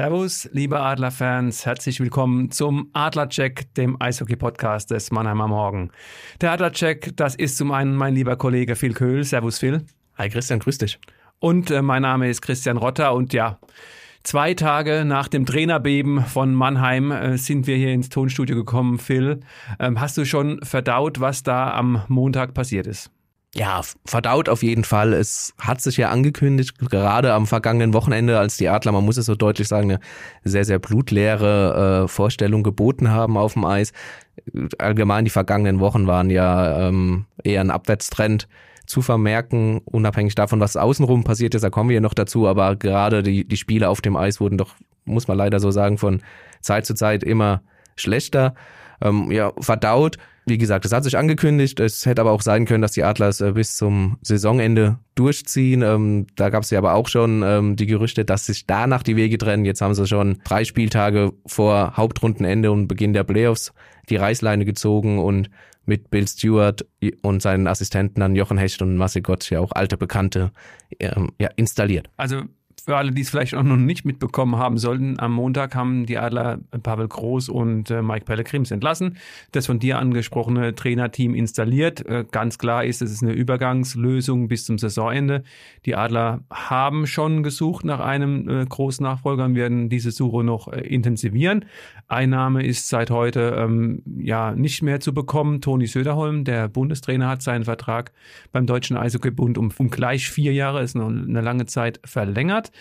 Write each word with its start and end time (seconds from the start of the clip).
Servus, 0.00 0.48
liebe 0.54 0.80
Adlerfans, 0.80 1.66
herzlich 1.66 2.00
willkommen 2.00 2.50
zum 2.50 2.88
Adlercheck, 2.94 3.74
dem 3.74 4.00
Eishockey-Podcast 4.00 4.90
des 4.92 5.10
Mannheimer 5.10 5.46
Morgen. 5.46 5.90
Der 6.40 6.52
Adlercheck, 6.52 7.14
das 7.16 7.34
ist 7.34 7.58
zum 7.58 7.70
einen 7.70 7.96
mein 7.96 8.14
lieber 8.14 8.36
Kollege 8.36 8.76
Phil 8.76 8.94
Köhl. 8.94 9.24
Servus, 9.24 9.58
Phil. 9.58 9.84
Hi, 10.16 10.30
Christian, 10.30 10.60
grüß 10.60 10.78
dich. 10.78 10.98
Und 11.38 11.70
äh, 11.70 11.82
mein 11.82 12.00
Name 12.00 12.30
ist 12.30 12.40
Christian 12.40 12.78
Rotter 12.78 13.12
und 13.12 13.34
ja, 13.34 13.58
zwei 14.22 14.54
Tage 14.54 15.04
nach 15.04 15.28
dem 15.28 15.44
Trainerbeben 15.44 16.24
von 16.24 16.54
Mannheim 16.54 17.12
äh, 17.12 17.36
sind 17.36 17.66
wir 17.66 17.76
hier 17.76 17.92
ins 17.92 18.08
Tonstudio 18.08 18.56
gekommen. 18.56 18.98
Phil, 18.98 19.40
ähm, 19.78 20.00
hast 20.00 20.16
du 20.16 20.24
schon 20.24 20.62
verdaut, 20.62 21.20
was 21.20 21.42
da 21.42 21.74
am 21.74 22.04
Montag 22.08 22.54
passiert 22.54 22.86
ist? 22.86 23.10
Ja, 23.52 23.80
verdaut 24.04 24.48
auf 24.48 24.62
jeden 24.62 24.84
Fall. 24.84 25.12
Es 25.12 25.54
hat 25.58 25.80
sich 25.80 25.96
ja 25.96 26.10
angekündigt, 26.10 26.78
gerade 26.78 27.32
am 27.32 27.48
vergangenen 27.48 27.92
Wochenende, 27.94 28.38
als 28.38 28.56
die 28.56 28.68
Adler, 28.68 28.92
man 28.92 29.04
muss 29.04 29.16
es 29.16 29.26
so 29.26 29.34
deutlich 29.34 29.66
sagen, 29.66 29.90
eine 29.90 30.00
sehr, 30.44 30.64
sehr 30.64 30.78
blutleere 30.78 32.04
äh, 32.04 32.08
Vorstellung 32.08 32.62
geboten 32.62 33.10
haben 33.10 33.36
auf 33.36 33.54
dem 33.54 33.64
Eis. 33.64 33.92
Allgemein 34.78 35.24
die 35.24 35.32
vergangenen 35.32 35.80
Wochen 35.80 36.06
waren 36.06 36.30
ja 36.30 36.88
ähm, 36.88 37.26
eher 37.42 37.60
ein 37.60 37.72
Abwärtstrend 37.72 38.46
zu 38.86 39.02
vermerken, 39.02 39.80
unabhängig 39.84 40.36
davon, 40.36 40.60
was 40.60 40.76
außenrum 40.76 41.24
passiert 41.24 41.54
ist, 41.54 41.62
da 41.62 41.70
kommen 41.70 41.90
wir 41.90 41.94
ja 41.94 42.00
noch 42.00 42.14
dazu, 42.14 42.46
aber 42.46 42.76
gerade 42.76 43.22
die, 43.22 43.46
die 43.46 43.56
Spiele 43.56 43.88
auf 43.88 44.00
dem 44.00 44.16
Eis 44.16 44.40
wurden 44.40 44.58
doch, 44.58 44.74
muss 45.04 45.28
man 45.28 45.36
leider 45.36 45.58
so 45.58 45.70
sagen, 45.72 45.98
von 45.98 46.22
Zeit 46.60 46.86
zu 46.86 46.94
Zeit 46.94 47.24
immer 47.24 47.62
schlechter. 47.96 48.54
Ähm, 49.00 49.30
ja, 49.30 49.52
verdaut 49.60 50.18
wie 50.46 50.58
gesagt, 50.58 50.84
es 50.84 50.92
hat 50.92 51.04
sich 51.04 51.16
angekündigt. 51.16 51.80
Es 51.80 52.06
hätte 52.06 52.20
aber 52.20 52.32
auch 52.32 52.42
sein 52.42 52.64
können, 52.64 52.82
dass 52.82 52.92
die 52.92 53.04
Adlers 53.04 53.40
äh, 53.40 53.52
bis 53.52 53.76
zum 53.76 54.18
Saisonende 54.22 54.98
durchziehen. 55.14 55.82
Ähm, 55.82 56.26
da 56.36 56.50
gab 56.50 56.62
es 56.62 56.70
ja 56.70 56.78
aber 56.78 56.94
auch 56.94 57.08
schon 57.08 57.42
ähm, 57.44 57.76
die 57.76 57.86
Gerüchte, 57.86 58.24
dass 58.24 58.46
sich 58.46 58.66
danach 58.66 59.02
die 59.02 59.16
Wege 59.16 59.38
trennen. 59.38 59.64
Jetzt 59.64 59.80
haben 59.80 59.94
sie 59.94 60.06
schon 60.06 60.38
drei 60.44 60.64
Spieltage 60.64 61.32
vor 61.46 61.96
Hauptrundenende 61.96 62.72
und 62.72 62.88
Beginn 62.88 63.12
der 63.12 63.24
Playoffs 63.24 63.72
die 64.08 64.16
Reißleine 64.16 64.64
gezogen 64.64 65.18
und 65.18 65.50
mit 65.86 66.10
Bill 66.10 66.26
Stewart 66.26 66.86
und 67.22 67.42
seinen 67.42 67.66
Assistenten 67.66 68.20
dann 68.20 68.36
Jochen 68.36 68.58
Hecht 68.58 68.82
und 68.82 68.96
Marcel 68.96 69.22
Gott 69.22 69.48
ja 69.50 69.60
auch 69.60 69.72
alte 69.72 69.96
Bekannte 69.96 70.52
ähm, 70.98 71.32
ja, 71.38 71.48
installiert. 71.56 72.10
Also 72.16 72.42
für 72.90 72.96
alle, 72.96 73.12
die 73.12 73.20
es 73.20 73.30
vielleicht 73.30 73.54
auch 73.54 73.62
noch 73.62 73.76
nicht 73.76 74.04
mitbekommen 74.04 74.56
haben 74.56 74.76
sollten, 74.76 75.20
am 75.20 75.32
Montag 75.32 75.76
haben 75.76 76.06
die 76.06 76.18
Adler 76.18 76.58
Pavel 76.82 77.06
Groß 77.06 77.48
und 77.48 77.88
äh, 77.88 78.02
Mike 78.02 78.24
Pellegrims 78.24 78.72
entlassen. 78.72 79.16
Das 79.52 79.66
von 79.66 79.78
dir 79.78 80.00
angesprochene 80.00 80.74
Trainerteam 80.74 81.36
installiert. 81.36 82.04
Äh, 82.04 82.24
ganz 82.28 82.58
klar 82.58 82.84
ist, 82.84 83.00
es 83.00 83.12
ist 83.12 83.22
eine 83.22 83.30
Übergangslösung 83.30 84.48
bis 84.48 84.64
zum 84.64 84.76
Saisonende. 84.76 85.44
Die 85.86 85.94
Adler 85.94 86.40
haben 86.52 87.06
schon 87.06 87.44
gesucht 87.44 87.84
nach 87.84 88.00
einem 88.00 88.48
äh, 88.48 88.66
Großnachfolger 88.66 89.44
und 89.44 89.54
werden 89.54 89.88
diese 89.88 90.10
Suche 90.10 90.42
noch 90.42 90.66
äh, 90.66 90.80
intensivieren. 90.80 91.66
Einnahme 92.08 92.66
ist 92.66 92.88
seit 92.88 93.12
heute 93.12 93.54
ähm, 93.56 94.02
ja 94.18 94.50
nicht 94.50 94.82
mehr 94.82 94.98
zu 94.98 95.14
bekommen. 95.14 95.60
Toni 95.60 95.86
Söderholm, 95.86 96.42
der 96.42 96.66
Bundestrainer, 96.66 97.28
hat 97.28 97.42
seinen 97.42 97.66
Vertrag 97.66 98.10
beim 98.50 98.66
Deutschen 98.66 98.96
Eishockeybund 98.96 99.58
um, 99.58 99.72
um 99.78 99.90
gleich 99.90 100.28
vier 100.28 100.52
Jahre, 100.52 100.82
ist 100.82 100.96
noch 100.96 101.06
eine 101.06 101.40
lange 101.40 101.66
Zeit 101.66 102.00
verlängert. 102.04 102.72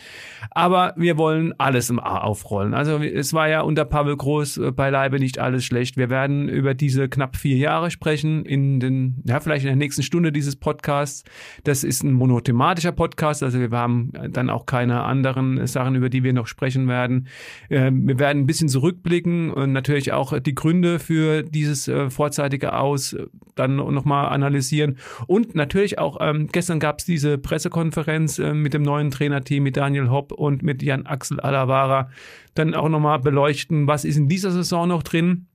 Aber 0.52 0.94
wir 0.98 1.18
wollen 1.18 1.54
alles 1.58 1.90
im 1.90 2.00
A 2.00 2.20
aufrollen. 2.20 2.74
Also 2.74 2.98
es 2.98 3.34
war 3.34 3.50
ja 3.50 3.62
unter 3.62 3.86
Pavel 3.86 4.16
Groß 4.16 4.58
äh, 4.58 4.72
beileibe 4.72 5.20
nicht 5.20 5.40
alles 5.40 5.66
schlecht. 5.66 5.98
Wir 5.98 6.10
werden 6.10 6.50
über 6.50 6.74
diese 6.74 7.10
knapp 7.10 7.36
vier 7.36 7.58
Jahre 7.58 7.92
sprechen 7.92 8.46
in 8.46 8.80
den, 8.80 9.22
ja, 9.26 9.40
vielleicht 9.40 9.64
in 9.64 9.70
der 9.70 9.76
nächsten 9.76 10.04
Stunde 10.04 10.32
dieses 10.32 10.56
Podcasts. 10.56 11.24
Das 11.64 11.84
ist 11.84 12.04
ein 12.04 12.14
monothematischer 12.14 12.92
Podcast, 12.92 13.44
also 13.44 13.60
wir 13.60 13.70
haben 13.72 14.12
dann 14.30 14.50
auch 14.50 14.66
keine 14.66 15.04
anderen 15.04 15.66
Sachen, 15.68 15.96
über 15.96 16.10
die 16.10 16.24
wir 16.24 16.34
noch 16.34 16.48
sprechen 16.48 16.88
werden. 16.88 17.28
Ähm, 17.70 18.08
wir 18.08 18.20
werden 18.20 18.44
ein 18.44 18.48
bisschen 18.48 18.70
zurückblicken 18.70 19.52
und 19.52 19.72
natürlich 19.72 20.12
auch 20.14 20.38
die 20.40 20.56
Gründe 20.56 21.00
für 21.00 21.44
dieses 21.44 21.88
äh, 21.88 22.10
vorzeitige 22.10 22.74
Aus 22.74 23.14
äh, 23.14 23.28
dann 23.56 23.76
nochmal 23.76 24.30
analysieren. 24.30 24.98
Und 25.28 25.56
natürlich 25.56 26.00
auch, 26.00 26.18
ähm, 26.22 26.48
gestern 26.52 26.80
gab 26.80 27.00
es 27.00 27.06
diese 27.06 27.38
Pressekonferenz 27.38 28.40
mit 28.40 28.74
dem 28.74 28.84
neuen 28.84 29.12
Trainerteam, 29.12 29.64
mit 29.64 29.76
Daniel 29.80 30.10
Hopp 30.10 30.34
und 30.34 30.62
mit 30.62 30.84
Jan 30.84 31.06
Axel 31.06 31.40
Alavara 31.40 32.10
dann 32.54 32.76
auch 32.76 32.90
nochmal 32.90 33.20
beleuchten, 33.20 33.88
was 33.88 34.04
ist 34.04 34.18
in 34.18 34.28
dieser 34.28 34.52
Saison 34.52 34.90
noch 34.90 35.04
drin 35.04 35.48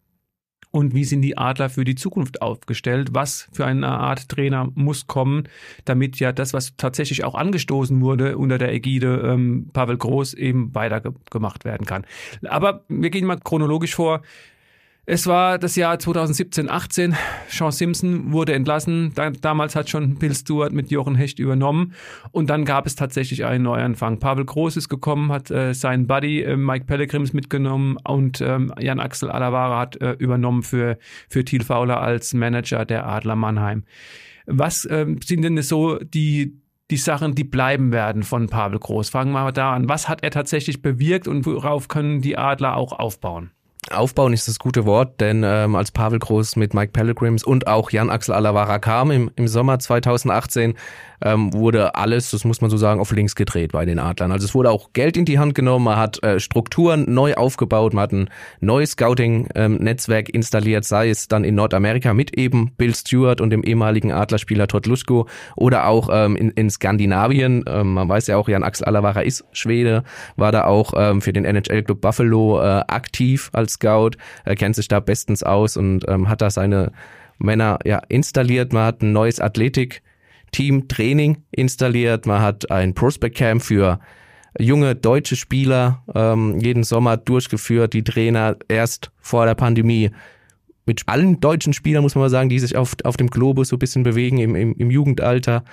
und 0.71 0.95
wie 0.95 1.05
sind 1.05 1.21
die 1.21 1.37
Adler 1.37 1.69
für 1.69 1.85
die 1.85 1.95
Zukunft 1.95 2.41
aufgestellt? 2.41 3.11
Was 3.13 3.49
für 3.53 3.67
eine 3.67 3.87
Art 3.87 4.31
Trainer 4.31 4.73
muss 4.75 5.07
kommen, 5.07 5.45
damit 5.85 6.19
ja 6.19 6.33
das, 6.33 6.55
was 6.55 6.75
tatsächlich 6.77 7.23
auch 7.23 7.35
angestoßen 7.35 8.01
wurde 8.01 8.39
unter 8.39 8.57
der 8.57 8.73
Ägide 8.73 9.21
ähm, 9.25 9.69
Pavel 9.73 9.99
Groß, 9.99 10.33
eben 10.33 10.75
weitergemacht 10.75 11.67
werden 11.67 11.87
kann. 11.87 12.07
Aber 12.49 12.85
wir 12.89 13.11
gehen 13.11 13.27
mal 13.27 13.39
chronologisch 13.39 13.95
vor. 13.95 14.23
Es 15.07 15.27
war 15.27 15.59
das 15.59 15.77
Jahr 15.77 15.99
2017, 15.99 16.71
18. 16.71 17.15
Sean 17.49 17.73
Simpson 17.73 18.33
wurde 18.33 18.55
entlassen. 18.55 19.13
damals 19.43 19.77
hat 19.77 19.91
schon 19.91 20.15
Bill 20.15 20.35
Stewart 20.35 20.73
mit 20.73 20.91
Jochen 20.91 21.15
Hecht 21.15 21.39
übernommen. 21.39 21.93
Und 22.31 22.49
dann 22.49 22.65
gab 22.65 22.87
es 22.87 22.95
tatsächlich 22.95 23.45
einen 23.45 23.65
Neuanfang. 23.65 24.19
Pavel 24.19 24.47
Groß 24.47 24.79
ist 24.79 24.89
gekommen, 24.89 25.31
hat 25.31 25.51
äh, 25.51 25.75
seinen 25.75 26.07
Buddy 26.07 26.43
äh, 26.43 26.57
Mike 26.57 26.87
Pellegrims 26.87 27.35
mitgenommen 27.35 27.99
und 28.03 28.41
ähm, 28.41 28.73
Jan 28.81 28.99
Axel 28.99 29.31
Alavara 29.31 29.79
hat 29.79 30.01
äh, 30.01 30.13
übernommen 30.13 30.63
für, 30.63 30.97
für 31.29 31.45
Thiel 31.45 31.65
Fauler 31.65 32.01
als 32.01 32.33
Manager 32.33 32.87
der 32.87 33.07
Adler 33.07 33.37
Mannheim. 33.37 33.85
Was 34.47 34.89
ähm, 34.91 35.21
sind 35.23 35.43
denn 35.43 35.61
so 35.61 35.99
die, 35.99 36.63
die 36.91 36.97
Sachen, 36.97 37.35
die 37.35 37.45
bleiben 37.45 37.93
werden 37.93 38.23
von 38.23 38.49
Pavel 38.49 38.79
Groß? 38.79 39.11
Fangen 39.11 39.33
wir 39.33 39.43
mal 39.43 39.53
da 39.53 39.75
an. 39.75 39.87
Was 39.87 40.09
hat 40.09 40.23
er 40.23 40.31
tatsächlich 40.31 40.81
bewirkt 40.81 41.29
und 41.29 41.45
worauf 41.45 41.89
können 41.89 42.23
die 42.23 42.39
Adler 42.39 42.79
auch 42.79 42.93
aufbauen? 42.93 43.51
Aufbauen 43.91 44.33
ist 44.33 44.49
das 44.49 44.59
gute 44.59 44.85
Wort, 44.87 45.21
denn 45.21 45.43
ähm, 45.45 45.77
als 45.77 45.91
Pavel 45.91 46.19
Groß 46.19 46.57
mit 46.57 46.75
Mike 46.75 46.93
Pellegrims 46.93 47.45
und 47.45 47.67
auch 47.67 47.91
Jan 47.91 48.11
Axel 48.11 48.35
Alavara 48.35 48.79
kam 48.79 49.11
im, 49.11 49.31
im 49.37 49.49
Sommer 49.49 49.79
2018, 49.79 50.75
ähm, 51.25 51.53
wurde 51.53 51.95
alles, 51.95 52.31
das 52.31 52.45
muss 52.45 52.61
man 52.61 52.71
so 52.71 52.77
sagen, 52.77 53.01
auf 53.01 53.11
links 53.11 53.35
gedreht 53.35 53.73
bei 53.73 53.85
den 53.85 53.99
Adlern. 53.99 54.31
Also 54.31 54.45
es 54.45 54.55
wurde 54.55 54.71
auch 54.71 54.93
Geld 54.93 55.17
in 55.17 55.25
die 55.25 55.39
Hand 55.39 55.55
genommen, 55.55 55.87
man 55.87 55.97
hat 55.97 56.23
äh, 56.23 56.39
Strukturen 56.39 57.13
neu 57.13 57.35
aufgebaut, 57.35 57.95
man 57.95 58.03
hat 58.03 58.13
ein 58.13 58.31
neues 58.61 58.93
Scouting-Netzwerk 58.93 60.29
ähm, 60.29 60.35
installiert, 60.35 60.85
sei 60.85 61.09
es 61.09 61.27
dann 61.27 61.45
in 61.45 61.55
Nordamerika 61.55 62.15
mit 62.15 62.37
eben 62.37 62.73
Bill 62.77 62.95
Stewart 62.95 63.41
und 63.41 63.51
dem 63.51 63.65
ehemaligen 63.65 64.13
Adlerspieler 64.13 64.69
Todd 64.69 64.87
Lusko 64.87 65.27
oder 65.57 65.87
auch 65.89 66.11
ähm, 66.13 66.37
in, 66.37 66.51
in 66.51 66.71
Skandinavien. 66.71 67.65
Ähm, 67.67 67.95
man 67.95 68.09
weiß 68.09 68.27
ja 68.27 68.37
auch, 68.37 68.49
Jan 68.49 68.63
Axel 68.63 68.87
Alavara 68.87 69.23
ist 69.23 69.45
Schwede, 69.53 70.05
war 70.37 70.53
da 70.53 70.65
auch 70.65 70.93
ähm, 70.97 71.23
für 71.23 71.33
den 71.33 71.45
NHL-Club 71.45 72.01
Buffalo 72.01 72.61
äh, 72.61 72.83
aktiv 72.89 73.51
als 73.53 73.75
Scout, 73.75 74.13
er 74.45 74.55
kennt 74.55 74.77
sich 74.77 74.89
da 74.89 75.01
bestens 75.01 75.43
aus 75.43 75.77
und 75.77 76.05
ähm, 76.07 76.29
hat 76.29 76.43
da 76.43 76.51
seine 76.51 76.93
Männer 77.39 77.79
ja 77.85 78.01
installiert. 78.09 78.73
Man 78.73 78.85
hat 78.85 79.03
ein 79.03 79.13
neues 79.13 79.41
Athletik 79.41 80.03
Team 80.55 80.87
Training 80.87 81.39
installiert. 81.51 82.27
Man 82.27 82.41
hat 82.41 82.71
ein 82.71 82.95
Prospect 82.95 83.37
Camp 83.37 83.61
für 83.61 83.99
junge 84.59 84.95
deutsche 84.95 85.35
Spieler 85.35 86.05
ähm, 86.15 86.61
jeden 86.61 86.85
Sommer 86.85 87.17
durchgeführt. 87.17 87.93
Die 87.93 88.05
Trainer 88.05 88.57
erst 88.69 89.11
vor 89.21 89.47
der 89.47 89.57
Pandemie 89.57 90.11
mit 90.87 91.03
allen 91.07 91.41
deutschen 91.41 91.73
Spielern, 91.73 92.03
muss 92.03 92.15
man 92.15 92.23
mal 92.23 92.31
sagen, 92.31 92.51
die 92.51 92.61
sich 92.61 92.77
auf, 92.77 92.95
auf 93.03 93.17
dem 93.17 93.31
Globus 93.31 93.69
so 93.69 93.77
ein 93.77 93.81
bisschen 93.81 94.05
bewegen 94.05 94.39
im, 94.39 94.55
im, 94.55 94.75
im 94.77 94.91
Jugendalter. 94.91 95.65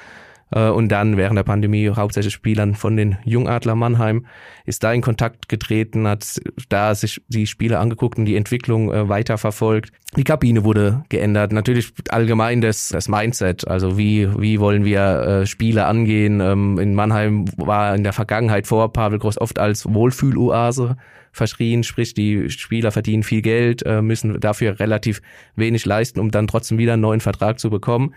Äh, 0.51 0.69
und 0.69 0.89
dann 0.89 1.17
während 1.17 1.37
der 1.37 1.43
Pandemie 1.43 1.89
hauptsächlich 1.89 2.33
Spielern 2.33 2.75
von 2.75 2.95
den 2.95 3.17
Jungadler 3.23 3.75
Mannheim, 3.75 4.25
ist 4.65 4.83
da 4.83 4.93
in 4.93 5.01
Kontakt 5.01 5.49
getreten, 5.49 6.07
hat 6.07 6.39
da 6.69 6.93
sich 6.93 7.21
die 7.27 7.47
Spiele 7.47 7.79
angeguckt 7.79 8.17
und 8.17 8.25
die 8.25 8.35
Entwicklung 8.35 8.91
äh, 8.91 9.09
weiterverfolgt. 9.09 9.91
Die 10.17 10.23
Kabine 10.23 10.63
wurde 10.63 11.03
geändert. 11.09 11.53
Natürlich 11.53 11.93
allgemein 12.09 12.61
das, 12.61 12.89
das 12.89 13.07
Mindset, 13.07 13.67
also 13.67 13.97
wie, 13.97 14.29
wie 14.39 14.59
wollen 14.59 14.83
wir 14.83 15.01
äh, 15.01 15.45
Spiele 15.45 15.85
angehen. 15.85 16.41
Ähm, 16.41 16.77
in 16.79 16.93
Mannheim 16.93 17.45
war 17.57 17.95
in 17.95 18.03
der 18.03 18.13
Vergangenheit 18.13 18.67
vor 18.67 18.91
Pavel 18.91 19.19
Groß 19.19 19.39
oft 19.39 19.57
als 19.57 19.91
Wohlfühloase 19.91 20.97
verschrien, 21.31 21.83
sprich 21.83 22.13
die 22.13 22.49
Spieler 22.49 22.91
verdienen 22.91 23.23
viel 23.23 23.41
Geld, 23.41 23.85
müssen 24.01 24.37
dafür 24.41 24.81
relativ 24.81 25.21
wenig 25.55 25.85
leisten, 25.85 26.19
um 26.19 26.29
dann 26.29 26.45
trotzdem 26.45 26.77
wieder 26.77 26.91
einen 26.91 27.01
neuen 27.03 27.21
Vertrag 27.21 27.57
zu 27.57 27.69
bekommen. 27.69 28.13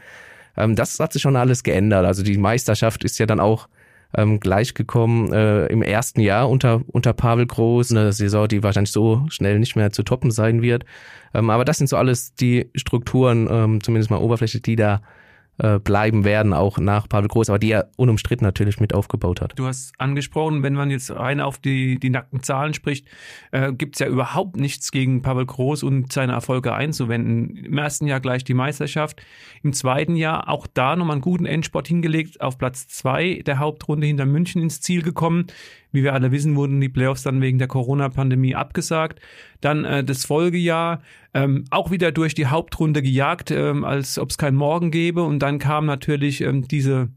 Ähm, 0.56 0.76
das 0.76 0.98
hat 1.00 1.12
sich 1.12 1.22
schon 1.22 1.36
alles 1.36 1.62
geändert. 1.62 2.04
Also 2.04 2.22
die 2.22 2.38
Meisterschaft 2.38 3.04
ist 3.04 3.18
ja 3.18 3.26
dann 3.26 3.40
auch 3.40 3.68
ähm, 4.16 4.40
gleich 4.40 4.74
gekommen 4.74 5.32
äh, 5.32 5.66
im 5.66 5.82
ersten 5.82 6.20
Jahr 6.20 6.48
unter, 6.48 6.82
unter 6.86 7.12
Pavel 7.12 7.46
Groß, 7.46 7.90
eine 7.90 8.12
Saison, 8.12 8.48
die 8.48 8.62
wahrscheinlich 8.62 8.92
so 8.92 9.26
schnell 9.28 9.58
nicht 9.58 9.76
mehr 9.76 9.90
zu 9.90 10.02
toppen 10.02 10.30
sein 10.30 10.62
wird. 10.62 10.84
Ähm, 11.34 11.50
aber 11.50 11.64
das 11.64 11.78
sind 11.78 11.88
so 11.88 11.96
alles 11.96 12.34
die 12.34 12.70
Strukturen, 12.74 13.48
ähm, 13.50 13.82
zumindest 13.82 14.10
mal 14.10 14.18
Oberfläche, 14.18 14.60
die 14.60 14.76
da 14.76 15.02
äh, 15.58 15.78
bleiben 15.78 16.24
werden, 16.24 16.52
auch 16.52 16.78
nach 16.78 17.08
Pavel 17.08 17.28
Groß, 17.28 17.48
aber 17.48 17.58
die 17.58 17.70
er 17.70 17.90
unumstritten 17.96 18.44
natürlich 18.44 18.80
mit 18.80 18.94
aufgebaut 18.94 19.40
hat. 19.40 19.52
Du 19.56 19.66
hast 19.66 19.92
angesprochen, 19.98 20.62
wenn 20.62 20.74
man 20.74 20.90
jetzt 20.90 21.10
rein 21.10 21.40
auf 21.40 21.58
die, 21.58 21.98
die 21.98 22.10
nackten 22.10 22.42
Zahlen 22.42 22.74
spricht, 22.74 23.06
äh, 23.52 23.72
gibt 23.72 23.96
es 23.96 24.00
ja 24.00 24.08
überhaupt 24.08 24.56
nichts 24.56 24.90
gegen 24.90 25.22
Pavel 25.22 25.46
Groß 25.46 25.82
und 25.84 26.12
seine 26.12 26.32
Erfolge 26.32 26.74
einzuwenden. 26.74 27.56
Im 27.56 27.78
ersten 27.78 28.06
Jahr 28.06 28.20
gleich 28.20 28.44
die 28.44 28.54
Meisterschaft, 28.54 29.22
im 29.62 29.72
zweiten 29.72 30.16
Jahr 30.16 30.48
auch 30.48 30.66
da 30.66 30.96
nochmal 30.96 31.14
einen 31.14 31.22
guten 31.22 31.46
Endsport 31.46 31.86
hingelegt, 31.86 32.40
auf 32.40 32.58
Platz 32.58 32.88
zwei 32.88 33.42
der 33.46 33.58
Hauptrunde 33.58 34.06
hinter 34.06 34.26
München 34.26 34.60
ins 34.60 34.80
Ziel 34.80 35.02
gekommen. 35.02 35.46
Wie 35.94 36.02
wir 36.02 36.12
alle 36.12 36.32
wissen, 36.32 36.56
wurden 36.56 36.80
die 36.80 36.88
Playoffs 36.88 37.22
dann 37.22 37.40
wegen 37.40 37.58
der 37.58 37.68
Corona-Pandemie 37.68 38.56
abgesagt. 38.56 39.20
Dann 39.60 39.84
äh, 39.84 40.02
das 40.02 40.24
Folgejahr 40.24 41.00
ähm, 41.34 41.66
auch 41.70 41.92
wieder 41.92 42.10
durch 42.10 42.34
die 42.34 42.46
Hauptrunde 42.46 43.00
gejagt, 43.00 43.52
ähm, 43.52 43.84
als 43.84 44.18
ob 44.18 44.30
es 44.30 44.36
kein 44.36 44.56
Morgen 44.56 44.90
gäbe. 44.90 45.22
Und 45.22 45.38
dann 45.44 45.58
kam 45.58 45.84
natürlich 45.84 46.40
ähm, 46.40 46.66
diese 46.66 47.10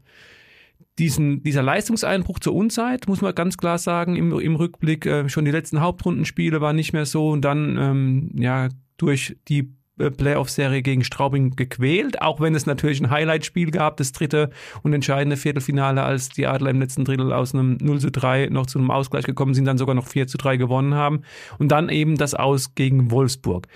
diesen, 0.98 1.42
dieser 1.42 1.62
Leistungseinbruch 1.62 2.40
zur 2.40 2.54
Unzeit, 2.54 3.06
muss 3.08 3.20
man 3.20 3.34
ganz 3.34 3.56
klar 3.56 3.78
sagen, 3.78 4.16
im, 4.16 4.38
im 4.38 4.56
Rückblick. 4.56 5.06
Äh, 5.06 5.28
schon 5.28 5.44
die 5.44 5.50
letzten 5.50 5.80
Hauptrundenspiele 5.80 6.60
waren 6.60 6.76
nicht 6.76 6.92
mehr 6.92 7.06
so 7.06 7.30
und 7.30 7.42
dann 7.42 7.76
ähm, 7.78 8.30
ja 8.34 8.68
durch 8.96 9.36
die 9.48 9.72
äh, 9.98 10.10
Playoff-Serie 10.10 10.82
gegen 10.82 11.04
Straubing 11.04 11.56
gequält, 11.56 12.20
auch 12.20 12.40
wenn 12.40 12.54
es 12.54 12.66
natürlich 12.66 13.00
ein 13.00 13.10
Highlight-Spiel 13.10 13.70
gab, 13.70 13.96
das 13.96 14.12
dritte 14.12 14.50
und 14.82 14.92
entscheidende 14.92 15.36
Viertelfinale, 15.36 16.02
als 16.02 16.30
die 16.30 16.46
Adler 16.46 16.70
im 16.70 16.80
letzten 16.80 17.04
Drittel 17.04 17.32
aus 17.32 17.54
einem 17.54 17.78
0 17.80 18.00
zu 18.00 18.10
3 18.10 18.48
noch 18.48 18.66
zu 18.66 18.78
einem 18.78 18.90
Ausgleich 18.90 19.24
gekommen 19.24 19.54
sind, 19.54 19.64
dann 19.64 19.78
sogar 19.78 19.94
noch 19.94 20.06
4 20.06 20.26
zu 20.26 20.36
3 20.36 20.56
gewonnen 20.56 20.94
haben 20.94 21.22
und 21.58 21.68
dann 21.68 21.88
eben 21.88 22.16
das 22.16 22.34
Aus 22.34 22.74
gegen 22.74 23.10
Wolfsburg. 23.10 23.68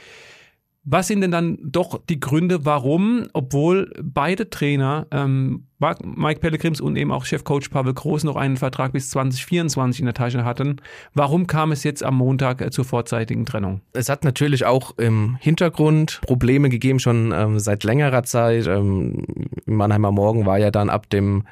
Was 0.84 1.06
sind 1.06 1.20
denn 1.20 1.30
dann 1.30 1.58
doch 1.62 2.00
die 2.08 2.18
Gründe, 2.18 2.64
warum, 2.64 3.28
obwohl 3.34 3.92
beide 4.02 4.50
Trainer, 4.50 5.06
ähm, 5.12 5.68
Mike 5.78 6.40
Pellegrims 6.40 6.80
und 6.80 6.96
eben 6.96 7.12
auch 7.12 7.24
Chefcoach 7.24 7.70
Pavel 7.70 7.94
Groß, 7.94 8.24
noch 8.24 8.34
einen 8.34 8.56
Vertrag 8.56 8.92
bis 8.92 9.10
2024 9.10 10.00
in 10.00 10.06
der 10.06 10.14
Tasche 10.14 10.44
hatten, 10.44 10.76
warum 11.14 11.46
kam 11.46 11.70
es 11.70 11.84
jetzt 11.84 12.02
am 12.02 12.16
Montag 12.16 12.60
äh, 12.60 12.70
zur 12.70 12.84
vorzeitigen 12.84 13.46
Trennung? 13.46 13.80
Es 13.92 14.08
hat 14.08 14.24
natürlich 14.24 14.64
auch 14.64 14.98
im 14.98 15.36
Hintergrund 15.40 16.20
Probleme 16.22 16.68
gegeben, 16.68 16.98
schon 16.98 17.32
ähm, 17.32 17.60
seit 17.60 17.84
längerer 17.84 18.24
Zeit. 18.24 18.66
Ähm, 18.66 19.24
Mannheimer 19.66 20.10
Morgen 20.10 20.46
war 20.46 20.58
ja 20.58 20.72
dann 20.72 20.90
ab 20.90 21.08
dem 21.10 21.44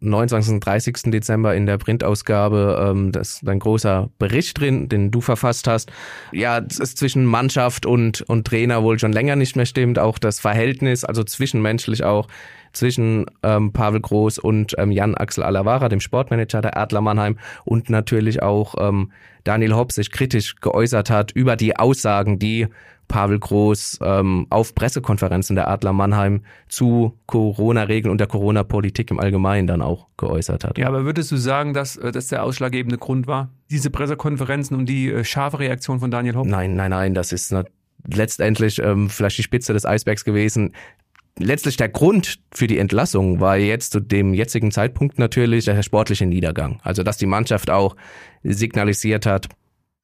29. 0.00 0.54
und 0.54 0.60
30. 0.60 0.96
Dezember 1.06 1.54
in 1.54 1.66
der 1.66 1.78
Printausgabe. 1.78 2.90
Ähm, 2.90 3.12
das 3.12 3.34
ist 3.34 3.48
ein 3.48 3.58
großer 3.58 4.10
Bericht 4.18 4.58
drin, 4.58 4.88
den 4.88 5.10
du 5.10 5.20
verfasst 5.20 5.68
hast. 5.68 5.92
Ja, 6.32 6.58
es 6.58 6.78
ist 6.78 6.98
zwischen 6.98 7.24
Mannschaft 7.24 7.86
und, 7.86 8.22
und 8.22 8.46
Trainer 8.46 8.82
wohl 8.82 8.98
schon 8.98 9.12
länger 9.12 9.36
nicht 9.36 9.56
mehr 9.56 9.66
stimmt. 9.66 9.98
Auch 9.98 10.18
das 10.18 10.40
Verhältnis, 10.40 11.04
also 11.04 11.24
zwischenmenschlich 11.24 12.04
auch, 12.04 12.28
zwischen 12.74 13.26
ähm, 13.42 13.72
Pavel 13.72 14.00
Groß 14.00 14.38
und 14.38 14.74
ähm, 14.78 14.90
Jan 14.90 15.14
Axel 15.14 15.44
Alavara, 15.44 15.88
dem 15.88 16.00
Sportmanager 16.00 16.60
der 16.60 16.76
Adler 16.76 17.00
Mannheim 17.00 17.38
und 17.64 17.88
natürlich 17.88 18.42
auch 18.42 18.74
ähm, 18.78 19.12
Daniel 19.44 19.74
Hopp 19.74 19.92
sich 19.92 20.10
kritisch 20.10 20.56
geäußert 20.56 21.10
hat 21.10 21.32
über 21.32 21.56
die 21.56 21.76
Aussagen, 21.76 22.38
die 22.38 22.68
Pavel 23.08 23.38
Groß 23.38 23.98
ähm, 24.02 24.46
auf 24.50 24.74
Pressekonferenzen 24.74 25.56
der 25.56 25.68
Adler 25.68 25.92
Mannheim 25.92 26.42
zu 26.68 27.18
Corona-Regeln 27.26 28.10
und 28.10 28.18
der 28.18 28.26
Corona-Politik 28.26 29.10
im 29.10 29.20
Allgemeinen 29.20 29.66
dann 29.66 29.82
auch 29.82 30.08
geäußert 30.16 30.64
hat. 30.64 30.78
Ja, 30.78 30.88
aber 30.88 31.04
würdest 31.04 31.30
du 31.30 31.36
sagen, 31.36 31.74
dass 31.74 31.96
äh, 31.96 32.12
das 32.12 32.28
der 32.28 32.42
ausschlaggebende 32.42 32.98
Grund 32.98 33.26
war? 33.26 33.50
Diese 33.70 33.90
Pressekonferenzen 33.90 34.76
und 34.76 34.86
die 34.86 35.10
äh, 35.10 35.24
scharfe 35.24 35.58
Reaktion 35.58 36.00
von 36.00 36.10
Daniel 36.10 36.36
Hopp? 36.36 36.46
Nein, 36.46 36.74
nein, 36.74 36.90
nein, 36.90 37.14
das 37.14 37.32
ist 37.32 37.54
letztendlich 38.06 38.80
ähm, 38.80 39.08
vielleicht 39.10 39.38
die 39.38 39.42
Spitze 39.42 39.72
des 39.72 39.84
Eisbergs 39.84 40.24
gewesen. 40.24 40.72
Letztlich 41.38 41.76
der 41.76 41.88
Grund 41.88 42.38
für 42.52 42.68
die 42.68 42.78
Entlassung 42.78 43.40
war 43.40 43.56
jetzt 43.56 43.92
zu 43.92 44.00
dem 44.00 44.34
jetzigen 44.34 44.70
Zeitpunkt 44.70 45.18
natürlich 45.18 45.64
der 45.64 45.82
sportliche 45.82 46.26
Niedergang. 46.26 46.80
Also 46.82 47.02
dass 47.02 47.16
die 47.16 47.26
Mannschaft 47.26 47.70
auch 47.70 47.96
signalisiert 48.44 49.26
hat, 49.26 49.48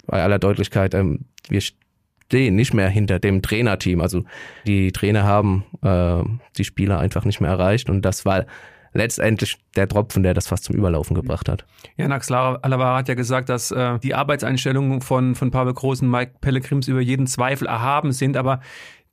bei 0.06 0.23
aller 0.23 0.41
Deutlichkeit, 0.41 0.94
ähm, 0.94 1.27
wir 1.49 1.61
stehen 1.61 2.56
nicht 2.56 2.75
mehr 2.75 2.88
hinter 2.88 3.21
dem 3.21 3.43
Trainerteam. 3.43 4.00
Also 4.00 4.25
die 4.67 4.91
Trainer 4.91 5.23
haben 5.23 5.65
äh, 5.82 6.23
die 6.56 6.65
Spieler 6.65 6.99
einfach 6.99 7.25
nicht 7.25 7.41
mehr 7.41 7.50
erreicht 7.50 7.88
und 7.91 8.03
das 8.03 8.25
war 8.25 8.47
letztendlich 8.93 9.56
der 9.77 9.88
Tropfen, 9.88 10.23
der 10.25 10.35
das 10.35 10.49
fast 10.49 10.65
zum 10.65 10.75
Überlaufen 10.75 11.15
gebracht 11.15 11.49
hat. 11.49 11.65
Ja, 11.97 12.09
Nax 12.09 12.31
Alavara 12.31 12.99
hat 12.99 13.09
ja 13.09 13.15
gesagt, 13.15 13.49
dass 13.49 13.71
äh, 13.71 13.99
die 14.00 14.15
Arbeitseinstellungen 14.15 15.00
von, 15.00 15.35
von 15.37 15.50
Pavel 15.50 15.75
Groß 15.75 16.03
und 16.03 16.11
Mike 16.11 16.35
Pellegrims 16.41 16.88
über 16.88 17.00
jeden 17.00 17.27
Zweifel 17.27 17.69
erhaben 17.69 18.11
sind, 18.12 18.37
aber 18.37 18.61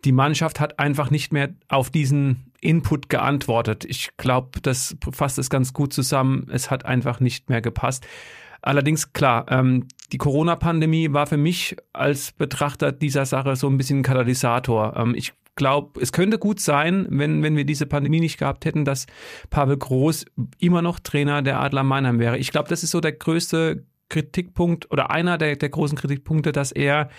die 0.05 0.11
Mannschaft 0.11 0.59
hat 0.59 0.79
einfach 0.79 1.09
nicht 1.09 1.33
mehr 1.33 1.49
auf 1.67 1.89
diesen 1.89 2.51
Input 2.61 3.09
geantwortet. 3.09 3.85
Ich 3.85 4.15
glaube, 4.17 4.59
das 4.61 4.95
fasst 5.11 5.37
es 5.37 5.49
ganz 5.49 5.73
gut 5.73 5.93
zusammen. 5.93 6.47
Es 6.51 6.71
hat 6.71 6.85
einfach 6.85 7.19
nicht 7.19 7.49
mehr 7.49 7.61
gepasst. 7.61 8.05
Allerdings, 8.61 9.13
klar, 9.13 9.45
ähm, 9.49 9.87
die 10.11 10.17
Corona-Pandemie 10.17 11.13
war 11.13 11.27
für 11.27 11.37
mich 11.37 11.75
als 11.93 12.31
Betrachter 12.31 12.91
dieser 12.91 13.25
Sache 13.25 13.55
so 13.55 13.67
ein 13.67 13.77
bisschen 13.77 13.99
ein 13.99 14.03
Katalysator. 14.03 14.95
Ähm, 14.97 15.13
ich 15.15 15.33
glaube, 15.55 15.99
es 15.99 16.11
könnte 16.11 16.39
gut 16.39 16.59
sein, 16.59 17.07
wenn, 17.09 17.43
wenn 17.43 17.55
wir 17.55 17.65
diese 17.65 17.85
Pandemie 17.85 18.19
nicht 18.19 18.37
gehabt 18.37 18.65
hätten, 18.65 18.85
dass 18.85 19.07
Pavel 19.49 19.77
Groß 19.77 20.25
immer 20.59 20.81
noch 20.81 20.99
Trainer 20.99 21.41
der 21.41 21.59
Adler 21.59 21.83
Mannheim 21.83 22.19
wäre. 22.19 22.37
Ich 22.37 22.51
glaube, 22.51 22.69
das 22.69 22.83
ist 22.83 22.91
so 22.91 23.01
der 23.01 23.13
größte 23.13 23.83
Kritikpunkt 24.09 24.91
oder 24.91 25.11
einer 25.11 25.37
der, 25.37 25.55
der 25.55 25.69
großen 25.69 25.97
Kritikpunkte, 25.97 26.51
dass 26.51 26.71
er, 26.71 27.09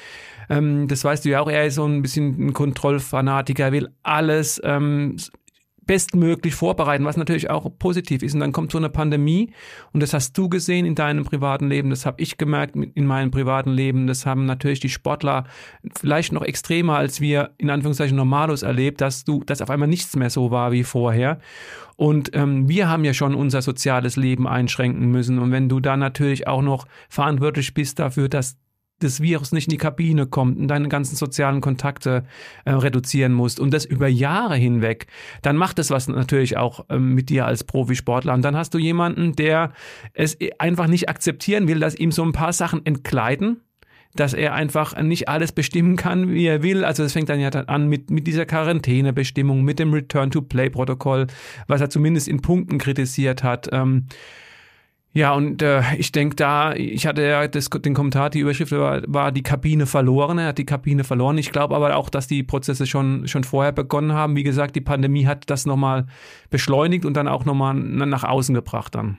ähm, 0.48 0.88
das 0.88 1.04
weißt 1.04 1.24
du 1.24 1.30
ja 1.30 1.40
auch, 1.40 1.50
er 1.50 1.66
ist 1.66 1.76
so 1.76 1.84
ein 1.84 2.02
bisschen 2.02 2.48
ein 2.48 2.52
Kontrollfanatiker, 2.52 3.72
will 3.72 3.88
alles 4.02 4.60
ähm, 4.64 5.16
bestmöglich 5.88 6.54
vorbereiten, 6.54 7.06
was 7.06 7.16
natürlich 7.16 7.50
auch 7.50 7.68
positiv 7.78 8.22
ist. 8.22 8.34
Und 8.34 8.40
dann 8.40 8.52
kommt 8.52 8.70
so 8.70 8.78
eine 8.78 8.90
Pandemie 8.90 9.50
und 9.92 10.00
das 10.00 10.12
hast 10.14 10.36
du 10.38 10.48
gesehen 10.48 10.86
in 10.86 10.94
deinem 10.94 11.24
privaten 11.24 11.66
Leben, 11.66 11.90
das 11.90 12.06
habe 12.06 12.22
ich 12.22 12.36
gemerkt 12.36 12.76
in 12.76 13.06
meinem 13.06 13.32
privaten 13.32 13.70
Leben, 13.70 14.06
das 14.06 14.26
haben 14.26 14.44
natürlich 14.44 14.80
die 14.80 14.90
Sportler 14.90 15.44
vielleicht 15.98 16.32
noch 16.32 16.42
extremer 16.42 16.96
als 16.98 17.20
wir 17.20 17.54
in 17.56 17.70
Anführungszeichen 17.70 18.16
Normalos 18.16 18.62
erlebt, 18.62 19.00
dass 19.00 19.24
du, 19.24 19.42
dass 19.44 19.62
auf 19.62 19.70
einmal 19.70 19.88
nichts 19.88 20.14
mehr 20.14 20.30
so 20.30 20.50
war 20.50 20.72
wie 20.72 20.84
vorher. 20.84 21.40
Und 21.96 22.36
ähm, 22.36 22.68
wir 22.68 22.88
haben 22.88 23.04
ja 23.04 23.14
schon 23.14 23.34
unser 23.34 23.62
soziales 23.62 24.16
Leben 24.16 24.46
einschränken 24.46 25.10
müssen. 25.10 25.38
Und 25.38 25.50
wenn 25.50 25.68
du 25.68 25.80
dann 25.80 25.98
natürlich 25.98 26.46
auch 26.46 26.62
noch 26.62 26.86
verantwortlich 27.08 27.74
bist 27.74 27.98
dafür, 27.98 28.28
dass 28.28 28.56
das 29.00 29.20
Virus 29.20 29.52
nicht 29.52 29.68
in 29.68 29.72
die 29.72 29.78
Kabine 29.78 30.26
kommt 30.26 30.58
und 30.58 30.68
deine 30.68 30.88
ganzen 30.88 31.16
sozialen 31.16 31.60
Kontakte 31.60 32.24
äh, 32.64 32.72
reduzieren 32.72 33.32
musst 33.32 33.60
und 33.60 33.72
das 33.72 33.84
über 33.84 34.08
Jahre 34.08 34.56
hinweg, 34.56 35.06
dann 35.42 35.56
macht 35.56 35.78
das 35.78 35.90
was 35.90 36.08
natürlich 36.08 36.56
auch 36.56 36.84
ähm, 36.88 37.14
mit 37.14 37.28
dir 37.28 37.46
als 37.46 37.64
Profisportler. 37.64 38.34
Und 38.34 38.42
dann 38.42 38.56
hast 38.56 38.74
du 38.74 38.78
jemanden, 38.78 39.34
der 39.36 39.72
es 40.14 40.36
einfach 40.58 40.88
nicht 40.88 41.08
akzeptieren 41.08 41.68
will, 41.68 41.80
dass 41.80 41.94
ihm 41.94 42.12
so 42.12 42.24
ein 42.24 42.32
paar 42.32 42.52
Sachen 42.52 42.84
entgleiten 42.84 43.60
dass 44.14 44.32
er 44.32 44.54
einfach 44.54 45.00
nicht 45.00 45.28
alles 45.28 45.52
bestimmen 45.52 45.96
kann, 45.96 46.32
wie 46.32 46.46
er 46.46 46.62
will. 46.62 46.84
Also 46.84 47.04
es 47.04 47.12
fängt 47.12 47.28
dann 47.28 47.40
ja 47.40 47.50
dann 47.50 47.66
an 47.66 47.88
mit, 47.88 48.10
mit 48.10 48.26
dieser 48.26 48.46
Quarantänebestimmung, 48.46 49.62
mit 49.62 49.78
dem 49.78 49.92
Return-to-Play-Protokoll, 49.92 51.26
was 51.66 51.80
er 51.80 51.90
zumindest 51.90 52.26
in 52.26 52.40
Punkten 52.40 52.78
kritisiert 52.78 53.42
hat. 53.42 53.68
Ähm, 53.70 54.06
ja, 55.12 55.32
und 55.32 55.62
äh, 55.62 55.82
ich 55.96 56.12
denke 56.12 56.36
da, 56.36 56.74
ich 56.74 57.06
hatte 57.06 57.22
ja 57.22 57.48
das, 57.48 57.70
den 57.70 57.94
Kommentar, 57.94 58.30
die 58.30 58.40
Überschrift 58.40 58.72
war, 58.72 59.02
war 59.06 59.32
die 59.32 59.42
Kabine 59.42 59.86
verloren. 59.86 60.38
Er 60.38 60.48
hat 60.48 60.58
die 60.58 60.66
Kabine 60.66 61.02
verloren. 61.02 61.38
Ich 61.38 61.50
glaube 61.50 61.74
aber 61.74 61.96
auch, 61.96 62.10
dass 62.10 62.26
die 62.26 62.42
Prozesse 62.42 62.86
schon, 62.86 63.26
schon 63.26 63.42
vorher 63.42 63.72
begonnen 63.72 64.12
haben. 64.12 64.36
Wie 64.36 64.42
gesagt, 64.42 64.76
die 64.76 64.80
Pandemie 64.80 65.26
hat 65.26 65.48
das 65.50 65.66
nochmal 65.66 66.06
beschleunigt 66.50 67.04
und 67.04 67.14
dann 67.14 67.26
auch 67.26 67.44
nochmal 67.44 67.74
nach 67.74 68.24
außen 68.24 68.54
gebracht 68.54 68.94
dann. 68.94 69.18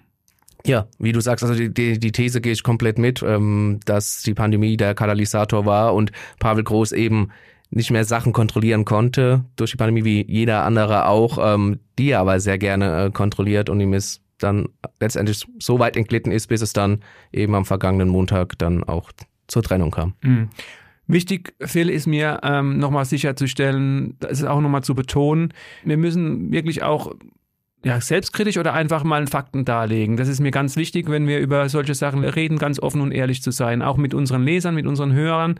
Ja, 0.65 0.87
wie 0.99 1.11
du 1.11 1.21
sagst, 1.21 1.43
also 1.43 1.55
die, 1.55 1.73
die, 1.73 1.99
die 1.99 2.11
These 2.11 2.41
gehe 2.41 2.51
ich 2.51 2.63
komplett 2.63 2.99
mit, 2.99 3.23
ähm, 3.23 3.79
dass 3.85 4.21
die 4.21 4.33
Pandemie 4.33 4.77
der 4.77 4.93
Katalysator 4.93 5.65
war 5.65 5.95
und 5.95 6.11
Pavel 6.37 6.63
Groß 6.63 6.91
eben 6.91 7.29
nicht 7.71 7.91
mehr 7.91 8.03
Sachen 8.03 8.33
kontrollieren 8.33 8.83
konnte 8.83 9.45
durch 9.55 9.71
die 9.71 9.77
Pandemie, 9.77 10.03
wie 10.03 10.25
jeder 10.27 10.63
andere 10.65 11.07
auch, 11.07 11.37
ähm, 11.41 11.79
die 11.97 12.11
er 12.11 12.19
aber 12.19 12.39
sehr 12.39 12.57
gerne 12.57 13.05
äh, 13.05 13.11
kontrolliert 13.11 13.69
und 13.69 13.79
ihm 13.79 13.93
ist 13.93 14.21
dann 14.39 14.69
letztendlich 14.99 15.45
so 15.59 15.79
weit 15.79 15.95
entglitten 15.95 16.31
ist, 16.31 16.47
bis 16.47 16.61
es 16.61 16.73
dann 16.73 17.01
eben 17.31 17.55
am 17.55 17.65
vergangenen 17.65 18.09
Montag 18.09 18.57
dann 18.57 18.83
auch 18.83 19.11
zur 19.47 19.63
Trennung 19.63 19.91
kam. 19.91 20.13
Mhm. 20.21 20.49
Wichtig, 21.07 21.55
Phil, 21.61 21.89
ist 21.89 22.05
mir 22.05 22.39
ähm, 22.43 22.77
nochmal 22.77 23.05
sicherzustellen, 23.05 24.15
das 24.19 24.33
ist 24.33 24.45
auch 24.45 24.61
nochmal 24.61 24.83
zu 24.83 24.93
betonen, 24.93 25.53
wir 25.83 25.97
müssen 25.97 26.51
wirklich 26.51 26.83
auch 26.83 27.15
ja, 27.83 28.01
selbstkritisch 28.01 28.57
oder 28.57 28.73
einfach 28.73 29.03
mal 29.03 29.25
Fakten 29.27 29.63
darlegen. 29.63 30.17
Das 30.17 30.27
ist 30.27 30.41
mir 30.41 30.51
ganz 30.51 30.75
wichtig, 30.75 31.09
wenn 31.09 31.27
wir 31.27 31.39
über 31.39 31.69
solche 31.69 31.95
Sachen 31.95 32.23
reden, 32.23 32.57
ganz 32.57 32.79
offen 32.79 33.01
und 33.01 33.11
ehrlich 33.11 33.41
zu 33.41 33.51
sein, 33.51 33.81
auch 33.81 33.97
mit 33.97 34.13
unseren 34.13 34.43
Lesern, 34.43 34.75
mit 34.75 34.85
unseren 34.85 35.13
Hörern. 35.13 35.59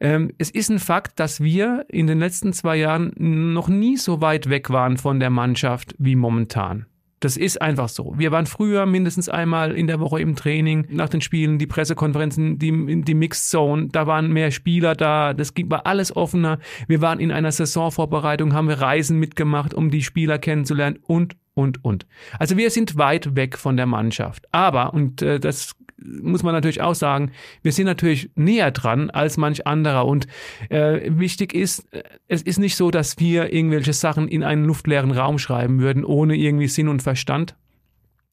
Ähm, 0.00 0.32
es 0.38 0.50
ist 0.50 0.70
ein 0.70 0.78
Fakt, 0.78 1.20
dass 1.20 1.40
wir 1.40 1.84
in 1.88 2.06
den 2.06 2.18
letzten 2.18 2.52
zwei 2.52 2.76
Jahren 2.76 3.12
noch 3.16 3.68
nie 3.68 3.96
so 3.96 4.20
weit 4.20 4.48
weg 4.48 4.70
waren 4.70 4.96
von 4.96 5.20
der 5.20 5.30
Mannschaft 5.30 5.94
wie 5.98 6.16
momentan. 6.16 6.86
Das 7.20 7.36
ist 7.36 7.60
einfach 7.60 7.88
so. 7.90 8.14
Wir 8.16 8.32
waren 8.32 8.46
früher 8.46 8.86
mindestens 8.86 9.28
einmal 9.28 9.72
in 9.72 9.86
der 9.86 10.00
Woche 10.00 10.20
im 10.20 10.36
Training, 10.36 10.86
nach 10.88 11.10
den 11.10 11.20
Spielen, 11.20 11.58
die 11.58 11.66
Pressekonferenzen, 11.66 12.58
die, 12.58 13.02
die 13.02 13.14
Mixed 13.14 13.50
Zone, 13.50 13.88
da 13.92 14.06
waren 14.06 14.32
mehr 14.32 14.50
Spieler 14.50 14.94
da, 14.94 15.34
das 15.34 15.52
war 15.66 15.86
alles 15.86 16.16
offener. 16.16 16.58
Wir 16.88 17.02
waren 17.02 17.20
in 17.20 17.30
einer 17.30 17.52
Saisonvorbereitung, 17.52 18.54
haben 18.54 18.68
wir 18.68 18.80
Reisen 18.80 19.18
mitgemacht, 19.18 19.74
um 19.74 19.90
die 19.90 20.02
Spieler 20.02 20.38
kennenzulernen 20.38 20.98
und, 21.06 21.36
und, 21.52 21.84
und. 21.84 22.06
Also 22.38 22.56
wir 22.56 22.70
sind 22.70 22.96
weit 22.96 23.36
weg 23.36 23.58
von 23.58 23.76
der 23.76 23.86
Mannschaft. 23.86 24.46
Aber, 24.50 24.94
und 24.94 25.20
äh, 25.20 25.38
das 25.38 25.74
muss 26.02 26.42
man 26.42 26.54
natürlich 26.54 26.80
auch 26.80 26.94
sagen, 26.94 27.32
wir 27.62 27.72
sind 27.72 27.86
natürlich 27.86 28.30
näher 28.34 28.70
dran 28.70 29.10
als 29.10 29.36
manch 29.36 29.66
anderer. 29.66 30.06
Und 30.06 30.26
äh, 30.68 31.10
wichtig 31.10 31.54
ist, 31.54 31.92
äh, 31.92 32.02
es 32.28 32.42
ist 32.42 32.58
nicht 32.58 32.76
so, 32.76 32.90
dass 32.90 33.18
wir 33.18 33.52
irgendwelche 33.52 33.92
Sachen 33.92 34.28
in 34.28 34.42
einen 34.42 34.64
luftleeren 34.64 35.12
Raum 35.12 35.38
schreiben 35.38 35.80
würden, 35.80 36.04
ohne 36.04 36.36
irgendwie 36.36 36.68
Sinn 36.68 36.88
und 36.88 37.02
Verstand. 37.02 37.56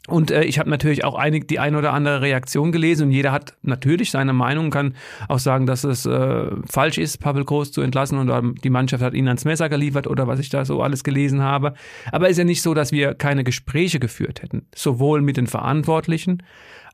Und 0.07 0.31
äh, 0.31 0.43
ich 0.45 0.57
habe 0.57 0.69
natürlich 0.69 1.03
auch 1.03 1.15
einig, 1.15 1.49
die 1.49 1.59
ein 1.59 1.75
oder 1.75 1.91
andere 1.91 2.21
Reaktion 2.21 2.71
gelesen 2.71 3.07
und 3.07 3.11
jeder 3.11 3.33
hat 3.33 3.57
natürlich 3.61 4.11
seine 4.11 4.31
Meinung, 4.31 4.69
kann 4.71 4.93
auch 5.27 5.39
sagen, 5.39 5.65
dass 5.65 5.83
es 5.83 6.05
äh, 6.05 6.45
falsch 6.65 6.97
ist, 6.97 7.17
Pavel 7.17 7.43
Groß 7.43 7.73
zu 7.73 7.81
entlassen 7.81 8.17
und 8.17 8.63
die 8.63 8.69
Mannschaft 8.69 9.03
hat 9.03 9.13
ihn 9.13 9.27
ans 9.27 9.43
Messer 9.43 9.67
geliefert 9.67 10.07
oder 10.07 10.25
was 10.25 10.39
ich 10.39 10.47
da 10.47 10.63
so 10.63 10.81
alles 10.81 11.03
gelesen 11.03 11.41
habe. 11.41 11.73
Aber 12.11 12.29
ist 12.29 12.37
ja 12.37 12.45
nicht 12.45 12.61
so, 12.61 12.73
dass 12.73 12.93
wir 12.93 13.15
keine 13.15 13.43
Gespräche 13.43 13.99
geführt 13.99 14.41
hätten, 14.41 14.65
sowohl 14.73 15.21
mit 15.21 15.35
den 15.35 15.47
Verantwortlichen 15.47 16.41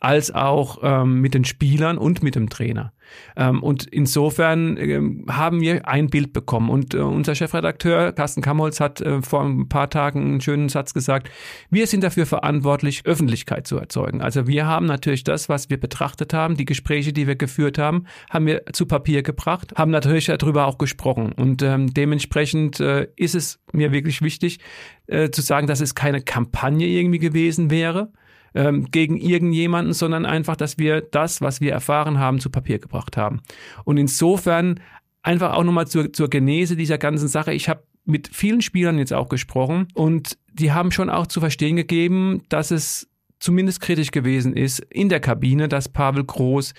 als 0.04 0.36
auch 0.36 0.80
ähm, 0.84 1.22
mit 1.22 1.34
den 1.34 1.46
Spielern 1.46 1.98
und 1.98 2.24
mit 2.24 2.36
dem 2.36 2.50
Trainer. 2.50 2.92
Ähm, 3.38 3.64
und 3.64 3.86
insofern 3.86 4.76
ähm, 4.78 5.26
haben 5.30 5.62
wir 5.62 5.88
ein 5.88 6.10
Bild 6.10 6.34
bekommen. 6.34 6.70
Und 6.70 6.94
äh, 6.94 6.98
unser 6.98 7.36
Chefredakteur 7.36 8.12
Carsten 8.12 8.42
Kamholz 8.42 8.82
hat 8.82 9.00
äh, 9.00 9.22
vor 9.22 9.44
ein 9.44 9.70
paar 9.70 9.90
Tagen 9.90 10.22
einen 10.22 10.42
schönen 10.42 10.68
Satz 10.68 10.94
gesagt, 10.94 11.30
wir 11.70 11.88
sind 11.88 12.04
dafür 12.04 12.26
verantwortlich, 12.26 13.06
Öffentlichkeit 13.06 13.66
zu 13.66 13.78
erzeugen. 13.78 14.22
Also 14.22 14.46
wir 14.46 14.66
haben 14.66 14.88
natürlich 14.88 15.24
das, 15.24 15.48
was 15.48 15.70
wir 15.70 15.80
betrachtet 15.80 16.34
haben, 16.34 16.58
die 16.58 16.66
Gespräche, 16.66 17.14
die 17.14 17.26
wir 17.26 17.36
geführt 17.36 17.78
haben, 17.78 18.06
haben 18.30 18.46
wir 18.46 18.64
zu 18.74 18.86
Papier 18.86 19.24
gebracht, 19.24 19.74
haben 19.78 19.92
natürlich 19.92 20.26
darüber 20.26 20.68
auch 20.68 20.78
gesprochen. 20.78 21.32
Und 21.32 21.62
ähm, 21.62 21.94
dementsprechend 21.94 22.82
äh, 22.82 23.08
ist 23.16 23.36
es 23.36 23.60
mir 23.72 23.94
wirklich 23.94 24.22
wichtig 24.22 24.60
äh, 25.08 25.30
zu 25.30 25.42
sagen, 25.42 25.68
dass 25.68 25.80
es 25.80 25.96
keine 25.96 26.22
Kampagne 26.22 26.88
irgendwie 26.88 27.20
gewesen 27.20 27.70
wäre, 27.70 28.12
ähm, 28.56 28.90
gegen 28.92 29.18
irgendjemanden, 29.18 29.94
sondern 29.94 30.26
einfach, 30.26 30.56
dass 30.56 30.78
wir 30.78 31.02
das, 31.02 31.42
was 31.42 31.62
wir 31.62 31.72
erfahren 31.72 32.20
haben, 32.20 32.40
zu 32.40 32.50
Papier 32.50 32.80
gebracht 32.80 33.18
haben. 33.18 33.42
Und 33.84 33.98
insofern 33.98 34.80
einfach 35.22 35.54
auch 35.54 35.64
nochmal 35.64 35.88
zur, 35.88 36.12
zur 36.14 36.30
Genese 36.30 36.76
dieser 36.76 36.98
ganzen 36.98 37.28
Sache. 37.28 37.54
Ich 37.54 37.70
habe 37.70 37.84
mit 38.06 38.28
vielen 38.28 38.62
Spielern 38.62 38.98
jetzt 38.98 39.14
auch 39.14 39.30
gesprochen 39.30 39.88
und 39.94 40.38
die 40.52 40.72
haben 40.72 40.92
schon 40.92 41.10
auch 41.10 41.28
zu 41.28 41.40
verstehen 41.40 41.78
gegeben, 41.78 42.44
dass 42.50 42.72
es 42.72 43.10
zumindest 43.44 43.82
kritisch 43.82 44.12
gewesen 44.12 44.54
ist 44.54 44.80
in 44.80 45.10
der 45.10 45.20
Kabine, 45.20 45.68
dass 45.68 45.90
Pavel 45.90 46.24
Groß 46.24 46.74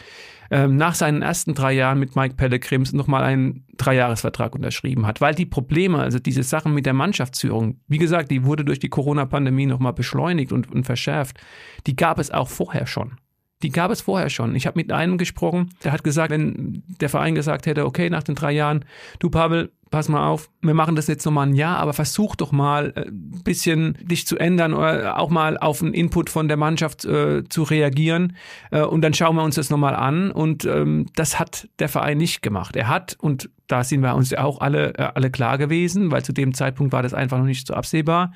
ähm, 0.50 0.76
nach 0.76 0.94
seinen 0.94 1.21
ersten 1.21 1.54
drei 1.54 1.73
Jahren 1.73 1.99
mit 1.99 2.16
Mike 2.16 2.37
Pellegrims 2.37 2.94
nochmal 2.94 3.23
einen 3.23 3.66
Dreijahresvertrag 3.76 4.54
unterschrieben 4.54 5.06
hat, 5.06 5.21
weil 5.21 5.35
die 5.35 5.44
Probleme, 5.44 5.99
also 5.99 6.18
diese 6.18 6.42
Sachen 6.42 6.73
mit 6.73 6.87
der 6.87 6.94
Mannschaftsführung, 6.94 7.80
wie 7.87 7.99
gesagt, 7.99 8.30
die 8.30 8.44
wurde 8.44 8.64
durch 8.64 8.78
die 8.78 8.88
Corona-Pandemie 8.88 9.66
nochmal 9.66 9.92
beschleunigt 9.92 10.52
und, 10.52 10.73
und 10.73 10.85
verschärft, 10.85 11.38
die 11.87 11.97
gab 11.97 12.18
es 12.18 12.30
auch 12.30 12.49
vorher 12.49 12.87
schon. 12.87 13.18
Die 13.62 13.71
gab 13.71 13.90
es 13.90 14.00
vorher 14.00 14.30
schon. 14.30 14.54
Ich 14.54 14.66
habe 14.66 14.78
mit 14.78 14.90
einem 14.90 15.18
gesprochen, 15.18 15.71
der 15.85 15.92
hat 15.92 16.02
gesagt, 16.02 16.30
wenn 16.30 16.83
der 17.00 17.11
Verein 17.11 17.35
gesagt 17.35 17.66
hätte, 17.66 17.85
okay, 17.85 18.09
nach 18.09 18.23
den 18.23 18.35
drei 18.35 18.52
Jahren, 18.52 18.87
du 19.18 19.28
Pavel, 19.28 19.71
pass 19.94 20.08
mal 20.08 20.26
auf, 20.26 20.50
wir 20.60 20.74
machen 20.74 20.96
das 20.96 21.06
jetzt 21.06 21.24
nochmal 21.24 21.46
ein 21.46 21.54
Jahr, 21.54 21.78
aber 21.78 21.92
versuch 21.92 22.34
doch 22.34 22.50
mal 22.50 22.92
ein 22.96 23.04
äh, 23.04 23.42
bisschen 23.44 23.96
dich 24.02 24.26
zu 24.26 24.36
ändern 24.36 24.74
oder 24.74 25.20
auch 25.20 25.30
mal 25.30 25.56
auf 25.56 25.82
einen 25.82 25.94
Input 25.94 26.30
von 26.30 26.48
der 26.48 26.56
Mannschaft 26.56 27.04
äh, 27.04 27.44
zu 27.48 27.62
reagieren 27.62 28.34
äh, 28.72 28.82
und 28.82 29.02
dann 29.02 29.14
schauen 29.14 29.36
wir 29.36 29.44
uns 29.44 29.54
das 29.54 29.70
nochmal 29.70 29.94
an 29.94 30.32
und 30.32 30.64
ähm, 30.64 31.06
das 31.14 31.38
hat 31.38 31.68
der 31.78 31.88
Verein 31.88 32.18
nicht 32.18 32.42
gemacht. 32.42 32.74
Er 32.74 32.88
hat, 32.88 33.16
und 33.20 33.50
da 33.66 33.83
sind 33.83 34.02
wir 34.02 34.14
uns 34.14 34.30
ja 34.30 34.44
auch 34.44 34.61
alle, 34.61 34.94
äh, 34.94 35.11
alle 35.14 35.30
klar 35.30 35.59
gewesen, 35.59 36.11
weil 36.11 36.25
zu 36.25 36.33
dem 36.33 36.54
Zeitpunkt 36.54 36.92
war 36.92 37.02
das 37.02 37.14
einfach 37.14 37.38
noch 37.38 37.44
nicht 37.44 37.66
so 37.66 37.75
absehbar, 37.75 38.33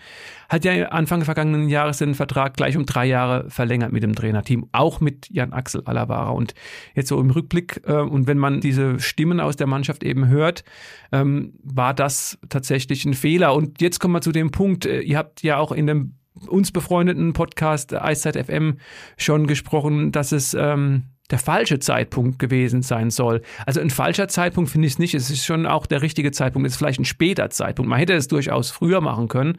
hat 0.49 0.65
ja 0.65 0.89
Anfang 0.89 1.25
vergangenen 1.25 1.69
Jahres 1.69 1.99
den 1.99 2.15
Vertrag 2.15 2.57
gleich 2.57 2.77
um 2.77 2.87
drei 2.87 3.07
Jahre 3.07 3.49
verlängert 3.51 3.93
mit 3.93 4.03
dem 4.03 4.15
Trainerteam, 4.15 4.69
auch 4.73 5.01
mit 5.01 5.29
Jan 5.31 5.53
Axel 5.53 5.83
Alavara. 5.85 6.31
Und 6.31 6.55
jetzt 6.95 7.09
so 7.09 7.21
im 7.21 7.31
Rückblick, 7.31 7.83
äh, 7.87 7.93
und 7.93 8.27
wenn 8.27 8.39
man 8.39 8.61
diese 8.61 9.01
Stimmen 9.01 9.41
aus 9.41 9.57
der 9.57 9.67
Mannschaft 9.67 10.03
eben 10.03 10.29
hört, 10.29 10.65
ähm, 11.13 11.55
war 11.63 11.95
das 11.95 12.39
tatsächlich 12.49 13.05
ein 13.05 13.15
Fehler. 13.15 13.55
Und 13.55 13.81
jetzt 13.81 13.99
kommen 14.01 14.15
wir 14.15 14.21
zu 14.21 14.33
dem 14.33 14.51
Punkt, 14.51 14.87
äh, 14.87 15.01
ihr 15.01 15.19
habt 15.19 15.43
ja 15.43 15.59
auch 15.59 15.73
in 15.73 15.87
dem 15.87 16.15
uns 16.47 16.71
befreundeten 16.71 17.33
Podcast 17.33 17.93
Eiszeit 17.93 18.37
FM 18.37 18.79
schon 19.17 19.49
gesprochen, 19.49 20.13
dass 20.13 20.31
es 20.31 20.55
ähm, 20.55 21.05
der 21.31 21.39
falsche 21.39 21.79
Zeitpunkt 21.79 22.39
gewesen 22.39 22.83
sein 22.83 23.11
soll. 23.11 23.43
Also 23.67 23.81
ein 23.81 23.91
falscher 23.91 24.29
Zeitpunkt 24.29 24.71
finde 24.71 24.87
ich 24.87 24.95
es 24.95 24.99
nicht. 24.99 25.15
Es 25.15 25.31
ist 25.31 25.45
schon 25.45 25.67
auch 25.67 25.87
der 25.87 26.03
richtige 26.03 26.31
Zeitpunkt. 26.31 26.67
Es 26.67 26.75
ist 26.75 26.79
vielleicht 26.79 27.01
ein 27.01 27.05
später 27.05 27.51
Zeitpunkt. 27.51 27.89
Man 27.89 27.99
hätte 27.99 28.15
es 28.15 28.29
durchaus 28.29 28.71
früher 28.71 29.01
machen 29.01 29.29
können. 29.29 29.59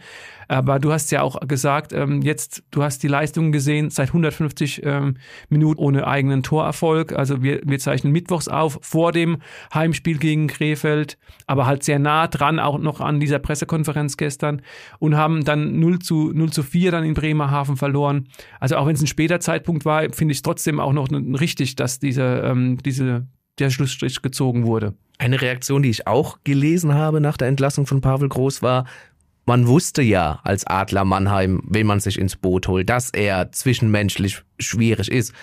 Aber 0.50 0.80
du 0.80 0.92
hast 0.92 1.12
ja 1.12 1.22
auch 1.22 1.40
gesagt, 1.48 1.94
ähm, 1.94 2.24
jetzt, 2.24 2.64
du 2.72 2.82
hast 2.82 3.04
die 3.04 3.08
Leistungen 3.08 3.52
gesehen, 3.52 3.92
seit 3.92 4.08
150 4.08 4.82
ähm, 4.84 5.18
Minuten 5.48 5.80
ohne 5.80 6.08
eigenen 6.08 6.42
Torerfolg. 6.42 7.14
Also 7.14 7.44
wir, 7.44 7.62
wir 7.64 7.78
zeichnen 7.78 8.12
mittwochs 8.12 8.48
auf, 8.48 8.80
vor 8.82 9.12
dem 9.12 9.38
Heimspiel 9.72 10.18
gegen 10.18 10.48
Krefeld, 10.48 11.20
aber 11.46 11.68
halt 11.68 11.84
sehr 11.84 12.00
nah 12.00 12.28
dran, 12.28 12.60
auch 12.60 12.80
noch 12.80 13.00
an 13.00 13.20
dieser 13.20 13.38
Pressekonferenz 13.38 14.18
gestern 14.18 14.64
und 14.98 15.16
haben 15.16 15.46
dann 15.46 15.80
0 15.80 16.00
zu, 16.00 16.32
0 16.34 16.50
zu 16.50 16.64
4 16.64 16.92
dann 16.92 17.04
in 17.04 17.14
Bremerhaven 17.14 17.78
verloren. 17.78 18.28
Also 18.60 18.78
auch 18.78 18.88
wenn 18.88 18.96
es 18.96 19.02
ein 19.04 19.08
später 19.08 19.40
Zeitpunkt 19.40 19.86
war, 19.86 20.02
finde 20.12 20.32
ich 20.32 20.40
es 20.40 20.42
trotzdem 20.42 20.80
auch 20.80 20.94
noch 20.94 21.10
richtig, 21.12 21.59
dass 21.76 22.00
diese, 22.00 22.24
ähm, 22.44 22.78
diese, 22.84 23.28
der 23.60 23.70
Schlussstrich 23.70 24.22
gezogen 24.22 24.66
wurde. 24.66 24.94
Eine 25.18 25.42
Reaktion, 25.42 25.84
die 25.84 25.90
ich 25.90 26.08
auch 26.08 26.40
gelesen 26.44 26.94
habe 26.94 27.20
nach 27.20 27.38
der 27.38 27.50
Entlassung 27.50 27.86
von 27.86 28.02
Pavel 28.02 28.30
Groß 28.30 28.62
war, 28.62 28.86
man 29.46 29.68
wusste 29.68 30.04
ja 30.04 30.40
als 30.44 30.68
Adler 30.68 31.06
Mannheim, 31.06 31.64
wenn 31.66 31.88
man 31.88 32.00
sich 32.00 32.20
ins 32.20 32.36
Boot 32.36 32.68
holt, 32.68 32.88
dass 32.88 33.10
er 33.10 33.52
zwischenmenschlich 33.52 34.44
schwierig 34.60 35.10
ist. 35.10 35.34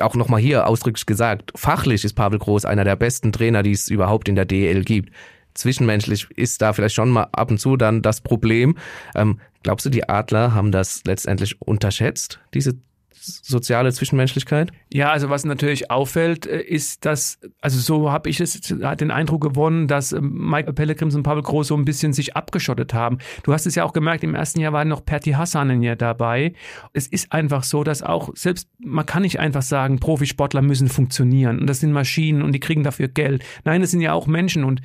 Auch 0.00 0.14
nochmal 0.14 0.40
hier 0.40 0.68
ausdrücklich 0.68 1.06
gesagt, 1.06 1.50
fachlich 1.56 2.04
ist 2.04 2.14
Pavel 2.14 2.38
Groß 2.38 2.64
einer 2.64 2.84
der 2.84 2.94
besten 2.94 3.32
Trainer, 3.32 3.64
die 3.64 3.72
es 3.72 3.88
überhaupt 3.88 4.28
in 4.28 4.36
der 4.36 4.44
DL 4.44 4.84
gibt. 4.84 5.12
Zwischenmenschlich 5.54 6.30
ist 6.36 6.62
da 6.62 6.72
vielleicht 6.72 6.94
schon 6.94 7.10
mal 7.10 7.26
ab 7.32 7.50
und 7.50 7.58
zu 7.58 7.76
dann 7.76 8.00
das 8.00 8.20
Problem. 8.20 8.78
Ähm, 9.16 9.40
glaubst 9.64 9.84
du, 9.86 9.90
die 9.90 10.08
Adler 10.08 10.54
haben 10.54 10.70
das 10.70 11.02
letztendlich 11.04 11.60
unterschätzt, 11.60 12.38
diese 12.54 12.78
soziale 13.20 13.92
Zwischenmenschlichkeit? 13.92 14.70
Ja, 14.92 15.10
also 15.10 15.30
was 15.30 15.44
natürlich 15.44 15.90
auffällt, 15.90 16.46
äh, 16.46 16.60
ist, 16.60 17.04
dass, 17.04 17.38
also 17.60 17.78
so 17.78 18.10
habe 18.10 18.30
ich 18.30 18.40
es 18.40 18.60
den 18.60 19.10
Eindruck 19.10 19.42
gewonnen, 19.42 19.88
dass 19.88 20.12
ähm, 20.12 20.50
Mike 20.50 20.72
Pellegrims 20.72 21.14
und 21.14 21.22
Pavel 21.22 21.42
Groß 21.42 21.68
so 21.68 21.76
ein 21.76 21.84
bisschen 21.84 22.12
sich 22.12 22.36
abgeschottet 22.36 22.94
haben. 22.94 23.18
Du 23.42 23.52
hast 23.52 23.66
es 23.66 23.74
ja 23.74 23.84
auch 23.84 23.92
gemerkt, 23.92 24.24
im 24.24 24.34
ersten 24.34 24.60
Jahr 24.60 24.72
war 24.72 24.84
noch 24.84 25.04
Perti 25.04 25.32
Hassanen 25.32 25.82
ja 25.82 25.94
dabei. 25.94 26.54
Es 26.92 27.06
ist 27.06 27.32
einfach 27.32 27.64
so, 27.64 27.84
dass 27.84 28.02
auch 28.02 28.30
selbst, 28.34 28.68
man 28.78 29.06
kann 29.06 29.22
nicht 29.22 29.40
einfach 29.40 29.62
sagen, 29.62 29.98
Profisportler 29.98 30.62
müssen 30.62 30.88
funktionieren 30.88 31.60
und 31.60 31.66
das 31.66 31.80
sind 31.80 31.92
Maschinen 31.92 32.42
und 32.42 32.52
die 32.52 32.60
kriegen 32.60 32.82
dafür 32.82 33.08
Geld. 33.08 33.44
Nein, 33.64 33.80
das 33.80 33.90
sind 33.90 34.00
ja 34.00 34.12
auch 34.12 34.26
Menschen 34.26 34.64
und 34.64 34.80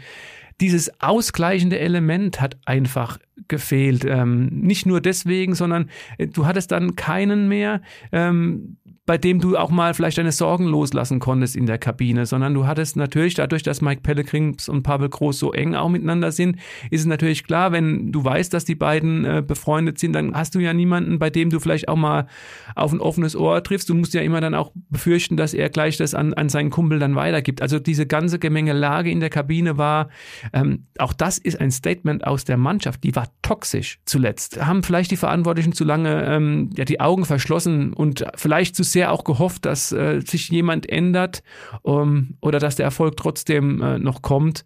dieses 0.62 1.02
ausgleichende 1.02 1.80
Element 1.80 2.42
hat 2.42 2.58
einfach 2.66 3.20
gefehlt. 3.48 4.06
Ähm, 4.06 4.48
nicht 4.48 4.86
nur 4.86 5.02
deswegen, 5.02 5.56
sondern 5.56 5.90
äh, 6.18 6.28
du 6.28 6.46
hattest 6.46 6.72
dann 6.72 6.96
keinen 6.96 7.48
mehr, 7.48 7.82
ähm, 8.12 8.78
bei 9.06 9.18
dem 9.18 9.42
du 9.42 9.58
auch 9.58 9.70
mal 9.70 9.94
vielleicht 9.94 10.18
deine 10.18 10.32
Sorgen 10.32 10.66
loslassen 10.66 11.20
konntest 11.20 11.58
in 11.58 11.66
der 11.66 11.78
Kabine, 11.78 12.26
sondern 12.26 12.54
du 12.54 12.66
hattest 12.66 12.96
natürlich 12.96 13.34
dadurch, 13.34 13.62
dass 13.62 13.82
Mike 13.82 14.02
Pellegrins 14.02 14.70
und 14.70 14.84
Pavel 14.84 15.10
Groß 15.10 15.38
so 15.40 15.52
eng 15.52 15.76
auch 15.76 15.90
miteinander 15.90 16.32
sind, 16.32 16.58
ist 16.90 17.02
es 17.02 17.06
natürlich 17.06 17.44
klar, 17.44 17.74
wenn 17.74 18.14
du 18.14 18.24
weißt, 18.24 18.54
dass 18.54 18.64
die 18.64 18.76
beiden 18.76 19.26
äh, 19.26 19.44
befreundet 19.46 20.00
sind, 20.00 20.14
dann 20.14 20.34
hast 20.34 20.56
du 20.56 20.60
ja 20.60 20.74
niemanden, 20.74 21.20
bei 21.20 21.30
dem 21.30 21.50
du 21.50 21.60
vielleicht 21.60 21.90
auch 21.90 21.98
mal 21.98 22.28
auf 22.76 22.94
ein 22.94 23.02
offenes 23.02 23.36
Ohr 23.36 23.62
triffst. 23.62 23.90
Du 23.90 23.94
musst 23.94 24.14
ja 24.14 24.22
immer 24.22 24.40
dann 24.40 24.56
auch 24.56 24.72
befürchten, 24.90 25.36
dass 25.36 25.54
er 25.54 25.70
gleich 25.70 25.98
das 25.98 26.14
an, 26.14 26.34
an 26.34 26.48
seinen 26.48 26.70
Kumpel 26.70 27.00
dann 27.00 27.16
weitergibt. 27.16 27.62
Also 27.62 27.80
diese 27.80 28.06
ganze 28.06 28.40
Gemengelage 28.40 29.12
in 29.12 29.20
der 29.20 29.30
Kabine 29.30 29.78
war, 29.78 30.08
ähm, 30.54 30.86
auch 30.98 31.12
das 31.12 31.40
ist 31.40 31.60
ein 31.60 31.72
Statement 31.72 32.26
aus 32.26 32.46
der 32.46 32.56
Mannschaft, 32.56 33.04
die 33.04 33.14
war 33.18 33.28
toxisch 33.42 34.00
zuletzt. 34.06 34.66
Haben 34.66 34.82
vielleicht 34.82 35.12
die 35.12 35.18
Verantwortlichen 35.18 35.74
zu 35.74 35.84
lange 35.84 36.24
ähm, 36.24 36.70
ja, 36.78 36.86
die 36.86 37.02
Augen 37.02 37.26
verschlossen 37.26 37.92
und 37.92 38.24
vielleicht 38.36 38.78
zu 38.78 38.93
sehr 38.94 39.12
auch 39.12 39.24
gehofft, 39.24 39.66
dass 39.66 39.92
äh, 39.92 40.22
sich 40.22 40.50
jemand 40.50 40.90
ändert 40.90 41.44
um, 41.82 42.36
oder 42.42 42.60
dass 42.60 42.76
der 42.76 42.86
Erfolg 42.86 43.18
trotzdem 43.18 43.82
äh, 43.82 44.00
noch 44.00 44.22
kommt. 44.22 44.64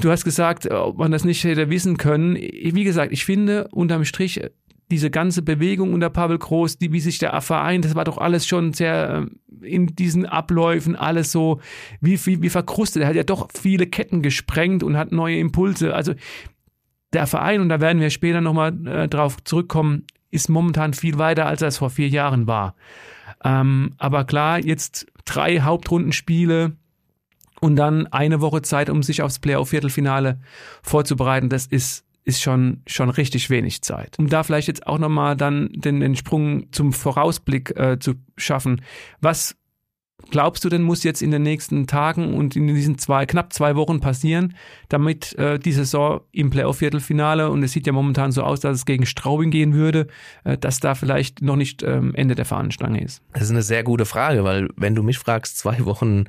Du 0.00 0.10
hast 0.10 0.24
gesagt, 0.24 0.70
ob 0.70 0.98
man 0.98 1.12
das 1.12 1.24
nicht 1.24 1.44
hätte 1.44 1.70
wissen 1.70 1.98
können. 1.98 2.36
Wie 2.36 2.84
gesagt, 2.84 3.12
ich 3.12 3.24
finde 3.24 3.68
unterm 3.70 4.04
Strich 4.04 4.40
diese 4.90 5.10
ganze 5.10 5.42
Bewegung 5.42 5.92
unter 5.92 6.10
Pavel 6.10 6.38
Groß, 6.38 6.78
die, 6.78 6.92
wie 6.92 7.00
sich 7.00 7.18
der 7.18 7.38
Verein, 7.40 7.82
das 7.82 7.94
war 7.94 8.04
doch 8.04 8.18
alles 8.18 8.46
schon 8.46 8.72
sehr 8.72 9.26
äh, 9.62 9.66
in 9.66 9.86
diesen 9.86 10.26
Abläufen, 10.26 10.94
alles 10.94 11.32
so 11.32 11.60
wie, 12.00 12.18
wie, 12.26 12.42
wie 12.42 12.50
verkrustet. 12.50 13.02
Er 13.02 13.08
hat 13.08 13.16
ja 13.16 13.22
doch 13.22 13.48
viele 13.54 13.86
Ketten 13.86 14.22
gesprengt 14.22 14.82
und 14.82 14.96
hat 14.96 15.10
neue 15.10 15.38
Impulse. 15.38 15.94
Also 15.94 16.14
der 17.12 17.26
Verein, 17.26 17.60
und 17.60 17.68
da 17.70 17.80
werden 17.80 18.00
wir 18.00 18.10
später 18.10 18.40
nochmal 18.40 18.86
äh, 18.86 19.08
drauf 19.08 19.42
zurückkommen, 19.44 20.04
ist 20.34 20.48
momentan 20.48 20.94
viel 20.94 21.18
weiter, 21.18 21.46
als 21.46 21.62
er 21.62 21.68
es 21.68 21.78
vor 21.78 21.90
vier 21.90 22.08
Jahren 22.08 22.46
war. 22.46 22.74
Ähm, 23.44 23.92
aber 23.98 24.24
klar, 24.24 24.58
jetzt 24.58 25.06
drei 25.24 25.60
Hauptrundenspiele 25.60 26.72
und 27.60 27.76
dann 27.76 28.06
eine 28.08 28.40
Woche 28.40 28.62
Zeit, 28.62 28.90
um 28.90 29.02
sich 29.02 29.22
aufs 29.22 29.38
Playoff-Viertelfinale 29.38 30.40
vorzubereiten, 30.82 31.48
das 31.48 31.66
ist 31.66 32.04
ist 32.26 32.40
schon, 32.40 32.80
schon 32.86 33.10
richtig 33.10 33.50
wenig 33.50 33.82
Zeit. 33.82 34.18
Um 34.18 34.30
da 34.30 34.42
vielleicht 34.42 34.68
jetzt 34.68 34.86
auch 34.86 34.98
nochmal 34.98 35.36
dann 35.36 35.68
den, 35.72 36.00
den 36.00 36.16
Sprung 36.16 36.72
zum 36.72 36.94
Vorausblick 36.94 37.76
äh, 37.76 37.98
zu 37.98 38.14
schaffen. 38.38 38.80
Was 39.20 39.56
glaubst 40.30 40.64
du 40.64 40.68
denn, 40.68 40.82
muss 40.82 41.04
jetzt 41.04 41.22
in 41.22 41.30
den 41.30 41.42
nächsten 41.42 41.86
Tagen 41.86 42.34
und 42.34 42.56
in 42.56 42.66
diesen 42.66 42.98
zwei, 42.98 43.26
knapp 43.26 43.52
zwei 43.52 43.76
Wochen 43.76 44.00
passieren, 44.00 44.54
damit 44.88 45.36
äh, 45.38 45.58
die 45.58 45.72
Saison 45.72 46.20
im 46.32 46.50
Playoff-Viertelfinale, 46.50 47.50
und 47.50 47.62
es 47.62 47.72
sieht 47.72 47.86
ja 47.86 47.92
momentan 47.92 48.32
so 48.32 48.42
aus, 48.42 48.60
dass 48.60 48.76
es 48.76 48.86
gegen 48.86 49.06
Straubing 49.06 49.50
gehen 49.50 49.74
würde, 49.74 50.06
äh, 50.44 50.58
dass 50.58 50.80
da 50.80 50.94
vielleicht 50.94 51.42
noch 51.42 51.56
nicht 51.56 51.82
ähm, 51.82 52.14
Ende 52.14 52.34
der 52.34 52.44
Fahnenstange 52.44 53.02
ist? 53.02 53.22
Das 53.32 53.44
ist 53.44 53.50
eine 53.50 53.62
sehr 53.62 53.84
gute 53.84 54.04
Frage, 54.06 54.44
weil 54.44 54.68
wenn 54.76 54.94
du 54.94 55.02
mich 55.02 55.18
fragst, 55.18 55.58
zwei 55.58 55.84
Wochen 55.84 56.24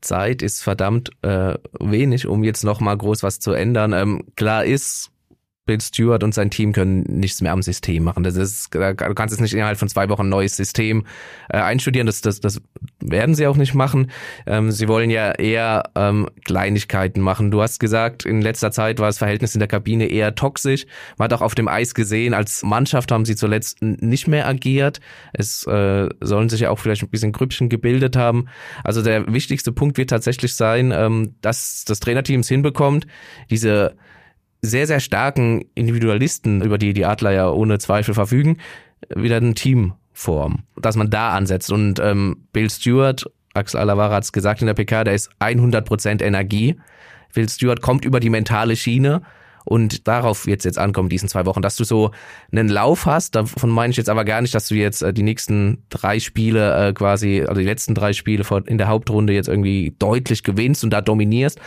Zeit 0.00 0.42
ist 0.42 0.62
verdammt 0.62 1.10
äh, 1.22 1.54
wenig, 1.78 2.26
um 2.26 2.42
jetzt 2.44 2.64
noch 2.64 2.80
mal 2.80 2.96
groß 2.96 3.22
was 3.22 3.38
zu 3.38 3.52
ändern. 3.52 3.92
Ähm, 3.92 4.24
klar 4.36 4.64
ist, 4.64 5.10
Bill 5.66 5.80
Stewart 5.80 6.24
und 6.24 6.34
sein 6.34 6.50
Team 6.50 6.72
können 6.72 7.02
nichts 7.02 7.40
mehr 7.42 7.52
am 7.52 7.62
System 7.62 8.02
machen. 8.02 8.24
Das 8.24 8.34
ist, 8.34 8.74
du 8.74 9.14
kannst 9.14 9.32
es 9.32 9.40
nicht 9.40 9.54
innerhalb 9.54 9.78
von 9.78 9.88
zwei 9.88 10.08
Wochen 10.08 10.22
ein 10.22 10.28
neues 10.28 10.56
System 10.56 11.06
äh, 11.48 11.58
einstudieren. 11.58 12.06
Das, 12.06 12.22
das, 12.22 12.40
das 12.40 12.60
werden 13.00 13.34
sie 13.34 13.46
auch 13.46 13.56
nicht 13.56 13.74
machen. 13.74 14.10
Ähm, 14.46 14.72
sie 14.72 14.88
wollen 14.88 15.10
ja 15.10 15.32
eher 15.32 15.84
ähm, 15.94 16.28
Kleinigkeiten 16.44 17.20
machen. 17.20 17.50
Du 17.50 17.62
hast 17.62 17.78
gesagt, 17.78 18.24
in 18.24 18.40
letzter 18.40 18.72
Zeit 18.72 18.98
war 18.98 19.06
das 19.06 19.18
Verhältnis 19.18 19.54
in 19.54 19.60
der 19.60 19.68
Kabine 19.68 20.06
eher 20.06 20.34
toxisch. 20.34 20.86
Man 21.18 21.26
hat 21.26 21.34
auch 21.34 21.42
auf 21.42 21.54
dem 21.54 21.68
Eis 21.68 21.94
gesehen, 21.94 22.34
als 22.34 22.62
Mannschaft 22.62 23.12
haben 23.12 23.24
sie 23.24 23.36
zuletzt 23.36 23.80
nicht 23.80 24.26
mehr 24.26 24.48
agiert. 24.48 25.00
Es 25.32 25.66
äh, 25.66 26.08
sollen 26.20 26.48
sich 26.48 26.60
ja 26.60 26.70
auch 26.70 26.78
vielleicht 26.78 27.02
ein 27.02 27.10
bisschen 27.10 27.32
Grüppchen 27.32 27.68
gebildet 27.68 28.16
haben. 28.16 28.46
Also 28.82 29.02
der 29.02 29.32
wichtigste 29.32 29.72
Punkt 29.72 29.98
wird 29.98 30.10
tatsächlich 30.10 30.54
sein, 30.54 30.92
ähm, 30.92 31.36
dass 31.42 31.84
das 31.84 32.00
Trainerteam 32.00 32.40
es 32.40 32.48
hinbekommt, 32.48 33.06
diese 33.50 33.94
sehr, 34.62 34.86
sehr 34.86 35.00
starken 35.00 35.64
Individualisten, 35.74 36.62
über 36.62 36.78
die 36.78 36.92
die 36.92 37.06
Adler 37.06 37.32
ja 37.32 37.50
ohne 37.50 37.78
Zweifel 37.78 38.14
verfügen, 38.14 38.58
wieder 39.14 39.36
ein 39.38 39.54
Team 39.54 39.94
formen. 40.12 40.64
Dass 40.76 40.96
man 40.96 41.10
da 41.10 41.30
ansetzt. 41.30 41.72
Und 41.72 41.98
ähm, 41.98 42.44
Bill 42.52 42.70
Stewart, 42.70 43.24
Axel 43.54 43.80
Alavara 43.80 44.16
hat 44.16 44.24
es 44.24 44.32
gesagt 44.32 44.60
in 44.60 44.66
der 44.66 44.74
PK, 44.74 45.04
der 45.04 45.14
ist 45.14 45.30
100% 45.40 46.22
Energie. 46.22 46.78
Bill 47.32 47.48
Stewart 47.48 47.80
kommt 47.80 48.04
über 48.04 48.20
die 48.20 48.30
mentale 48.30 48.76
Schiene 48.76 49.22
und 49.64 50.08
darauf 50.08 50.46
wird 50.46 50.60
es 50.60 50.64
jetzt 50.64 50.78
ankommen, 50.78 51.08
diesen 51.08 51.28
zwei 51.28 51.46
Wochen, 51.46 51.62
dass 51.62 51.76
du 51.76 51.84
so 51.84 52.10
einen 52.52 52.68
Lauf 52.68 53.06
hast. 53.06 53.34
Davon 53.34 53.70
meine 53.70 53.90
ich 53.90 53.96
jetzt 53.96 54.08
aber 54.08 54.24
gar 54.24 54.40
nicht, 54.40 54.54
dass 54.54 54.68
du 54.68 54.74
jetzt 54.74 55.02
äh, 55.02 55.12
die 55.12 55.22
nächsten 55.22 55.84
drei 55.90 56.20
Spiele 56.20 56.88
äh, 56.88 56.92
quasi, 56.92 57.42
also 57.42 57.60
die 57.60 57.66
letzten 57.66 57.94
drei 57.94 58.12
Spiele 58.12 58.44
in 58.66 58.78
der 58.78 58.88
Hauptrunde 58.88 59.32
jetzt 59.32 59.48
irgendwie 59.48 59.94
deutlich 59.98 60.42
gewinnst 60.42 60.84
und 60.84 60.90
da 60.90 61.00
dominierst 61.00 61.60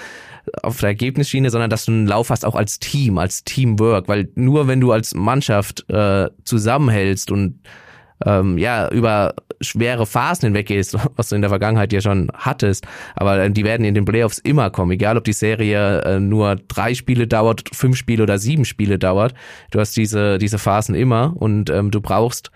auf 0.61 0.79
der 0.79 0.89
Ergebnisschiene, 0.89 1.49
sondern 1.49 1.69
dass 1.69 1.85
du 1.85 1.91
einen 1.91 2.07
Lauf 2.07 2.29
hast 2.29 2.45
auch 2.45 2.55
als 2.55 2.79
Team, 2.79 3.17
als 3.17 3.43
Teamwork, 3.43 4.07
weil 4.07 4.29
nur 4.35 4.67
wenn 4.67 4.81
du 4.81 4.91
als 4.91 5.13
Mannschaft 5.13 5.89
äh, 5.89 6.29
zusammenhältst 6.43 7.31
und 7.31 7.59
ähm, 8.25 8.57
ja, 8.57 8.89
über 8.89 9.35
schwere 9.61 10.05
Phasen 10.05 10.47
hinweggehst, 10.47 10.97
was 11.15 11.29
du 11.29 11.35
in 11.35 11.41
der 11.41 11.49
Vergangenheit 11.49 11.93
ja 11.93 12.01
schon 12.01 12.29
hattest. 12.33 12.85
Aber 13.15 13.39
äh, 13.39 13.51
die 13.51 13.63
werden 13.63 13.85
in 13.85 13.95
den 13.95 14.05
Playoffs 14.05 14.37
immer 14.39 14.69
kommen, 14.69 14.91
egal 14.91 15.17
ob 15.17 15.23
die 15.23 15.33
Serie 15.33 16.01
äh, 16.01 16.19
nur 16.19 16.55
drei 16.67 16.93
Spiele 16.93 17.27
dauert, 17.27 17.63
fünf 17.73 17.97
Spiele 17.97 18.23
oder 18.23 18.37
sieben 18.37 18.65
Spiele 18.65 18.99
dauert. 18.99 19.33
Du 19.71 19.79
hast 19.79 19.95
diese, 19.95 20.37
diese 20.37 20.59
Phasen 20.59 20.95
immer 20.95 21.33
und 21.35 21.69
ähm, 21.69 21.91
du 21.91 22.01
brauchst 22.01 22.51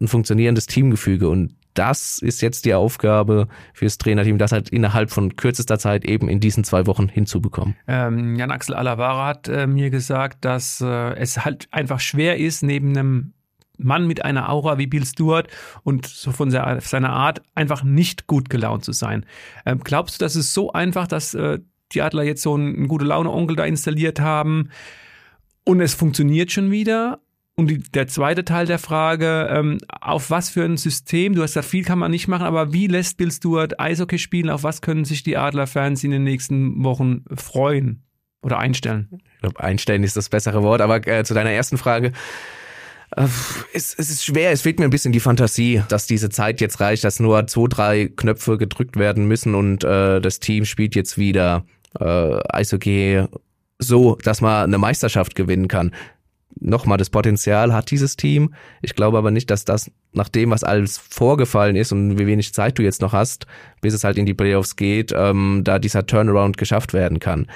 ein 0.00 0.08
funktionierendes 0.08 0.66
Teamgefüge 0.66 1.28
und 1.28 1.54
das 1.74 2.18
ist 2.18 2.40
jetzt 2.40 2.64
die 2.64 2.74
Aufgabe 2.74 3.46
fürs 3.72 3.98
Trainerteam, 3.98 4.38
das 4.38 4.52
halt 4.52 4.70
innerhalb 4.70 5.10
von 5.10 5.36
kürzester 5.36 5.78
Zeit 5.78 6.04
eben 6.04 6.28
in 6.28 6.40
diesen 6.40 6.64
zwei 6.64 6.86
Wochen 6.86 7.08
hinzubekommen. 7.08 7.76
Ähm, 7.86 8.34
Jan 8.36 8.50
Axel 8.50 8.74
Alavara 8.74 9.26
hat 9.26 9.48
äh, 9.48 9.66
mir 9.66 9.90
gesagt, 9.90 10.44
dass 10.44 10.80
äh, 10.80 11.14
es 11.14 11.44
halt 11.44 11.68
einfach 11.70 12.00
schwer 12.00 12.38
ist, 12.38 12.62
neben 12.62 12.90
einem 12.90 13.32
Mann 13.82 14.06
mit 14.06 14.24
einer 14.24 14.48
Aura 14.50 14.78
wie 14.78 14.86
Bill 14.86 15.04
Stewart 15.04 15.48
und 15.82 16.06
so 16.06 16.32
von 16.32 16.50
seiner 16.50 17.10
Art 17.10 17.42
einfach 17.54 17.82
nicht 17.82 18.26
gut 18.26 18.50
gelaunt 18.50 18.84
zu 18.84 18.92
sein. 18.92 19.26
Ähm, 19.66 19.80
glaubst 19.82 20.20
du, 20.20 20.24
dass 20.24 20.34
es 20.34 20.54
so 20.54 20.72
einfach, 20.72 21.06
dass 21.06 21.34
äh, 21.34 21.58
die 21.92 22.02
Adler 22.02 22.22
jetzt 22.22 22.42
so 22.42 22.54
einen, 22.54 22.76
einen 22.76 22.88
gute 22.88 23.04
Laune-Onkel 23.04 23.56
da 23.56 23.64
installiert 23.64 24.20
haben 24.20 24.70
und 25.64 25.80
es 25.80 25.94
funktioniert 25.94 26.52
schon 26.52 26.70
wieder? 26.70 27.20
Und 27.56 27.66
die, 27.66 27.78
der 27.78 28.06
zweite 28.08 28.44
Teil 28.44 28.64
der 28.64 28.78
Frage, 28.78 29.48
ähm, 29.50 29.78
auf 30.00 30.30
was 30.30 30.48
für 30.48 30.64
ein 30.64 30.78
System, 30.78 31.34
du 31.34 31.42
hast 31.42 31.50
gesagt, 31.50 31.66
viel 31.66 31.84
kann 31.84 31.98
man 31.98 32.10
nicht 32.10 32.26
machen, 32.26 32.46
aber 32.46 32.72
wie 32.72 32.86
lässt 32.86 33.18
Bill 33.18 33.30
Stewart 33.30 33.78
Eishockey 33.78 34.18
spielen? 34.18 34.48
Auf 34.48 34.62
was 34.62 34.80
können 34.80 35.04
sich 35.04 35.22
die 35.24 35.36
Adler-Fans 35.36 36.02
in 36.02 36.10
den 36.10 36.24
nächsten 36.24 36.82
Wochen 36.84 37.24
freuen 37.34 38.02
oder 38.42 38.58
einstellen? 38.58 39.08
Ich 39.34 39.40
glaube, 39.40 39.60
einstellen 39.60 40.04
ist 40.04 40.16
das 40.16 40.30
bessere 40.30 40.62
Wort, 40.62 40.80
aber 40.80 41.06
äh, 41.06 41.22
zu 41.24 41.34
deiner 41.34 41.50
ersten 41.50 41.76
Frage. 41.76 42.12
Äh, 43.16 43.26
es, 43.72 43.94
es 43.94 44.10
ist 44.10 44.24
schwer, 44.24 44.50
es 44.50 44.62
fehlt 44.62 44.78
mir 44.78 44.84
ein 44.84 44.90
bisschen 44.90 45.12
die 45.12 45.20
Fantasie, 45.20 45.82
dass 45.88 46.06
diese 46.06 46.30
Zeit 46.30 46.60
jetzt 46.60 46.80
reicht, 46.80 47.04
dass 47.04 47.20
nur 47.20 47.46
zwei, 47.46 47.66
drei 47.68 48.06
Knöpfe 48.08 48.58
gedrückt 48.58 48.96
werden 48.96 49.26
müssen 49.26 49.54
und 49.54 49.84
äh, 49.84 50.20
das 50.20 50.40
Team 50.40 50.64
spielt 50.64 50.94
jetzt 50.94 51.18
wieder 51.18 51.64
äh, 51.98 52.38
Eishockey 52.48 53.24
so, 53.78 54.16
dass 54.16 54.40
man 54.40 54.64
eine 54.64 54.78
Meisterschaft 54.78 55.34
gewinnen 55.34 55.68
kann 55.68 55.92
nochmal, 56.60 56.98
das 56.98 57.10
Potenzial 57.10 57.72
hat 57.72 57.90
dieses 57.90 58.16
Team. 58.16 58.54
Ich 58.82 58.94
glaube 58.94 59.18
aber 59.18 59.30
nicht, 59.30 59.50
dass 59.50 59.64
das 59.64 59.90
nach 60.12 60.28
dem, 60.28 60.50
was 60.50 60.64
alles 60.64 60.98
vorgefallen 60.98 61.76
ist 61.76 61.92
und 61.92 62.18
wie 62.18 62.26
wenig 62.26 62.54
Zeit 62.54 62.78
du 62.78 62.82
jetzt 62.82 63.00
noch 63.00 63.12
hast, 63.12 63.46
bis 63.80 63.94
es 63.94 64.04
halt 64.04 64.18
in 64.18 64.26
die 64.26 64.34
Playoffs 64.34 64.76
geht, 64.76 65.12
ähm, 65.14 65.62
da 65.64 65.78
dieser 65.78 66.06
Turnaround 66.06 66.58
geschafft 66.58 66.92
werden 66.92 67.20
kann. 67.20 67.46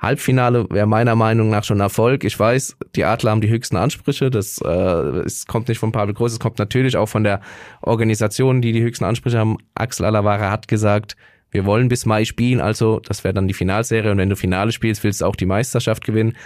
Halbfinale 0.00 0.66
wäre 0.70 0.86
meiner 0.86 1.16
Meinung 1.16 1.50
nach 1.50 1.64
schon 1.64 1.80
Erfolg. 1.80 2.24
Ich 2.24 2.38
weiß, 2.38 2.76
die 2.94 3.04
Adler 3.04 3.32
haben 3.32 3.40
die 3.40 3.48
höchsten 3.48 3.76
Ansprüche. 3.76 4.30
Das 4.30 4.60
äh, 4.64 4.68
es 4.68 5.46
kommt 5.46 5.68
nicht 5.68 5.78
von 5.78 5.92
Pavel 5.92 6.14
Groß, 6.14 6.32
es 6.32 6.40
kommt 6.40 6.58
natürlich 6.58 6.96
auch 6.96 7.08
von 7.08 7.24
der 7.24 7.40
Organisation, 7.82 8.62
die 8.62 8.72
die 8.72 8.82
höchsten 8.82 9.04
Ansprüche 9.04 9.38
haben. 9.38 9.58
Axel 9.74 10.06
Alavara 10.06 10.50
hat 10.50 10.68
gesagt, 10.68 11.16
wir 11.50 11.64
wollen 11.64 11.88
bis 11.88 12.06
Mai 12.06 12.24
spielen, 12.24 12.60
also 12.60 13.00
das 13.00 13.24
wäre 13.24 13.34
dann 13.34 13.48
die 13.48 13.54
Finalserie. 13.54 14.12
Und 14.12 14.18
wenn 14.18 14.28
du 14.28 14.36
Finale 14.36 14.70
spielst, 14.70 15.02
willst 15.02 15.20
du 15.20 15.26
auch 15.26 15.36
die 15.36 15.46
Meisterschaft 15.46 16.04
gewinnen. 16.04 16.36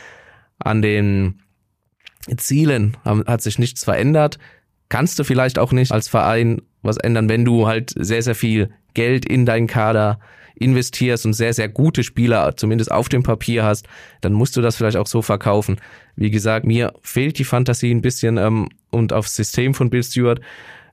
An 0.58 0.80
den 0.80 1.40
Zielen 2.36 2.96
hat 3.04 3.42
sich 3.42 3.58
nichts 3.58 3.84
verändert. 3.84 4.38
Kannst 4.88 5.18
du 5.18 5.24
vielleicht 5.24 5.58
auch 5.58 5.72
nicht 5.72 5.92
als 5.92 6.08
Verein 6.08 6.62
was 6.82 6.96
ändern, 6.96 7.28
wenn 7.28 7.44
du 7.44 7.66
halt 7.66 7.92
sehr, 7.96 8.22
sehr 8.22 8.34
viel 8.34 8.70
Geld 8.94 9.24
in 9.24 9.44
deinen 9.46 9.66
Kader 9.66 10.20
investierst 10.54 11.26
und 11.26 11.32
sehr, 11.32 11.54
sehr 11.54 11.68
gute 11.68 12.02
Spieler 12.02 12.56
zumindest 12.56 12.90
auf 12.90 13.08
dem 13.08 13.22
Papier 13.22 13.64
hast, 13.64 13.86
dann 14.20 14.32
musst 14.32 14.56
du 14.56 14.60
das 14.60 14.76
vielleicht 14.76 14.96
auch 14.96 15.06
so 15.06 15.22
verkaufen. 15.22 15.76
Wie 16.16 16.30
gesagt, 16.30 16.66
mir 16.66 16.92
fehlt 17.02 17.38
die 17.38 17.44
Fantasie 17.44 17.90
ein 17.90 18.02
bisschen 18.02 18.36
ähm, 18.36 18.68
und 18.90 19.12
aufs 19.12 19.34
System 19.36 19.74
von 19.74 19.90
Bill 19.90 20.02
Stewart 20.02 20.40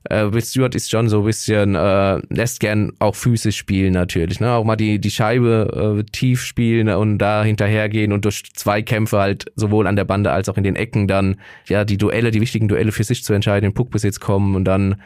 äh, 0.04 0.26
Bill 0.26 0.42
Stewart 0.42 0.74
ist 0.74 0.90
schon 0.90 1.08
so 1.08 1.20
ein 1.20 1.26
bisschen, 1.26 1.74
äh, 1.74 2.20
lässt 2.30 2.60
gern 2.60 2.92
auch 2.98 3.14
physisch 3.14 3.56
spielen 3.56 3.92
natürlich, 3.92 4.40
ne? 4.40 4.52
Auch 4.52 4.64
mal 4.64 4.76
die, 4.76 4.98
die 4.98 5.10
Scheibe 5.10 5.98
äh, 6.00 6.10
tief 6.10 6.42
spielen 6.42 6.88
und 6.88 7.18
da 7.18 7.44
hinterhergehen 7.44 8.12
und 8.12 8.24
durch 8.24 8.44
zwei 8.54 8.80
Kämpfe 8.82 9.18
halt 9.18 9.52
sowohl 9.56 9.86
an 9.86 9.96
der 9.96 10.04
Bande 10.04 10.32
als 10.32 10.48
auch 10.48 10.56
in 10.56 10.64
den 10.64 10.76
Ecken 10.76 11.06
dann 11.06 11.36
ja 11.68 11.84
die 11.84 11.98
Duelle, 11.98 12.30
die 12.30 12.40
wichtigen 12.40 12.68
Duelle 12.68 12.92
für 12.92 13.04
sich 13.04 13.24
zu 13.24 13.34
entscheiden, 13.34 13.66
in 13.66 13.74
Puckbesitz 13.74 14.20
kommen 14.20 14.54
und 14.54 14.64
dann 14.64 14.96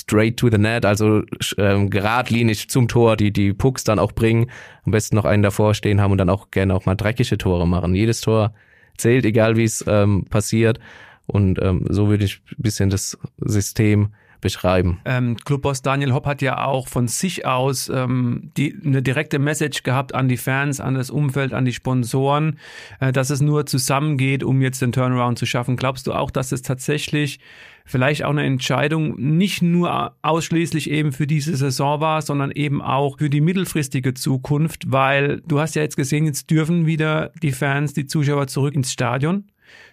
straight 0.00 0.36
to 0.36 0.50
the 0.50 0.58
net, 0.58 0.84
also 0.84 1.22
ähm, 1.58 1.90
geradlinig 1.90 2.68
zum 2.68 2.88
Tor, 2.88 3.16
die 3.16 3.32
die 3.32 3.52
Pucks 3.52 3.84
dann 3.84 3.98
auch 3.98 4.12
bringen. 4.12 4.50
Am 4.84 4.92
besten 4.92 5.16
noch 5.16 5.24
einen 5.24 5.42
davor 5.42 5.74
stehen 5.74 6.00
haben 6.00 6.12
und 6.12 6.18
dann 6.18 6.30
auch 6.30 6.50
gerne 6.50 6.74
auch 6.74 6.86
mal 6.86 6.94
dreckige 6.94 7.38
Tore 7.38 7.66
machen. 7.66 7.94
Jedes 7.94 8.20
Tor 8.20 8.54
zählt, 8.96 9.24
egal 9.24 9.56
wie 9.56 9.64
es 9.64 9.84
ähm, 9.86 10.24
passiert. 10.28 10.78
Und 11.26 11.60
ähm, 11.62 11.86
so 11.88 12.08
würde 12.08 12.24
ich 12.24 12.42
bisschen 12.58 12.90
das 12.90 13.18
System 13.38 14.10
beschreiben. 14.44 15.00
Ähm, 15.06 15.36
Clubboss 15.42 15.80
Daniel 15.80 16.12
Hopp 16.12 16.26
hat 16.26 16.42
ja 16.42 16.64
auch 16.64 16.86
von 16.86 17.08
sich 17.08 17.46
aus 17.46 17.88
ähm, 17.88 18.50
die, 18.58 18.78
eine 18.84 19.02
direkte 19.02 19.38
Message 19.38 19.82
gehabt 19.84 20.14
an 20.14 20.28
die 20.28 20.36
Fans, 20.36 20.80
an 20.80 20.94
das 20.94 21.08
Umfeld, 21.08 21.54
an 21.54 21.64
die 21.64 21.72
Sponsoren, 21.72 22.58
äh, 23.00 23.10
dass 23.10 23.30
es 23.30 23.40
nur 23.40 23.64
zusammengeht, 23.64 24.44
um 24.44 24.60
jetzt 24.60 24.82
den 24.82 24.92
Turnaround 24.92 25.38
zu 25.38 25.46
schaffen. 25.46 25.76
Glaubst 25.76 26.06
du 26.06 26.12
auch, 26.12 26.30
dass 26.30 26.52
es 26.52 26.60
tatsächlich 26.60 27.40
vielleicht 27.86 28.24
auch 28.24 28.30
eine 28.30 28.44
Entscheidung 28.44 29.18
nicht 29.18 29.62
nur 29.62 30.14
ausschließlich 30.20 30.90
eben 30.90 31.12
für 31.12 31.26
diese 31.26 31.56
Saison 31.56 32.00
war, 32.00 32.20
sondern 32.20 32.50
eben 32.50 32.82
auch 32.82 33.18
für 33.18 33.30
die 33.30 33.40
mittelfristige 33.40 34.12
Zukunft, 34.12 34.92
weil 34.92 35.40
du 35.46 35.58
hast 35.58 35.74
ja 35.74 35.82
jetzt 35.82 35.96
gesehen, 35.96 36.26
jetzt 36.26 36.50
dürfen 36.50 36.84
wieder 36.84 37.32
die 37.42 37.52
Fans, 37.52 37.94
die 37.94 38.06
Zuschauer 38.06 38.46
zurück 38.46 38.74
ins 38.74 38.92
Stadion. 38.92 39.44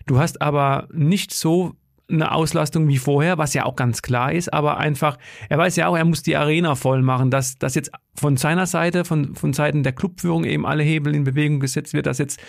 Du 0.05 0.19
hast 0.19 0.41
aber 0.41 0.89
nicht 0.91 1.33
so 1.33 1.75
eine 2.11 2.31
Auslastung 2.31 2.87
wie 2.87 2.97
vorher, 2.97 3.37
was 3.37 3.53
ja 3.53 3.65
auch 3.65 3.75
ganz 3.75 4.01
klar 4.01 4.31
ist, 4.31 4.53
aber 4.53 4.77
einfach, 4.77 5.17
er 5.49 5.57
weiß 5.57 5.75
ja 5.75 5.87
auch, 5.87 5.97
er 5.97 6.05
muss 6.05 6.23
die 6.23 6.35
Arena 6.35 6.75
voll 6.75 7.01
machen, 7.01 7.31
dass, 7.31 7.57
dass 7.57 7.75
jetzt 7.75 7.91
von 8.15 8.37
seiner 8.37 8.65
Seite, 8.65 9.05
von, 9.05 9.35
von 9.35 9.53
Seiten 9.53 9.83
der 9.83 9.93
Clubführung 9.93 10.43
eben 10.43 10.65
alle 10.65 10.83
Hebel 10.83 11.15
in 11.15 11.23
Bewegung 11.23 11.59
gesetzt 11.59 11.93
wird, 11.93 12.05
dass 12.05 12.17
jetzt 12.17 12.39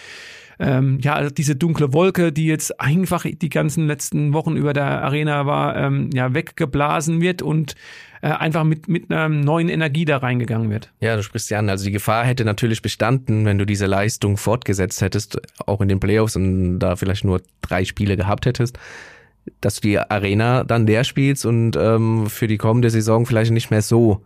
ähm, 0.59 0.99
ja, 1.03 1.15
also 1.15 1.31
diese 1.31 1.57
dunkle 1.57 1.93
Wolke, 1.93 2.33
die 2.33 2.47
jetzt 2.47 2.81
einfach 2.81 3.25
die 3.27 3.49
ganzen 3.49 3.87
letzten 3.87 4.33
Wochen 4.33 4.57
über 4.57 4.73
der 4.73 5.03
Arena 5.03 5.47
war, 5.47 5.77
ähm, 5.77 6.11
ja, 6.13 6.35
weggeblasen 6.35 7.21
wird 7.21 7.43
und 7.43 7.75
äh, 8.21 8.29
einfach 8.29 8.63
mit, 8.63 8.89
mit 8.89 9.11
einer 9.11 9.29
neuen 9.29 9.69
Energie 9.69 10.05
da 10.05 10.19
reingegangen 10.19 10.71
wird. 10.71 10.93
Ja, 11.01 11.17
du 11.17 11.23
sprichst 11.23 11.51
ja 11.51 11.59
an. 11.59 11.69
Also 11.69 11.85
die 11.85 11.91
Gefahr 11.91 12.25
hätte 12.25 12.45
natürlich 12.45 12.83
bestanden, 12.83 13.45
wenn 13.45 13.59
du 13.59 13.67
diese 13.67 13.87
Leistung 13.87 14.37
fortgesetzt 14.37 15.03
hättest, 15.03 15.41
auch 15.67 15.81
in 15.81 15.89
den 15.89 15.99
Playoffs 15.99 16.37
und 16.37 16.79
da 16.79 16.97
vielleicht 16.97 17.25
nur 17.25 17.43
drei 17.61 17.85
Spiele 17.85 18.17
gehabt 18.17 18.47
hättest 18.47 18.79
dass 19.61 19.77
du 19.77 19.89
die 19.89 19.99
Arena 19.99 20.65
dann 20.65 20.87
leer 20.87 21.05
spielst 21.05 21.47
und 21.47 21.77
ähm, 21.77 22.27
für 22.29 22.47
die 22.47 22.59
kommende 22.59 22.91
Saison 22.91 23.27
vielleicht 23.27 23.51
nicht 23.51 23.71
mehr 23.71 23.83
so 23.83 24.23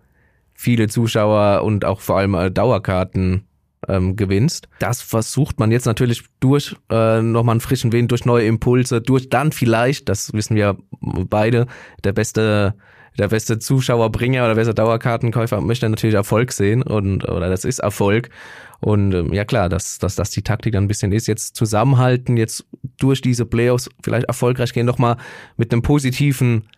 viele 0.55 0.89
Zuschauer 0.89 1.63
und 1.63 1.85
auch 1.85 2.01
vor 2.01 2.19
allem 2.19 2.35
äh, 2.35 2.51
Dauerkarten 2.51 3.45
ähm, 3.89 4.17
gewinnst. 4.17 4.69
Das 4.79 5.03
versucht 5.03 5.59
man 5.59 5.71
jetzt 5.71 5.87
natürlich 5.87 6.25
durch 6.41 6.77
äh, 6.91 7.21
nochmal 7.23 7.55
einen 7.55 7.61
frischen 7.61 7.93
Wind, 7.93 8.11
durch 8.11 8.25
neue 8.25 8.47
Impulse, 8.47 9.01
durch 9.01 9.29
dann 9.29 9.53
vielleicht, 9.53 10.09
das 10.09 10.33
wissen 10.33 10.57
wir 10.57 10.77
beide, 11.01 11.67
der 12.05 12.13
beste 12.13 12.75
der 13.19 13.29
beste 13.29 13.59
Zuschauerbringer 13.59 14.41
oder 14.41 14.49
der 14.49 14.55
beste 14.57 14.75
Dauerkartenkäufer 14.75 15.61
möchte 15.61 15.89
natürlich 15.89 16.15
Erfolg 16.15 16.53
sehen 16.53 16.83
und 16.83 17.29
oder 17.29 17.49
das 17.49 17.65
ist 17.65 17.79
Erfolg. 17.79 18.31
Und 18.81 19.13
ähm, 19.15 19.33
ja 19.33 19.45
klar, 19.45 19.69
dass, 19.69 19.99
dass 19.99 20.17
das 20.17 20.31
die 20.31 20.43
Taktik 20.43 20.73
dann 20.73 20.85
ein 20.85 20.89
bisschen 20.89 21.13
ist, 21.13 21.27
jetzt 21.27 21.57
zusammenhalten, 21.57 22.37
jetzt 22.37 22.67
durch 22.99 23.21
diese 23.21 23.47
Playoffs 23.47 23.89
vielleicht 24.03 24.27
erfolgreich 24.27 24.73
gehen, 24.73 24.87
nochmal 24.87 25.17
mit 25.57 25.73
einem 25.73 25.83
positiven 25.83 26.69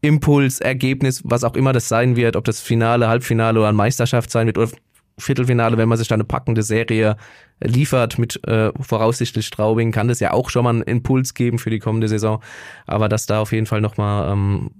Impuls, 0.00 0.60
Ergebnis, 0.60 1.22
was 1.24 1.44
auch 1.44 1.54
immer 1.54 1.72
das 1.72 1.88
sein 1.88 2.16
wird, 2.16 2.36
ob 2.36 2.44
das 2.44 2.60
Finale, 2.60 3.08
Halbfinale 3.08 3.58
oder 3.58 3.68
eine 3.68 3.76
Meisterschaft 3.76 4.30
sein 4.30 4.46
wird 4.46 4.58
oder 4.58 4.70
Viertelfinale, 5.18 5.76
wenn 5.76 5.88
man 5.88 5.98
sich 5.98 6.08
da 6.08 6.14
eine 6.14 6.24
packende 6.24 6.62
Serie 6.62 7.16
liefert 7.62 8.18
mit 8.18 8.46
äh, 8.46 8.72
voraussichtlich 8.80 9.46
Straubing, 9.46 9.92
kann 9.92 10.08
das 10.08 10.20
ja 10.20 10.32
auch 10.32 10.50
schon 10.50 10.64
mal 10.64 10.70
einen 10.70 10.82
Impuls 10.82 11.34
geben 11.34 11.58
für 11.58 11.70
die 11.70 11.78
kommende 11.78 12.08
Saison. 12.08 12.42
Aber 12.86 13.08
dass 13.08 13.26
da 13.26 13.40
auf 13.40 13.52
jeden 13.52 13.66
Fall 13.66 13.80
nochmal 13.80 14.32
ähm, 14.32 14.70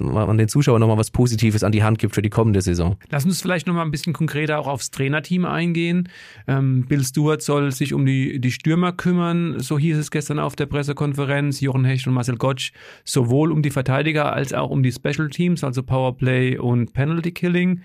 man 0.00 0.38
den 0.38 0.48
Zuschauern 0.48 0.80
nochmal 0.80 0.98
was 0.98 1.10
Positives 1.10 1.62
an 1.62 1.72
die 1.72 1.82
Hand 1.82 1.98
gibt 1.98 2.14
für 2.14 2.22
die 2.22 2.30
kommende 2.30 2.60
Saison. 2.60 2.96
Lass 3.10 3.24
uns 3.24 3.40
vielleicht 3.40 3.66
nochmal 3.66 3.84
ein 3.84 3.90
bisschen 3.90 4.12
konkreter 4.12 4.58
auch 4.58 4.66
aufs 4.66 4.90
Trainerteam 4.90 5.44
eingehen. 5.44 6.08
Ähm, 6.46 6.86
Bill 6.86 7.04
Stewart 7.04 7.42
soll 7.42 7.72
sich 7.72 7.94
um 7.94 8.06
die, 8.06 8.40
die 8.40 8.52
Stürmer 8.52 8.92
kümmern, 8.92 9.58
so 9.60 9.78
hieß 9.78 9.96
es 9.96 10.10
gestern 10.10 10.38
auf 10.38 10.56
der 10.56 10.66
Pressekonferenz. 10.66 11.60
Jochen 11.60 11.84
Hecht 11.84 12.06
und 12.06 12.14
Marcel 12.14 12.36
Gottsch 12.36 12.72
sowohl 13.04 13.52
um 13.52 13.62
die 13.62 13.70
Verteidiger 13.70 14.32
als 14.32 14.52
auch 14.52 14.70
um 14.70 14.82
die 14.82 14.92
Special 14.92 15.28
Teams, 15.30 15.64
also 15.64 15.82
Powerplay 15.82 16.58
und 16.58 16.92
Penalty 16.92 17.32
Killing. 17.32 17.80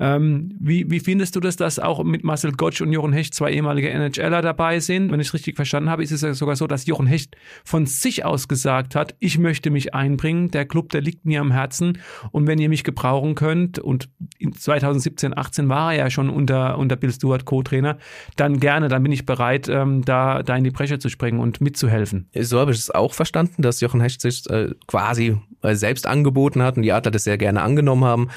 Ähm, 0.00 0.54
wie, 0.58 0.90
wie 0.90 1.00
findest 1.00 1.36
du 1.36 1.40
das, 1.40 1.56
dass 1.56 1.78
auch 1.78 2.02
mit 2.02 2.24
Marcel 2.24 2.52
Gottsch 2.52 2.80
und 2.80 2.92
Jochen 2.92 3.12
Hecht 3.12 3.34
zwei 3.34 3.52
ehemalige 3.52 3.83
NHLer 3.90 4.42
dabei 4.42 4.80
sind? 4.80 5.10
Wenn 5.10 5.20
ich 5.20 5.28
es 5.28 5.34
richtig 5.34 5.56
verstanden 5.56 5.90
habe, 5.90 6.02
ist 6.02 6.10
es 6.10 6.22
ja 6.22 6.34
sogar 6.34 6.56
so, 6.56 6.66
dass 6.66 6.86
Jochen 6.86 7.06
Hecht 7.06 7.36
von 7.64 7.86
sich 7.86 8.24
aus 8.24 8.48
gesagt 8.48 8.94
hat, 8.94 9.14
ich 9.18 9.38
möchte 9.38 9.70
mich 9.70 9.94
einbringen, 9.94 10.50
der 10.50 10.66
Club, 10.66 10.90
der 10.90 11.00
liegt 11.00 11.24
mir 11.24 11.40
am 11.40 11.50
Herzen 11.50 11.98
und 12.30 12.46
wenn 12.46 12.58
ihr 12.58 12.68
mich 12.68 12.84
gebrauchen 12.84 13.34
könnt 13.34 13.78
und 13.78 14.08
in 14.38 14.52
2017, 14.52 15.36
18 15.36 15.68
war 15.68 15.92
er 15.92 16.04
ja 16.04 16.10
schon 16.10 16.30
unter, 16.30 16.78
unter 16.78 16.96
Bill 16.96 17.12
Stewart 17.12 17.44
Co-Trainer, 17.44 17.98
dann 18.36 18.60
gerne, 18.60 18.88
dann 18.88 19.02
bin 19.02 19.12
ich 19.12 19.26
bereit, 19.26 19.68
ähm, 19.68 20.04
da, 20.04 20.42
da 20.42 20.56
in 20.56 20.64
die 20.64 20.70
Bresche 20.70 20.98
zu 20.98 21.08
springen 21.08 21.40
und 21.40 21.60
mitzuhelfen. 21.60 22.28
So 22.38 22.58
habe 22.58 22.72
ich 22.72 22.78
es 22.78 22.90
auch 22.90 23.14
verstanden, 23.14 23.62
dass 23.62 23.80
Jochen 23.80 24.00
Hecht 24.00 24.20
sich 24.20 24.48
äh, 24.50 24.70
quasi 24.86 25.36
äh, 25.62 25.74
selbst 25.74 26.06
angeboten 26.06 26.62
hat 26.62 26.76
und 26.76 26.82
die 26.82 26.92
Adler 26.92 27.10
das 27.10 27.24
sehr 27.24 27.38
gerne 27.38 27.62
angenommen 27.62 28.04
haben. 28.04 28.28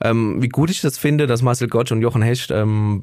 Ähm, 0.00 0.40
wie 0.42 0.48
gut 0.48 0.70
ich 0.70 0.80
das 0.80 0.98
finde, 0.98 1.26
dass 1.26 1.42
Marcel 1.42 1.68
Gottsch 1.68 1.92
und 1.92 2.00
Jochen 2.00 2.22
Hecht 2.22 2.50
ähm, 2.50 3.02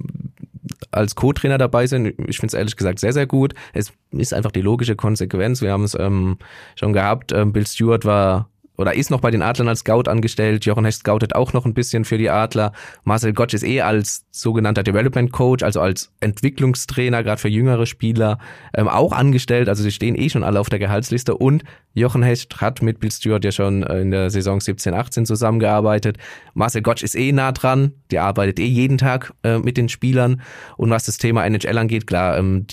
als 0.93 1.15
Co-Trainer 1.15 1.57
dabei 1.57 1.87
sind. 1.87 2.07
Ich 2.27 2.37
finde 2.37 2.47
es 2.47 2.53
ehrlich 2.53 2.75
gesagt 2.75 2.99
sehr, 2.99 3.13
sehr 3.13 3.27
gut. 3.27 3.53
Es 3.73 3.91
ist 4.11 4.33
einfach 4.33 4.51
die 4.51 4.61
logische 4.61 4.95
Konsequenz. 4.95 5.61
Wir 5.61 5.71
haben 5.71 5.83
es 5.83 5.97
ähm, 5.99 6.37
schon 6.75 6.93
gehabt. 6.93 7.31
Ähm, 7.31 7.53
Bill 7.53 7.67
Stewart 7.67 8.05
war 8.05 8.49
oder 8.77 8.93
ist 8.95 9.11
noch 9.11 9.21
bei 9.21 9.31
den 9.31 9.41
Adlern 9.41 9.67
als 9.67 9.79
Scout 9.79 10.03
angestellt. 10.07 10.65
Jochen 10.65 10.85
Hecht 10.85 10.99
scoutet 10.99 11.35
auch 11.35 11.53
noch 11.53 11.65
ein 11.65 11.73
bisschen 11.73 12.05
für 12.05 12.17
die 12.17 12.29
Adler. 12.29 12.71
Marcel 13.03 13.33
Gottsch 13.33 13.53
ist 13.53 13.63
eh 13.63 13.81
als 13.81 14.25
sogenannter 14.31 14.83
Development 14.83 15.31
Coach, 15.31 15.63
also 15.63 15.79
als 15.79 16.11
Entwicklungstrainer, 16.21 17.23
gerade 17.23 17.39
für 17.39 17.49
jüngere 17.49 17.85
Spieler, 17.85 18.39
ähm, 18.73 18.87
auch 18.87 19.11
angestellt. 19.11 19.69
Also 19.69 19.83
sie 19.83 19.91
stehen 19.91 20.15
eh 20.15 20.29
schon 20.29 20.43
alle 20.43 20.59
auf 20.59 20.69
der 20.69 20.79
Gehaltsliste. 20.79 21.35
Und 21.35 21.63
Jochen 21.93 22.23
Hecht 22.23 22.61
hat 22.61 22.81
mit 22.81 22.99
Bill 22.99 23.11
Stewart 23.11 23.45
ja 23.45 23.51
schon 23.51 23.83
äh, 23.83 24.01
in 24.01 24.11
der 24.11 24.29
Saison 24.29 24.59
17, 24.59 24.93
18 24.93 25.25
zusammengearbeitet. 25.25 26.17
Marcel 26.53 26.81
Gottsch 26.81 27.03
ist 27.03 27.15
eh 27.15 27.31
nah 27.31 27.51
dran. 27.51 27.93
Der 28.11 28.23
arbeitet 28.23 28.59
eh 28.59 28.65
jeden 28.65 28.97
Tag 28.97 29.33
äh, 29.43 29.59
mit 29.59 29.77
den 29.77 29.89
Spielern. 29.89 30.41
Und 30.77 30.89
was 30.89 31.05
das 31.05 31.17
Thema 31.17 31.45
NHL 31.45 31.77
angeht, 31.77 32.07
klar, 32.07 32.37
ähm, 32.37 32.65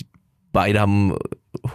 beide 0.51 0.79
haben 0.79 1.15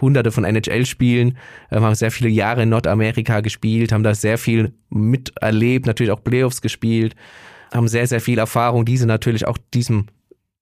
hunderte 0.01 0.31
von 0.31 0.43
NHL-Spielen, 0.43 1.37
ähm, 1.71 1.83
haben 1.83 1.95
sehr 1.95 2.11
viele 2.11 2.29
Jahre 2.29 2.63
in 2.63 2.69
Nordamerika 2.69 3.41
gespielt, 3.41 3.91
haben 3.91 4.03
da 4.03 4.15
sehr 4.15 4.37
viel 4.37 4.73
miterlebt, 4.89 5.85
natürlich 5.85 6.11
auch 6.11 6.23
Playoffs 6.23 6.61
gespielt, 6.61 7.15
haben 7.73 7.87
sehr, 7.87 8.07
sehr 8.07 8.21
viel 8.21 8.39
Erfahrung, 8.39 8.85
diese 8.85 9.05
natürlich 9.05 9.47
auch 9.47 9.57
diesem 9.73 10.07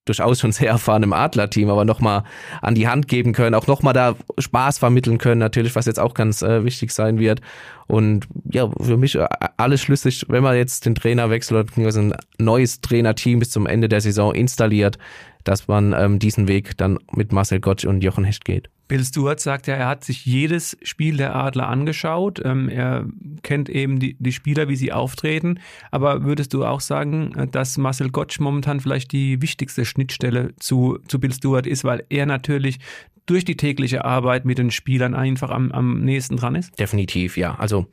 durchaus 0.06 0.39
schon 0.39 0.51
sehr 0.51 0.69
erfahrenen 0.69 1.13
Adler-Team, 1.13 1.69
aber 1.69 1.84
nochmal 1.84 2.23
an 2.62 2.75
die 2.75 2.88
Hand 2.88 3.08
geben 3.08 3.34
können, 3.34 3.56
auch 3.56 3.67
nochmal 3.67 3.93
da 3.93 4.15
Spaß 4.38 4.78
vermitteln 4.78 5.17
können, 5.17 5.39
natürlich, 5.39 5.75
was 5.75 5.88
jetzt 5.88 5.99
auch 5.99 6.13
ganz 6.13 6.41
äh, 6.41 6.63
wichtig 6.63 6.91
sein 6.91 7.19
wird. 7.19 7.41
Und 7.88 8.28
ja, 8.51 8.69
für 8.80 8.97
mich 8.97 9.15
äh, 9.15 9.28
alles 9.58 9.82
schlüssig, 9.82 10.25
wenn 10.30 10.43
man 10.43 10.56
jetzt 10.56 10.86
den 10.86 10.95
Trainer 10.95 11.30
wechselt 11.30 11.73
oder 11.75 11.97
ein 11.97 12.13
neues 12.38 12.82
Trainerteam 12.82 13.39
bis 13.39 13.49
zum 13.49 13.65
Ende 13.65 13.89
der 13.89 14.01
Saison 14.01 14.34
installiert, 14.34 14.97
dass 15.43 15.67
man 15.67 15.93
ähm, 15.93 16.19
diesen 16.19 16.47
Weg 16.47 16.78
dann 16.78 16.99
mit 17.12 17.32
Marcel 17.32 17.60
Gottsch 17.60 17.86
und 17.86 18.04
Jochen 18.04 18.23
Hecht 18.23 18.45
geht. 18.45 18.69
Bill 18.88 19.04
Stewart 19.04 19.39
sagt 19.39 19.67
ja, 19.67 19.76
er 19.76 19.88
hat 19.88 20.04
sich 20.04 20.26
jedes 20.26 20.78
Spiel 20.84 21.17
der 21.17 21.36
Adler 21.36 21.67
angeschaut. 21.67 22.41
Ähm, 22.43 22.69
er 22.69 23.06
kennt 23.41 23.69
eben 23.69 24.00
die, 24.00 24.15
die 24.19 24.32
Spieler, 24.32 24.67
wie 24.69 24.76
sie 24.76 24.91
auftreten. 24.91 25.60
Aber 25.91 26.24
würdest 26.24 26.54
du 26.54 26.65
auch 26.65 26.82
sagen, 26.82 27.50
dass 27.52 27.78
Marcel 27.78 28.12
Gottsch 28.12 28.39
momentan 28.39 28.80
vielleicht 28.80 29.12
die 29.12 29.41
wichtigste 29.41 29.86
Schnittstelle 29.86 30.54
zu, 30.60 31.00
zu 31.08 31.19
Bill 31.19 31.34
Stewart 31.34 31.65
ist, 31.65 31.84
weil 31.84 32.04
er 32.10 32.26
natürlich 32.26 32.80
durch 33.26 33.43
die 33.43 33.58
tägliche 33.58 34.06
Arbeit 34.06 34.45
mit 34.45 34.58
den 34.58 34.71
Spielern 34.71 35.15
einfach 35.15 35.50
am, 35.50 35.71
am 35.71 36.02
nächsten 36.02 36.38
dran 36.38 36.56
ist? 36.56 36.78
Definitiv, 36.80 37.38
ja. 37.38 37.56
Also 37.56 37.88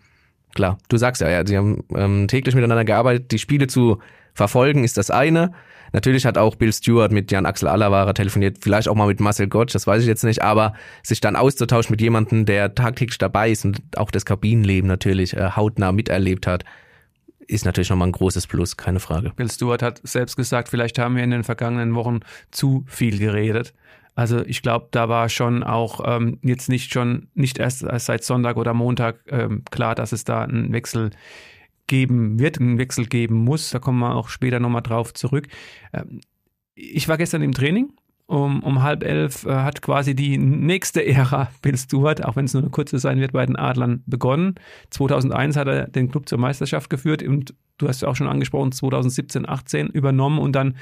klar, 0.55 0.79
du 0.89 0.97
sagst 0.99 1.23
ja, 1.23 1.31
ja 1.31 1.47
sie 1.47 1.57
haben 1.57 1.85
ähm, 1.95 2.29
täglich 2.29 2.55
miteinander 2.55 2.85
gearbeitet. 2.85 3.33
Die 3.33 3.39
Spiele 3.39 3.67
zu 3.67 3.99
verfolgen 4.35 4.85
ist 4.85 4.99
das 4.99 5.11
eine. 5.11 5.53
Natürlich 5.93 6.25
hat 6.25 6.39
auch 6.39 6.55
Bill 6.57 6.73
Stewart 6.73 7.13
mit 7.13 7.31
Jan-Axel 7.31 7.69
Allerwahrer 7.69 8.15
telefoniert, 8.15 8.59
vielleicht 8.61 8.89
auch 8.89 8.95
mal 8.95 9.07
mit 9.07 9.21
Marcel 9.21 9.47
Gottsch, 9.47 9.75
das 9.75 9.87
weiß 9.87 10.03
ich 10.03 10.09
jetzt 10.09 10.25
nicht, 10.25 10.43
aber 10.43 10.75
sich 11.03 11.21
dann 11.21 11.37
auszutauschen 11.37 11.93
mit 11.93 12.01
jemandem, 12.01 12.47
der 12.47 12.75
tagtäglich 12.75 13.19
dabei 13.19 13.51
ist 13.51 13.65
und 13.65 13.81
auch 13.97 14.11
das 14.11 14.25
Kabinenleben 14.25 14.89
natürlich 14.89 15.37
äh, 15.37 15.51
hautnah 15.51 15.93
miterlebt 15.93 16.47
hat, 16.47 16.65
ist 17.47 17.65
natürlich 17.65 17.91
nochmal 17.91 18.09
ein 18.09 18.13
großes 18.13 18.47
Plus, 18.47 18.77
keine 18.77 19.01
Frage. 19.01 19.33
Bill 19.37 19.51
Stewart 19.51 19.83
hat 19.83 20.01
selbst 20.05 20.37
gesagt, 20.37 20.69
vielleicht 20.69 20.99
haben 20.99 21.17
wir 21.17 21.25
in 21.25 21.31
den 21.31 21.45
vergangenen 21.45 21.95
Wochen 21.95 22.21
zu 22.51 22.85
viel 22.87 23.19
geredet. 23.19 23.75
Also 24.15 24.45
ich 24.45 24.63
glaube, 24.63 24.89
da 24.91 25.09
war 25.09 25.29
schon 25.29 25.63
auch 25.63 26.01
ähm, 26.05 26.39
jetzt 26.43 26.69
nicht 26.69 26.93
schon, 26.93 27.29
nicht 27.35 27.59
erst, 27.59 27.83
erst 27.83 28.07
seit 28.07 28.25
Sonntag 28.25 28.57
oder 28.57 28.75
Montag 28.75 29.21
ähm, 29.29 29.63
klar, 29.71 29.95
dass 29.95 30.13
es 30.13 30.25
da 30.25 30.43
einen 30.43 30.73
Wechsel 30.73 31.11
geben 31.87 32.39
wird, 32.39 32.61
einen 32.61 32.79
Wechsel 32.79 33.07
geben 33.07 33.37
muss. 33.45 33.71
Da 33.71 33.79
kommen 33.79 33.99
wir 33.99 34.15
auch 34.15 34.29
später 34.29 34.61
nochmal 34.61 34.83
drauf 34.83 35.15
zurück. 35.15 35.49
Ähm, 35.93 36.21
ich 36.75 37.09
war 37.09 37.19
gestern 37.19 37.43
im 37.43 37.53
Training 37.53 37.93
um, 38.33 38.63
um 38.63 38.83
halb 38.83 39.05
elf 39.05 39.45
äh, 39.45 39.53
hat 39.53 39.83
quasi 39.83 40.15
die 40.15 40.39
nächste 40.39 41.05
Ära 41.05 41.51
Bill 41.61 41.77
Stewart, 41.77 42.25
auch 42.25 42.35
wenn 42.35 42.47
es 42.47 42.55
nur 42.55 42.63
eine 42.63 42.71
kurze 42.71 42.99
sein 42.99 43.21
wird, 43.21 43.33
bei 43.33 43.45
den 43.45 43.57
Adlern 43.57 44.03
begonnen. 44.07 44.55
2001 44.91 45.57
hat 45.57 45.69
er 45.69 45.89
den 45.89 46.11
Club 46.11 46.29
zur 46.29 46.39
Meisterschaft 46.39 46.89
geführt 46.89 47.23
und 47.23 47.55
du 47.77 47.89
hast 47.89 48.01
ja 48.01 48.09
auch 48.09 48.17
schon 48.17 48.29
angesprochen, 48.29 48.73
2017, 48.73 49.47
18 49.47 49.89
übernommen 49.89 50.39
und 50.39 50.53
dann 50.53 50.77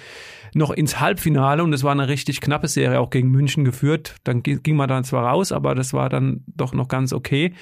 noch 0.54 0.70
ins 0.70 1.00
Halbfinale 1.00 1.64
und 1.64 1.72
es 1.72 1.82
war 1.82 1.92
eine 1.92 2.08
richtig 2.08 2.40
knappe 2.40 2.68
Serie 2.68 3.00
auch 3.00 3.10
gegen 3.10 3.30
München 3.30 3.64
geführt. 3.64 4.14
Dann 4.22 4.42
ging 4.44 4.76
man 4.76 4.88
dann 4.88 5.02
zwar 5.02 5.26
raus, 5.26 5.50
aber 5.50 5.74
das 5.74 5.92
war 5.92 6.08
dann 6.08 6.44
doch 6.46 6.72
noch 6.72 6.86
ganz 6.86 7.12
okay. 7.12 7.54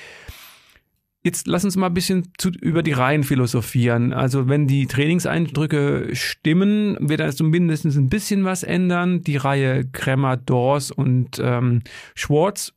Jetzt 1.29 1.47
lass 1.47 1.62
uns 1.62 1.77
mal 1.77 1.88
ein 1.88 1.95
bisschen 1.95 2.33
zu, 2.38 2.49
über 2.49 2.83
die 2.83 2.93
Reihen 2.93 3.23
philosophieren. 3.23 4.14
Also 4.14 4.49
wenn 4.49 4.67
die 4.67 4.87
Trainingseindrücke 4.87 6.09
stimmen, 6.14 6.97
wird 7.01 7.21
da 7.21 7.31
zumindest 7.33 7.85
ein 7.85 8.09
bisschen 8.09 8.47
was 8.47 8.62
ändern. 8.62 9.21
Die 9.25 9.37
Reihe 9.37 9.85
Kremmer, 9.85 10.38
Dors 10.38 10.91
und 10.91 11.38
ähm, 11.38 11.83
Schwartz 12.14 12.73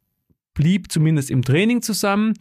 blieb 0.53 0.91
zumindest 0.91 1.31
im 1.31 1.43
Training 1.43 1.81
zusammen. 1.81 2.33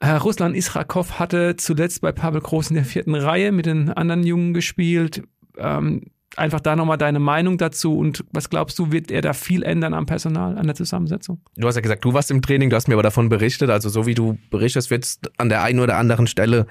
Herr 0.00 0.22
Ruslan 0.22 0.56
Israkov 0.56 1.20
hatte 1.20 1.54
zuletzt 1.54 2.00
bei 2.00 2.10
Pavel 2.10 2.40
Groß 2.40 2.70
in 2.70 2.74
der 2.74 2.84
vierten 2.84 3.14
Reihe 3.14 3.52
mit 3.52 3.66
den 3.66 3.90
anderen 3.90 4.24
Jungen 4.24 4.54
gespielt. 4.54 5.22
Ähm, 5.56 6.02
einfach 6.36 6.60
da 6.60 6.76
nochmal 6.76 6.98
deine 6.98 7.18
Meinung 7.18 7.58
dazu 7.58 7.98
und 7.98 8.24
was 8.32 8.48
glaubst 8.48 8.78
du, 8.78 8.92
wird 8.92 9.10
er 9.10 9.20
da 9.22 9.32
viel 9.32 9.62
ändern 9.62 9.94
am 9.94 10.06
Personal, 10.06 10.56
an 10.56 10.66
der 10.66 10.74
Zusammensetzung? 10.74 11.40
Du 11.56 11.66
hast 11.66 11.74
ja 11.74 11.80
gesagt, 11.80 12.04
du 12.04 12.14
warst 12.14 12.30
im 12.30 12.42
Training, 12.42 12.70
du 12.70 12.76
hast 12.76 12.88
mir 12.88 12.94
aber 12.94 13.02
davon 13.02 13.28
berichtet, 13.28 13.70
also 13.70 13.88
so 13.88 14.06
wie 14.06 14.14
du 14.14 14.38
berichtest, 14.50 14.90
wird 14.90 15.18
an 15.38 15.48
der 15.48 15.62
einen 15.62 15.80
oder 15.80 15.98
anderen 15.98 16.26
Stelle, 16.26 16.66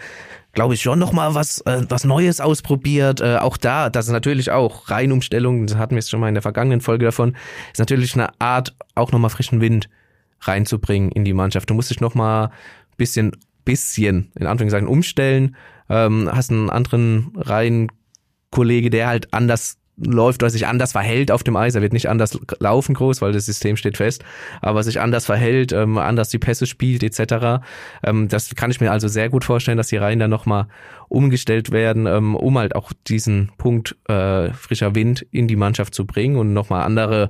glaube 0.54 0.74
ich, 0.74 0.82
schon 0.82 1.00
nochmal 1.00 1.36
was, 1.36 1.62
äh, 1.62 1.84
was 1.90 2.04
Neues 2.04 2.42
ausprobiert. 2.42 3.22
Äh, 3.22 3.38
auch 3.38 3.58
da, 3.58 3.90
das 3.90 4.08
ist 4.08 4.12
natürlich 4.12 4.52
auch 4.52 4.90
Reihenumstellung, 4.90 5.68
das 5.68 5.78
hatten 5.78 5.92
wir 5.92 6.00
jetzt 6.00 6.10
schon 6.10 6.20
mal 6.20 6.28
in 6.28 6.36
der 6.36 6.42
vergangenen 6.42 6.82
Folge 6.82 7.06
davon, 7.06 7.36
ist 7.72 7.80
natürlich 7.80 8.16
eine 8.16 8.30
Art, 8.40 8.76
auch 8.96 9.12
nochmal 9.12 9.30
frischen 9.30 9.62
Wind 9.62 9.90
reinzubringen 10.42 11.12
in 11.12 11.24
die 11.24 11.34
Mannschaft. 11.34 11.70
Du 11.70 11.74
musst 11.74 11.92
dich 11.92 12.02
nochmal 12.02 12.50
bisschen, 12.98 13.32
bisschen, 13.64 14.32
in 14.36 14.48
Anführungszeichen, 14.48 14.88
umstellen, 14.88 15.56
ähm, 15.90 16.30
hast 16.32 16.52
einen 16.52 16.70
anderen 16.70 17.34
Reihen 17.36 17.92
Kollege, 18.52 18.90
der 18.90 19.08
halt 19.08 19.34
anders 19.34 19.78
läuft 19.98 20.42
oder 20.42 20.50
sich 20.50 20.68
anders 20.68 20.94
verhält 20.94 21.32
auf 21.32 21.44
dem 21.44 21.56
Eis. 21.56 21.76
Er 21.76 21.82
wird 21.82 21.94
nicht 21.94 22.10
anders 22.10 22.40
laufen 22.60 22.96
groß, 22.96 23.22
weil 23.22 23.34
das 23.34 23.46
System 23.46 23.78
steht 23.78 23.98
fest, 23.98 24.24
aber 24.62 24.84
sich 24.84 25.00
anders 25.00 25.26
verhält, 25.26 25.74
ähm, 25.74 25.98
anders 25.98 26.30
die 26.30 26.40
Pässe 26.40 26.66
spielt 26.66 27.04
etc. 27.04 27.64
Ähm, 28.04 28.28
das 28.28 28.56
kann 28.56 28.72
ich 28.72 28.82
mir 28.82 28.92
also 28.92 29.08
sehr 29.08 29.30
gut 29.30 29.44
vorstellen, 29.44 29.78
dass 29.78 29.88
die 29.88 29.98
Reihen 29.98 30.20
dann 30.20 30.30
nochmal 30.30 30.68
umgestellt 31.10 31.72
werden, 31.72 32.08
ähm, 32.08 32.36
um 32.36 32.58
halt 32.58 32.76
auch 32.76 32.92
diesen 33.08 33.52
Punkt 33.58 33.96
äh, 34.08 34.52
frischer 34.54 34.96
Wind 34.96 35.26
in 35.32 35.48
die 35.48 35.56
Mannschaft 35.56 35.94
zu 35.94 36.06
bringen 36.06 36.38
und 36.38 36.54
nochmal 36.54 36.84
andere 36.84 37.30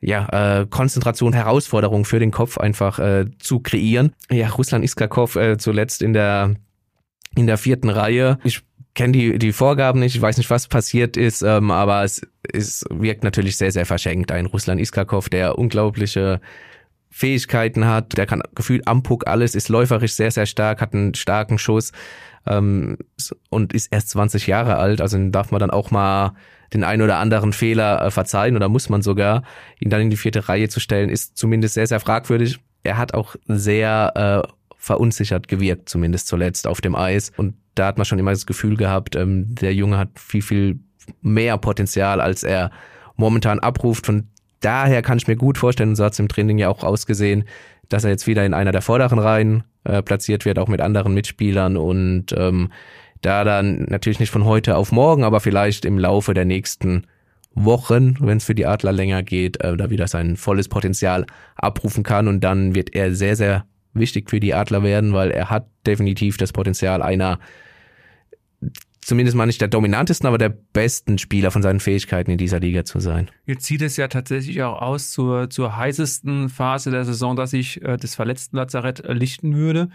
ja, 0.00 0.60
äh, 0.60 0.66
Konzentration, 0.66 1.32
Herausforderung 1.32 2.04
für 2.04 2.20
den 2.20 2.30
Kopf 2.30 2.58
einfach 2.58 2.98
äh, 3.00 3.26
zu 3.38 3.60
kreieren. 3.60 4.12
Ja, 4.30 4.48
Ruslan 4.48 4.82
Iskakov 4.82 5.36
äh, 5.36 5.58
zuletzt 5.58 6.02
in 6.02 6.12
der 6.12 6.54
in 7.36 7.46
der 7.46 7.58
vierten 7.58 7.90
Reihe. 7.90 8.38
Ich 8.42 8.62
kenne 8.98 9.12
die, 9.12 9.38
die 9.38 9.52
Vorgaben 9.52 10.00
nicht, 10.00 10.16
ich 10.16 10.20
weiß 10.20 10.38
nicht, 10.38 10.50
was 10.50 10.66
passiert 10.66 11.16
ist, 11.16 11.42
ähm, 11.42 11.70
aber 11.70 12.02
es, 12.02 12.20
es 12.52 12.84
wirkt 12.90 13.22
natürlich 13.22 13.56
sehr, 13.56 13.70
sehr 13.70 13.86
verschenkt. 13.86 14.32
Ein 14.32 14.46
Ruslan 14.46 14.80
Iskakov, 14.80 15.28
der 15.28 15.56
unglaubliche 15.56 16.40
Fähigkeiten 17.08 17.86
hat, 17.86 18.18
der 18.18 18.26
kann 18.26 18.42
gefühlt 18.56 18.88
am 18.88 19.04
Puck 19.04 19.28
alles, 19.28 19.54
ist 19.54 19.68
läuferisch 19.68 20.14
sehr, 20.14 20.32
sehr 20.32 20.46
stark, 20.46 20.80
hat 20.80 20.94
einen 20.94 21.14
starken 21.14 21.58
Schuss 21.58 21.92
ähm, 22.44 22.98
und 23.50 23.72
ist 23.72 23.92
erst 23.92 24.08
20 24.10 24.48
Jahre 24.48 24.78
alt, 24.78 25.00
also 25.00 25.16
darf 25.30 25.52
man 25.52 25.60
dann 25.60 25.70
auch 25.70 25.92
mal 25.92 26.34
den 26.74 26.82
einen 26.82 27.02
oder 27.02 27.18
anderen 27.18 27.52
Fehler 27.52 28.04
äh, 28.04 28.10
verzeihen 28.10 28.56
oder 28.56 28.68
muss 28.68 28.88
man 28.88 29.02
sogar, 29.02 29.44
ihn 29.78 29.90
dann 29.90 30.00
in 30.00 30.10
die 30.10 30.16
vierte 30.16 30.48
Reihe 30.48 30.68
zu 30.68 30.80
stellen, 30.80 31.08
ist 31.08 31.36
zumindest 31.36 31.74
sehr, 31.74 31.86
sehr 31.86 32.00
fragwürdig. 32.00 32.58
Er 32.82 32.98
hat 32.98 33.14
auch 33.14 33.36
sehr 33.46 34.44
äh, 34.44 34.48
verunsichert 34.76 35.46
gewirkt, 35.46 35.88
zumindest 35.88 36.26
zuletzt 36.26 36.66
auf 36.66 36.80
dem 36.80 36.96
Eis 36.96 37.30
und 37.36 37.54
da 37.78 37.86
hat 37.86 37.98
man 37.98 38.04
schon 38.04 38.18
immer 38.18 38.32
das 38.32 38.46
Gefühl 38.46 38.76
gehabt, 38.76 39.16
ähm, 39.16 39.54
der 39.54 39.74
Junge 39.74 39.98
hat 39.98 40.10
viel, 40.16 40.42
viel 40.42 40.80
mehr 41.22 41.56
Potenzial, 41.58 42.20
als 42.20 42.42
er 42.42 42.70
momentan 43.16 43.58
abruft. 43.60 44.06
Von 44.06 44.28
daher 44.60 45.02
kann 45.02 45.18
ich 45.18 45.28
mir 45.28 45.36
gut 45.36 45.58
vorstellen, 45.58 45.96
so 45.96 46.04
hat 46.04 46.12
es 46.12 46.18
im 46.18 46.28
Training 46.28 46.58
ja 46.58 46.68
auch 46.68 46.84
ausgesehen, 46.84 47.44
dass 47.88 48.04
er 48.04 48.10
jetzt 48.10 48.26
wieder 48.26 48.44
in 48.44 48.54
einer 48.54 48.72
der 48.72 48.82
vorderen 48.82 49.18
Reihen 49.18 49.64
äh, 49.84 50.02
platziert 50.02 50.44
wird, 50.44 50.58
auch 50.58 50.68
mit 50.68 50.80
anderen 50.80 51.14
Mitspielern 51.14 51.76
und 51.76 52.32
ähm, 52.36 52.70
da 53.22 53.44
dann 53.44 53.86
natürlich 53.88 54.20
nicht 54.20 54.30
von 54.30 54.44
heute 54.44 54.76
auf 54.76 54.92
morgen, 54.92 55.24
aber 55.24 55.40
vielleicht 55.40 55.84
im 55.84 55.98
Laufe 55.98 56.34
der 56.34 56.44
nächsten 56.44 57.06
Wochen, 57.54 58.16
wenn 58.20 58.36
es 58.36 58.44
für 58.44 58.54
die 58.54 58.66
Adler 58.66 58.92
länger 58.92 59.22
geht, 59.22 59.60
äh, 59.62 59.76
da 59.76 59.90
wieder 59.90 60.06
sein 60.06 60.36
volles 60.36 60.68
Potenzial 60.68 61.26
abrufen 61.56 62.04
kann 62.04 62.28
und 62.28 62.40
dann 62.40 62.74
wird 62.74 62.94
er 62.94 63.14
sehr, 63.14 63.36
sehr 63.36 63.64
wichtig 63.94 64.30
für 64.30 64.38
die 64.38 64.54
Adler 64.54 64.82
werden, 64.82 65.12
weil 65.12 65.30
er 65.30 65.50
hat 65.50 65.66
definitiv 65.86 66.36
das 66.36 66.52
Potenzial 66.52 67.02
einer 67.02 67.38
zumindest 69.08 69.36
mal 69.36 69.46
nicht 69.46 69.60
der 69.62 69.68
dominantesten, 69.68 70.26
aber 70.26 70.36
der 70.36 70.50
besten 70.50 71.16
Spieler 71.16 71.50
von 71.50 71.62
seinen 71.62 71.80
Fähigkeiten 71.80 72.30
in 72.30 72.36
dieser 72.36 72.60
Liga 72.60 72.84
zu 72.84 73.00
sein. 73.00 73.30
Jetzt 73.46 73.64
sieht 73.64 73.80
es 73.80 73.96
ja 73.96 74.06
tatsächlich 74.08 74.62
auch 74.62 74.82
aus 74.82 75.10
zur, 75.10 75.48
zur 75.48 75.76
heißesten 75.76 76.50
Phase 76.50 76.90
der 76.90 77.06
Saison, 77.06 77.34
dass 77.34 77.50
sich 77.50 77.82
äh, 77.82 77.96
das 77.96 78.14
verletzten 78.14 78.58
Lazarett 78.58 79.02
lichten 79.08 79.56
würde. 79.56 79.88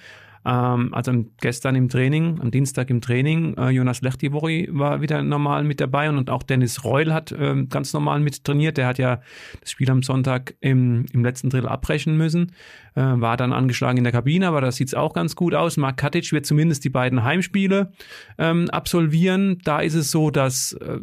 Ähm, 0.45 0.93
also 0.93 1.25
gestern 1.41 1.75
im 1.75 1.89
Training, 1.89 2.39
am 2.41 2.51
Dienstag 2.51 2.89
im 2.89 3.01
Training, 3.01 3.55
äh, 3.57 3.69
Jonas 3.69 4.01
Lechtivori 4.01 4.69
war 4.71 5.01
wieder 5.01 5.23
normal 5.23 5.63
mit 5.63 5.79
dabei 5.79 6.09
und, 6.09 6.17
und 6.17 6.29
auch 6.29 6.43
Dennis 6.43 6.83
Reul 6.83 7.13
hat 7.13 7.31
äh, 7.31 7.65
ganz 7.69 7.93
normal 7.93 8.19
mit 8.19 8.43
trainiert. 8.43 8.77
Der 8.77 8.87
hat 8.87 8.97
ja 8.97 9.21
das 9.61 9.71
Spiel 9.71 9.89
am 9.89 10.03
Sonntag 10.03 10.55
im, 10.59 11.05
im 11.13 11.23
letzten 11.23 11.49
Drittel 11.49 11.69
abbrechen 11.69 12.17
müssen, 12.17 12.51
äh, 12.95 13.01
war 13.01 13.37
dann 13.37 13.53
angeschlagen 13.53 13.97
in 13.97 14.03
der 14.03 14.13
Kabine, 14.13 14.47
aber 14.47 14.61
da 14.61 14.71
sieht's 14.71 14.93
auch 14.93 15.13
ganz 15.13 15.35
gut 15.35 15.53
aus. 15.55 15.77
Mark 15.77 15.97
Katic 15.97 16.31
wird 16.31 16.45
zumindest 16.45 16.83
die 16.83 16.89
beiden 16.89 17.23
Heimspiele 17.23 17.91
ähm, 18.37 18.69
absolvieren. 18.69 19.59
Da 19.63 19.79
ist 19.79 19.95
es 19.95 20.11
so, 20.11 20.29
dass 20.29 20.73
äh, 20.73 20.99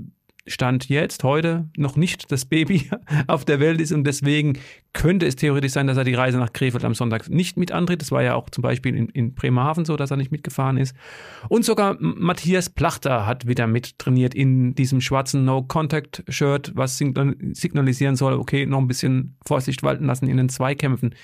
Stand 0.47 0.89
jetzt, 0.89 1.23
heute, 1.23 1.69
noch 1.77 1.97
nicht 1.97 2.33
das 2.33 2.45
Baby 2.45 2.91
auf 3.27 3.45
der 3.45 3.61
Welt 3.61 3.81
ist 3.81 3.93
und 3.93 4.05
deswegen 4.05 4.59
könnte 4.93 5.27
es 5.27 5.37
theoretisch 5.37 5.73
sein, 5.73 5.87
dass 5.87 5.97
er 5.97 6.05
die 6.05 6.15
Reise 6.15 6.39
nach 6.39 6.53
Krefeld 6.53 6.85
am 6.85 6.95
Sonntag 6.95 7.29
nicht 7.29 7.57
mit 7.57 7.73
antritt. 7.73 8.01
Das 8.01 8.11
war 8.11 8.23
ja 8.23 8.35
auch 8.35 8.51
zum 8.51 8.63
Beispiel 8.63 8.97
in, 8.97 9.09
in 9.11 9.35
Bremerhaven 9.35 9.85
so, 9.85 9.97
dass 9.97 10.11
er 10.11 10.17
nicht 10.17 10.33
mitgefahren 10.33 10.79
ist. 10.79 10.97
Und 11.49 11.65
sogar 11.65 11.97
Matthias 12.01 12.71
Plachter 12.71 13.27
hat 13.27 13.47
wieder 13.47 13.67
mit 13.67 13.99
trainiert 13.99 14.35
in 14.35 14.75
diesem 14.75 15.01
schwarzen 15.01 15.45
No-Contact-Shirt, 15.45 16.73
was 16.75 16.99
signalisieren 16.99 18.17
soll, 18.17 18.35
okay, 18.35 18.67
noch 18.67 18.79
ein 18.79 18.89
bisschen 18.89 19.37
Vorsicht 19.47 19.83
walten 19.83 20.07
lassen 20.07 20.29
in 20.29 20.39
den 20.39 20.49
Zweikämpfen. 20.49 21.15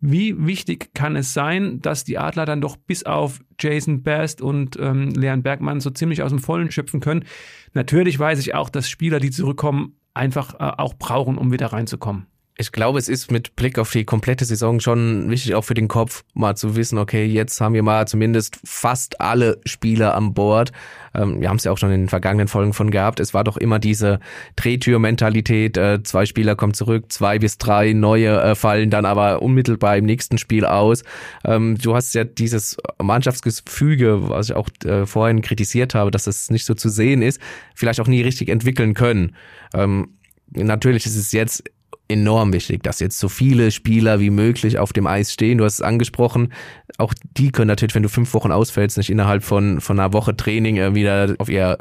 Wie 0.00 0.46
wichtig 0.46 0.92
kann 0.94 1.16
es 1.16 1.32
sein, 1.32 1.80
dass 1.80 2.04
die 2.04 2.18
Adler 2.18 2.44
dann 2.44 2.60
doch 2.60 2.76
bis 2.76 3.04
auf 3.04 3.40
Jason 3.58 4.02
Best 4.02 4.42
und 4.42 4.76
ähm, 4.78 5.10
Leon 5.10 5.42
Bergmann 5.42 5.80
so 5.80 5.90
ziemlich 5.90 6.22
aus 6.22 6.30
dem 6.30 6.40
Vollen 6.40 6.70
schöpfen 6.70 7.00
können? 7.00 7.24
Natürlich 7.72 8.18
weiß 8.18 8.38
ich 8.38 8.54
auch, 8.54 8.68
dass 8.68 8.88
Spieler, 8.88 9.20
die 9.20 9.30
zurückkommen, 9.30 9.96
einfach 10.12 10.54
äh, 10.54 10.74
auch 10.76 10.94
brauchen, 10.94 11.38
um 11.38 11.52
wieder 11.52 11.68
reinzukommen 11.68 12.26
ich 12.56 12.70
glaube, 12.70 13.00
es 13.00 13.08
ist 13.08 13.32
mit 13.32 13.56
Blick 13.56 13.80
auf 13.80 13.90
die 13.90 14.04
komplette 14.04 14.44
Saison 14.44 14.78
schon 14.78 15.28
wichtig, 15.28 15.56
auch 15.56 15.64
für 15.64 15.74
den 15.74 15.88
Kopf 15.88 16.24
mal 16.34 16.56
zu 16.56 16.76
wissen, 16.76 16.98
okay, 16.98 17.24
jetzt 17.24 17.60
haben 17.60 17.74
wir 17.74 17.82
mal 17.82 18.06
zumindest 18.06 18.60
fast 18.64 19.20
alle 19.20 19.60
Spieler 19.64 20.14
an 20.14 20.34
Bord. 20.34 20.70
Ähm, 21.14 21.40
wir 21.40 21.48
haben 21.48 21.56
es 21.56 21.64
ja 21.64 21.72
auch 21.72 21.78
schon 21.78 21.90
in 21.90 22.02
den 22.02 22.08
vergangenen 22.08 22.46
Folgen 22.46 22.72
von 22.72 22.92
gehabt. 22.92 23.18
Es 23.18 23.34
war 23.34 23.42
doch 23.42 23.56
immer 23.56 23.80
diese 23.80 24.20
Drehtür-Mentalität. 24.54 25.76
Äh, 25.76 26.04
zwei 26.04 26.26
Spieler 26.26 26.54
kommen 26.54 26.74
zurück, 26.74 27.10
zwei 27.10 27.40
bis 27.40 27.58
drei 27.58 27.92
neue 27.92 28.40
äh, 28.40 28.54
fallen 28.54 28.88
dann 28.88 29.04
aber 29.04 29.42
unmittelbar 29.42 29.96
im 29.96 30.04
nächsten 30.04 30.38
Spiel 30.38 30.64
aus. 30.64 31.02
Ähm, 31.44 31.76
du 31.76 31.96
hast 31.96 32.14
ja 32.14 32.22
dieses 32.22 32.76
Mannschaftsgefüge, 33.02 34.28
was 34.28 34.50
ich 34.50 34.54
auch 34.54 34.68
äh, 34.84 35.06
vorhin 35.06 35.42
kritisiert 35.42 35.96
habe, 35.96 36.12
dass 36.12 36.24
das 36.24 36.50
nicht 36.50 36.66
so 36.66 36.74
zu 36.74 36.88
sehen 36.88 37.20
ist, 37.20 37.40
vielleicht 37.74 37.98
auch 37.98 38.06
nie 38.06 38.22
richtig 38.22 38.48
entwickeln 38.48 38.94
können. 38.94 39.34
Ähm, 39.74 40.10
natürlich 40.52 41.06
ist 41.06 41.16
es 41.16 41.32
jetzt 41.32 41.64
enorm 42.08 42.52
wichtig, 42.52 42.82
dass 42.82 43.00
jetzt 43.00 43.18
so 43.18 43.28
viele 43.28 43.70
Spieler 43.70 44.20
wie 44.20 44.30
möglich 44.30 44.78
auf 44.78 44.92
dem 44.92 45.06
Eis 45.06 45.32
stehen. 45.32 45.58
Du 45.58 45.64
hast 45.64 45.74
es 45.74 45.82
angesprochen, 45.82 46.52
auch 46.98 47.14
die 47.36 47.50
können 47.50 47.68
natürlich, 47.68 47.94
wenn 47.94 48.02
du 48.02 48.08
fünf 48.08 48.34
Wochen 48.34 48.52
ausfällst, 48.52 48.98
nicht 48.98 49.10
innerhalb 49.10 49.42
von, 49.42 49.80
von 49.80 49.98
einer 49.98 50.12
Woche 50.12 50.36
Training 50.36 50.94
wieder 50.94 51.34
auf 51.38 51.48
ihr 51.48 51.78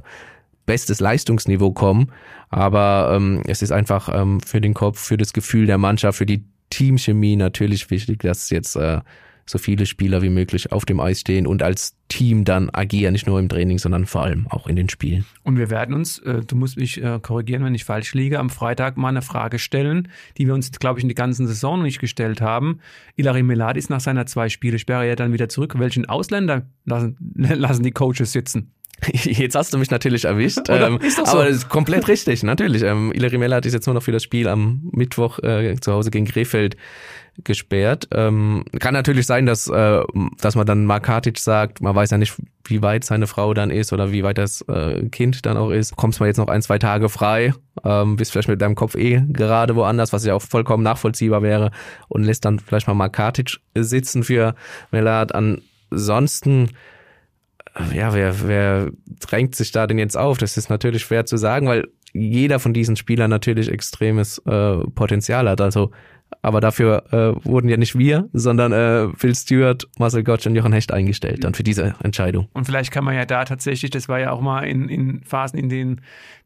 bestes 0.65 0.99
Leistungsniveau 0.99 1.71
kommen. 1.71 2.11
Aber 2.49 3.13
ähm, 3.15 3.41
es 3.47 3.61
ist 3.61 3.71
einfach 3.71 4.09
ähm, 4.13 4.39
für 4.39 4.61
den 4.61 4.73
Kopf, 4.73 4.99
für 4.99 5.17
das 5.17 5.33
Gefühl 5.33 5.65
der 5.65 5.77
Mannschaft, 5.77 6.17
für 6.17 6.25
die 6.25 6.45
Teamchemie 6.69 7.35
natürlich 7.35 7.89
wichtig, 7.89 8.19
dass 8.19 8.49
jetzt 8.49 8.75
äh, 8.75 9.01
so 9.45 9.57
viele 9.57 9.85
Spieler 9.85 10.21
wie 10.21 10.29
möglich 10.29 10.71
auf 10.71 10.85
dem 10.85 10.99
Eis 10.99 11.21
stehen 11.21 11.47
und 11.47 11.63
als 11.63 11.95
Team 12.07 12.45
dann 12.45 12.69
agieren, 12.71 13.13
nicht 13.13 13.27
nur 13.27 13.39
im 13.39 13.49
Training, 13.49 13.79
sondern 13.79 14.05
vor 14.05 14.23
allem 14.23 14.47
auch 14.47 14.67
in 14.67 14.75
den 14.75 14.89
Spielen. 14.89 15.25
Und 15.43 15.57
wir 15.57 15.69
werden 15.69 15.95
uns, 15.95 16.19
äh, 16.19 16.41
du 16.45 16.55
musst 16.55 16.77
mich 16.77 17.01
äh, 17.01 17.19
korrigieren, 17.21 17.63
wenn 17.63 17.75
ich 17.75 17.85
falsch 17.85 18.13
liege, 18.13 18.39
am 18.39 18.49
Freitag 18.49 18.97
mal 18.97 19.09
eine 19.09 19.21
Frage 19.21 19.59
stellen, 19.59 20.09
die 20.37 20.45
wir 20.47 20.53
uns, 20.53 20.71
glaube 20.71 20.99
ich, 20.99 21.03
in 21.03 21.09
die 21.09 21.15
ganzen 21.15 21.47
Saison 21.47 21.77
noch 21.77 21.85
nicht 21.85 21.99
gestellt 21.99 22.41
haben. 22.41 22.79
Ilari 23.15 23.43
Melad 23.43 23.77
ist 23.77 23.89
nach 23.89 23.99
seiner 23.99 24.25
zwei 24.25 24.49
Spiele 24.49 24.79
Sperre 24.79 25.07
ja 25.07 25.15
dann 25.15 25.33
wieder 25.33 25.49
zurück. 25.49 25.73
Welchen 25.77 26.07
Ausländer 26.07 26.67
lassen, 26.85 27.17
lassen 27.35 27.83
die 27.83 27.91
Coaches 27.91 28.31
sitzen? 28.31 28.71
Jetzt 29.11 29.55
hast 29.55 29.73
du 29.73 29.77
mich 29.77 29.91
natürlich 29.91 30.25
erwischt. 30.25 30.69
ähm, 30.69 30.99
ist 30.99 31.17
doch 31.17 31.25
so. 31.25 31.33
Aber 31.33 31.45
das 31.45 31.57
ist 31.57 31.69
komplett 31.69 32.07
richtig, 32.07 32.43
natürlich. 32.43 32.83
Ähm, 32.83 33.11
Ilari 33.13 33.37
Mella 33.37 33.57
hat 33.57 33.65
jetzt 33.65 33.85
nur 33.85 33.95
noch 33.95 34.03
für 34.03 34.11
das 34.11 34.23
Spiel 34.23 34.47
am 34.47 34.89
Mittwoch 34.91 35.39
äh, 35.39 35.75
zu 35.79 35.91
Hause 35.91 36.11
gegen 36.11 36.25
Krefeld 36.25 36.77
gesperrt. 37.43 38.07
Ähm, 38.11 38.63
kann 38.79 38.93
natürlich 38.93 39.25
sein, 39.25 39.45
dass, 39.45 39.67
äh, 39.67 40.01
dass 40.39 40.55
man 40.55 40.65
dann 40.65 40.85
Markatic 40.85 41.39
sagt, 41.39 41.81
man 41.81 41.95
weiß 41.95 42.11
ja 42.11 42.17
nicht, 42.17 42.35
wie 42.65 42.81
weit 42.81 43.03
seine 43.03 43.27
Frau 43.27 43.53
dann 43.53 43.71
ist 43.71 43.91
oder 43.91 44.11
wie 44.11 44.23
weit 44.23 44.37
das 44.37 44.61
äh, 44.67 45.09
Kind 45.09 45.45
dann 45.45 45.57
auch 45.57 45.71
ist. 45.71 45.95
Kommst 45.95 46.19
mal 46.19 46.27
jetzt 46.27 46.37
noch 46.37 46.47
ein, 46.47 46.61
zwei 46.61 46.77
Tage 46.77 47.09
frei, 47.09 47.53
ähm, 47.83 48.15
bist 48.15 48.31
vielleicht 48.31 48.49
mit 48.49 48.61
deinem 48.61 48.75
Kopf 48.75 48.95
eh 48.95 49.23
gerade 49.27 49.75
woanders, 49.75 50.13
was 50.13 50.25
ja 50.25 50.35
auch 50.35 50.41
vollkommen 50.41 50.83
nachvollziehbar 50.83 51.41
wäre 51.41 51.71
und 52.07 52.23
lässt 52.23 52.45
dann 52.45 52.59
vielleicht 52.59 52.87
mal 52.87 52.93
Markatic 52.93 53.57
sitzen 53.75 54.23
für 54.23 54.55
Mellard. 54.91 55.33
Ansonsten 55.33 56.69
äh, 57.75 57.97
ja, 57.97 58.13
wer, 58.13 58.47
wer 58.47 58.91
drängt 59.19 59.55
sich 59.55 59.71
da 59.71 59.87
denn 59.87 59.99
jetzt 59.99 60.17
auf? 60.17 60.37
Das 60.37 60.57
ist 60.57 60.69
natürlich 60.69 61.03
schwer 61.03 61.25
zu 61.25 61.37
sagen, 61.37 61.67
weil 61.67 61.87
jeder 62.13 62.59
von 62.59 62.73
diesen 62.73 62.95
Spielern 62.95 63.29
natürlich 63.29 63.69
extremes 63.69 64.37
äh, 64.45 64.77
Potenzial 64.95 65.49
hat. 65.49 65.61
Also 65.61 65.91
aber 66.41 66.61
dafür 66.61 67.03
äh, 67.11 67.45
wurden 67.45 67.69
ja 67.69 67.77
nicht 67.77 67.97
wir, 67.97 68.29
sondern 68.33 68.71
äh, 68.71 69.09
Phil 69.15 69.35
Stewart, 69.35 69.87
Marcel 69.97 70.23
Gottsch 70.23 70.47
und 70.47 70.55
Jochen 70.55 70.73
Hecht 70.73 70.91
eingestellt 70.91 71.43
dann 71.43 71.53
für 71.53 71.63
diese 71.63 71.95
Entscheidung. 72.03 72.47
Und 72.53 72.65
vielleicht 72.65 72.91
kann 72.91 73.03
man 73.03 73.15
ja 73.15 73.25
da 73.25 73.45
tatsächlich, 73.45 73.91
das 73.91 74.09
war 74.09 74.19
ja 74.19 74.31
auch 74.31 74.41
mal 74.41 74.63
in, 74.63 74.89
in 74.89 75.23
Phasen, 75.23 75.59
in 75.59 75.69
denen 75.69 76.01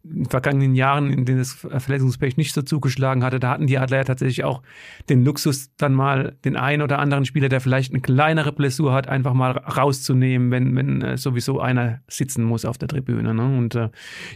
in 0.10 0.24
den 0.24 0.30
vergangenen 0.30 0.76
Jahren, 0.76 1.12
in 1.12 1.26
denen 1.26 1.40
das 1.40 1.54
Verletzungspech 1.54 2.38
nicht 2.38 2.54
so 2.54 2.62
zugeschlagen 2.62 3.24
hatte, 3.24 3.40
da 3.40 3.50
hatten 3.50 3.68
die 3.68 3.78
Adler 3.78 3.98
ja 3.98 4.04
tatsächlich 4.04 4.44
auch 4.44 4.62
den 5.10 5.24
Luxus, 5.24 5.76
dann 5.78 5.94
mal 5.94 6.36
den 6.46 6.56
einen 6.56 6.82
oder 6.82 7.00
anderen 7.00 7.26
Spieler, 7.26 7.50
der 7.50 7.62
vielleicht 7.62 7.92
eine 7.92 8.02
kleinere 8.02 8.52
Blessur 8.52 8.94
hat, 8.94 9.08
einfach 9.08 9.34
mal 9.34 9.52
rauszunehmen, 9.52 10.52
wenn, 10.52 10.76
wenn 10.76 11.02
äh, 11.02 11.18
sowieso 11.18 11.60
einer 11.60 12.02
sitzen 12.08 12.44
muss 12.44 12.66
auf 12.66 12.78
der 12.78 12.88
Tribüne. 12.88 13.34
Ne? 13.34 13.58
Und 13.58 13.76
äh, 13.76 13.90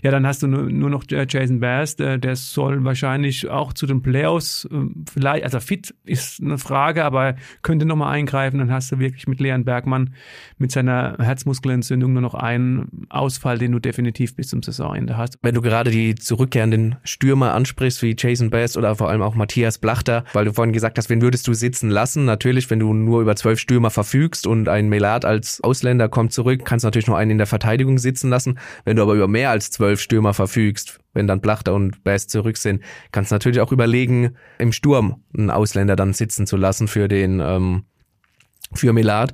ja, 0.04 0.12
dann 0.12 0.26
hast 0.28 0.44
du 0.44 0.48
nur, 0.48 0.64
nur 0.64 0.90
noch 0.90 1.06
Jason 1.08 1.60
Bass, 1.60 1.96
der, 1.96 2.18
der 2.18 2.36
soll 2.36 2.84
wahrscheinlich 2.84 3.50
auch 3.50 3.74
zu 3.74 3.86
den 3.86 4.02
Playoffs 4.02 4.66
äh, 4.66 4.86
vielleicht, 5.12 5.44
also 5.44 5.60
fit 5.60 5.94
ist 6.04 6.42
eine 6.42 6.58
Frage, 6.58 7.04
aber 7.06 7.36
könnte 7.62 7.86
nochmal 7.86 8.14
eingreifen, 8.14 8.60
dann 8.60 8.72
hast 8.72 8.92
du 8.92 9.00
wirklich 9.00 9.28
mit 9.28 9.40
Leon 9.40 9.66
Bergmann 9.66 10.14
mit 10.58 10.72
seiner 10.72 11.18
Herzmuskelentzündung 11.20 12.14
nur 12.14 12.22
noch 12.22 12.34
einen 12.34 13.06
Ausfall, 13.10 13.58
den 13.58 13.72
du 13.72 13.80
definitiv 13.80 14.36
bis 14.36 14.50
zum 14.50 14.64
Saisonende 14.64 15.18
hast. 15.18 15.38
Wenn 15.42 15.56
du 15.56 15.61
gerade 15.62 15.91
die 15.91 16.15
zurückkehrenden 16.15 16.97
Stürmer 17.04 17.54
ansprichst, 17.54 18.02
wie 18.02 18.15
Jason 18.17 18.50
Bass 18.50 18.78
oder 18.78 18.95
vor 18.95 19.10
allem 19.10 19.21
auch 19.21 19.36
Matthias 19.36 19.78
Blachter, 19.78 20.24
weil 20.34 20.45
du 20.45 20.54
vorhin 20.54 20.74
gesagt 20.74 20.97
hast, 20.97 21.10
wen 21.10 21.21
würdest 21.21 21.47
du 21.47 21.54
sitzen 21.54 21.89
lassen? 21.89 22.26
Natürlich, 22.26 22.69
wenn 22.69 22.80
du 22.80 22.93
nur 22.93 23.21
über 23.21 23.36
zwölf 23.36 23.60
Stürmer 23.60 23.89
verfügst 23.89 24.47
und 24.47 24.67
ein 24.67 24.89
Melad 24.89 25.26
als 25.26 25.62
Ausländer 25.63 26.10
kommt 26.10 26.34
zurück, 26.34 26.62
kannst 26.65 26.84
du 26.84 26.88
natürlich 26.88 27.08
nur 27.08 27.17
einen 27.17 27.32
in 27.32 27.38
der 27.38 27.47
Verteidigung 27.47 27.97
sitzen 27.97 28.30
lassen. 28.30 28.60
Wenn 28.86 28.97
du 28.97 29.04
aber 29.04 29.13
über 29.13 29.28
mehr 29.28 29.50
als 29.50 29.71
zwölf 29.71 30.02
Stürmer 30.02 30.34
verfügst, 30.34 31.00
wenn 31.13 31.28
dann 31.28 31.41
Blachter 31.41 31.74
und 31.74 32.04
Bass 32.04 32.28
zurück 32.28 32.58
sind, 32.58 32.82
kannst 33.12 33.32
du 33.32 33.36
natürlich 33.36 33.60
auch 33.60 33.71
überlegen, 33.71 34.36
im 34.58 34.71
Sturm 34.71 35.24
einen 35.38 35.50
Ausländer 35.50 35.95
dann 35.95 36.13
sitzen 36.13 36.47
zu 36.47 36.58
lassen 36.58 36.88
für 36.88 37.08
den 37.08 37.39
ähm, 37.39 37.84
für 38.74 38.93
Melad. 38.93 39.34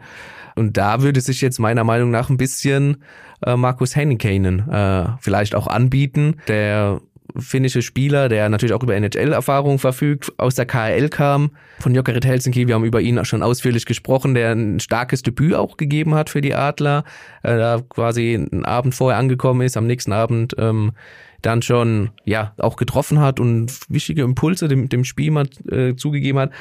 Und 0.57 0.75
da 0.77 1.01
würde 1.01 1.21
sich 1.21 1.41
jetzt 1.41 1.59
meiner 1.59 1.83
Meinung 1.83 2.09
nach 2.09 2.29
ein 2.29 2.37
bisschen 2.37 3.03
äh, 3.45 3.55
Markus 3.55 3.95
Hennikainen 3.95 4.67
äh, 4.69 5.05
vielleicht 5.19 5.53
auch 5.55 5.67
anbieten. 5.67 6.37
Der 6.47 6.99
finnische 7.37 7.81
Spieler, 7.81 8.29
der 8.29 8.49
natürlich 8.49 8.73
auch 8.73 8.81
über 8.81 8.95
NHL-Erfahrung 8.95 9.79
verfügt, 9.79 10.33
aus 10.37 10.55
der 10.55 10.65
KHL 10.65 11.09
kam, 11.09 11.51
von 11.79 11.93
Jokerit 11.93 12.25
Helsinki. 12.25 12.67
Wir 12.67 12.75
haben 12.75 12.85
über 12.85 13.01
ihn 13.01 13.23
schon 13.25 13.43
ausführlich 13.43 13.85
gesprochen, 13.85 14.33
der 14.33 14.53
ein 14.53 14.79
starkes 14.79 15.21
Debüt 15.21 15.53
auch 15.53 15.77
gegeben 15.77 16.15
hat 16.15 16.29
für 16.29 16.41
die 16.41 16.55
Adler, 16.55 17.03
äh, 17.43 17.57
da 17.57 17.81
quasi 17.87 18.33
einen 18.33 18.65
Abend 18.65 18.95
vorher 18.95 19.19
angekommen 19.19 19.61
ist, 19.61 19.77
am 19.77 19.85
nächsten 19.87 20.11
Abend 20.11 20.55
ähm, 20.57 20.93
dann 21.41 21.61
schon 21.61 22.09
ja 22.25 22.53
auch 22.57 22.77
getroffen 22.77 23.19
hat 23.19 23.39
und 23.39 23.71
wichtige 23.89 24.23
Impulse 24.23 24.67
dem, 24.67 24.89
dem 24.89 25.03
Spiel 25.03 25.31
mal 25.31 25.47
äh, 25.69 25.95
zugegeben 25.95 26.39
hat 26.39 26.51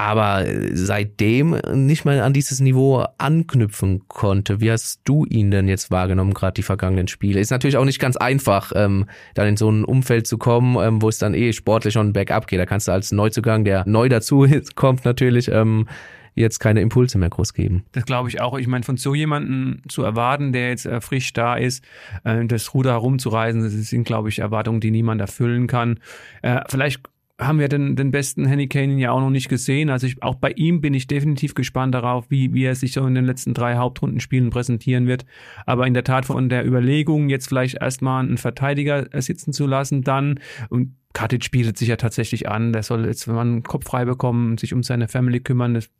aber 0.00 0.46
seitdem 0.72 1.58
nicht 1.74 2.06
mehr 2.06 2.24
an 2.24 2.32
dieses 2.32 2.58
Niveau 2.60 3.04
anknüpfen 3.18 4.08
konnte. 4.08 4.58
Wie 4.62 4.72
hast 4.72 5.02
du 5.04 5.26
ihn 5.26 5.50
denn 5.50 5.68
jetzt 5.68 5.90
wahrgenommen, 5.90 6.32
gerade 6.32 6.54
die 6.54 6.62
vergangenen 6.62 7.06
Spiele? 7.06 7.38
Ist 7.38 7.50
natürlich 7.50 7.76
auch 7.76 7.84
nicht 7.84 7.98
ganz 7.98 8.16
einfach, 8.16 8.72
ähm, 8.74 9.04
dann 9.34 9.46
in 9.46 9.56
so 9.58 9.70
ein 9.70 9.84
Umfeld 9.84 10.26
zu 10.26 10.38
kommen, 10.38 10.78
ähm, 10.82 11.02
wo 11.02 11.10
es 11.10 11.18
dann 11.18 11.34
eh 11.34 11.52
sportlich 11.52 11.92
schon 11.92 12.14
bergab 12.14 12.46
geht. 12.46 12.58
Da 12.58 12.64
kannst 12.64 12.88
du 12.88 12.92
als 12.92 13.12
Neuzugang, 13.12 13.66
der 13.66 13.84
neu 13.86 14.08
dazu 14.08 14.46
kommt, 14.74 15.04
natürlich 15.04 15.48
ähm, 15.48 15.86
jetzt 16.34 16.60
keine 16.60 16.80
Impulse 16.80 17.18
mehr 17.18 17.28
groß 17.28 17.52
geben. 17.52 17.84
Das 17.92 18.06
glaube 18.06 18.30
ich 18.30 18.40
auch. 18.40 18.56
Ich 18.58 18.68
meine, 18.68 18.84
von 18.84 18.96
so 18.96 19.14
jemanden 19.14 19.82
zu 19.86 20.02
erwarten, 20.02 20.54
der 20.54 20.70
jetzt 20.70 20.86
äh, 20.86 21.02
frisch 21.02 21.34
da 21.34 21.56
ist, 21.56 21.84
äh, 22.24 22.46
das 22.46 22.72
Ruder 22.72 22.92
herumzureisen, 22.92 23.62
das 23.62 23.72
sind, 23.72 24.04
glaube 24.04 24.30
ich, 24.30 24.38
Erwartungen, 24.38 24.80
die 24.80 24.92
niemand 24.92 25.20
erfüllen 25.20 25.66
kann. 25.66 26.00
Äh, 26.40 26.62
vielleicht 26.70 27.02
haben 27.40 27.58
wir 27.58 27.68
den, 27.68 27.96
den 27.96 28.10
besten 28.10 28.46
Henny 28.46 28.68
Kane 28.68 28.98
ja 28.98 29.12
auch 29.12 29.20
noch 29.20 29.30
nicht 29.30 29.48
gesehen. 29.48 29.90
Also 29.90 30.06
ich, 30.06 30.22
auch 30.22 30.34
bei 30.34 30.52
ihm 30.52 30.80
bin 30.80 30.94
ich 30.94 31.06
definitiv 31.06 31.54
gespannt 31.54 31.94
darauf, 31.94 32.30
wie, 32.30 32.52
wie 32.52 32.64
er 32.64 32.74
sich 32.74 32.92
so 32.92 33.06
in 33.06 33.14
den 33.14 33.24
letzten 33.24 33.54
drei 33.54 33.76
Hauptrundenspielen 33.76 34.50
präsentieren 34.50 35.06
wird. 35.06 35.24
Aber 35.66 35.86
in 35.86 35.94
der 35.94 36.04
Tat 36.04 36.26
von 36.26 36.48
der 36.48 36.66
Überlegung, 36.66 37.28
jetzt 37.28 37.48
vielleicht 37.48 37.80
erstmal 37.80 38.24
einen 38.24 38.38
Verteidiger 38.38 39.08
sitzen 39.20 39.52
zu 39.52 39.66
lassen, 39.66 40.02
dann 40.02 40.38
und 40.68 40.94
Katic 41.12 41.50
bietet 41.50 41.76
sich 41.76 41.88
ja 41.88 41.96
tatsächlich 41.96 42.48
an, 42.48 42.72
der 42.72 42.82
soll 42.82 43.06
jetzt, 43.06 43.26
wenn 43.26 43.34
man 43.34 43.48
einen 43.48 43.62
Kopf 43.64 43.86
frei 43.86 44.04
bekommen, 44.04 44.58
sich 44.58 44.72
um 44.72 44.82
seine 44.82 45.08
Family 45.08 45.40
kümmern. 45.40 45.74
Das 45.74 45.90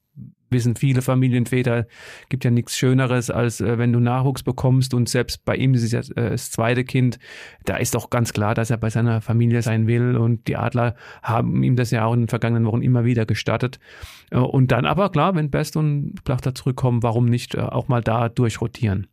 wissen 0.51 0.77
viele 0.77 1.03
Familienväter, 1.03 1.87
gibt 2.29 2.45
ja 2.45 2.51
nichts 2.51 2.77
Schöneres, 2.77 3.31
als 3.31 3.61
äh, 3.61 3.79
wenn 3.79 3.93
du 3.93 4.01
Nachwuchs 4.01 4.43
bekommst 4.43 4.95
und 4.95 5.09
selbst 5.09 5.45
bei 5.45 5.57
ihm 5.57 5.75
ist 5.75 5.91
ja 5.93 6.01
äh, 6.01 6.31
das 6.31 6.51
zweite 6.51 6.85
Kind, 6.85 7.19
da 7.65 7.77
ist 7.77 7.95
doch 7.95 8.11
ganz 8.11 8.33
klar, 8.33 8.55
dass 8.55 8.71
er 8.71 8.77
bei 8.77 8.91
seiner 8.91 9.21
Familie 9.21 9.63
sein 9.63 9.87
will 9.87 10.17
und 10.17 10.47
die 10.49 10.57
Adler 10.57 10.95
haben 11.23 11.63
ihm 11.63 11.77
das 11.77 11.91
ja 11.91 12.05
auch 12.05 12.15
in 12.15 12.21
den 12.21 12.29
vergangenen 12.29 12.67
Wochen 12.67 12.83
immer 12.83 13.05
wieder 13.05 13.27
gestattet. 13.27 13.79
Äh, 14.31 14.39
und 14.39 14.73
dann 14.73 14.87
aber 14.87 15.11
klar, 15.11 15.35
wenn 15.35 15.51
Best 15.51 15.77
und 15.77 16.23
Plachter 16.25 16.55
zurückkommen, 16.55 17.03
warum 17.03 17.27
nicht 17.27 17.55
äh, 17.55 17.61
auch 17.61 17.89
mal 17.89 18.03
da 18.03 18.29
durchrotieren. 18.29 19.07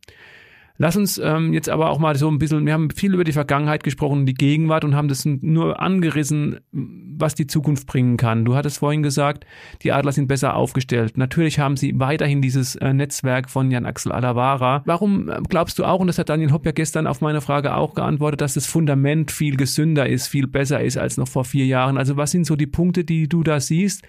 Lass 0.80 0.96
uns 0.96 1.18
ähm, 1.18 1.52
jetzt 1.52 1.68
aber 1.68 1.90
auch 1.90 1.98
mal 1.98 2.14
so 2.14 2.28
ein 2.28 2.38
bisschen, 2.38 2.64
wir 2.64 2.72
haben 2.72 2.90
viel 2.90 3.12
über 3.12 3.24
die 3.24 3.32
Vergangenheit 3.32 3.82
gesprochen, 3.82 4.26
die 4.26 4.34
Gegenwart 4.34 4.84
und 4.84 4.94
haben 4.94 5.08
das 5.08 5.24
nur 5.24 5.80
angerissen, 5.80 6.60
was 6.70 7.34
die 7.34 7.48
Zukunft 7.48 7.88
bringen 7.88 8.16
kann. 8.16 8.44
Du 8.44 8.54
hattest 8.54 8.78
vorhin 8.78 9.02
gesagt, 9.02 9.44
die 9.82 9.90
Adler 9.90 10.12
sind 10.12 10.28
besser 10.28 10.54
aufgestellt. 10.54 11.18
Natürlich 11.18 11.58
haben 11.58 11.76
sie 11.76 11.98
weiterhin 11.98 12.40
dieses 12.40 12.76
äh, 12.76 12.92
Netzwerk 12.92 13.50
von 13.50 13.72
Jan 13.72 13.86
Axel 13.86 14.12
Alavara. 14.12 14.82
Warum 14.86 15.28
äh, 15.28 15.40
glaubst 15.48 15.80
du 15.80 15.84
auch, 15.84 15.98
und 15.98 16.06
das 16.06 16.18
hat 16.18 16.28
Daniel 16.28 16.52
Hopp 16.52 16.64
ja 16.64 16.72
gestern 16.72 17.08
auf 17.08 17.20
meine 17.20 17.40
Frage 17.40 17.74
auch 17.74 17.94
geantwortet, 17.94 18.40
dass 18.40 18.54
das 18.54 18.66
Fundament 18.66 19.32
viel 19.32 19.56
gesünder 19.56 20.08
ist, 20.08 20.28
viel 20.28 20.46
besser 20.46 20.80
ist 20.80 20.96
als 20.96 21.16
noch 21.16 21.28
vor 21.28 21.44
vier 21.44 21.66
Jahren? 21.66 21.98
Also 21.98 22.16
was 22.16 22.30
sind 22.30 22.46
so 22.46 22.54
die 22.54 22.68
Punkte, 22.68 23.02
die 23.02 23.28
du 23.28 23.42
da 23.42 23.58
siehst? 23.58 24.04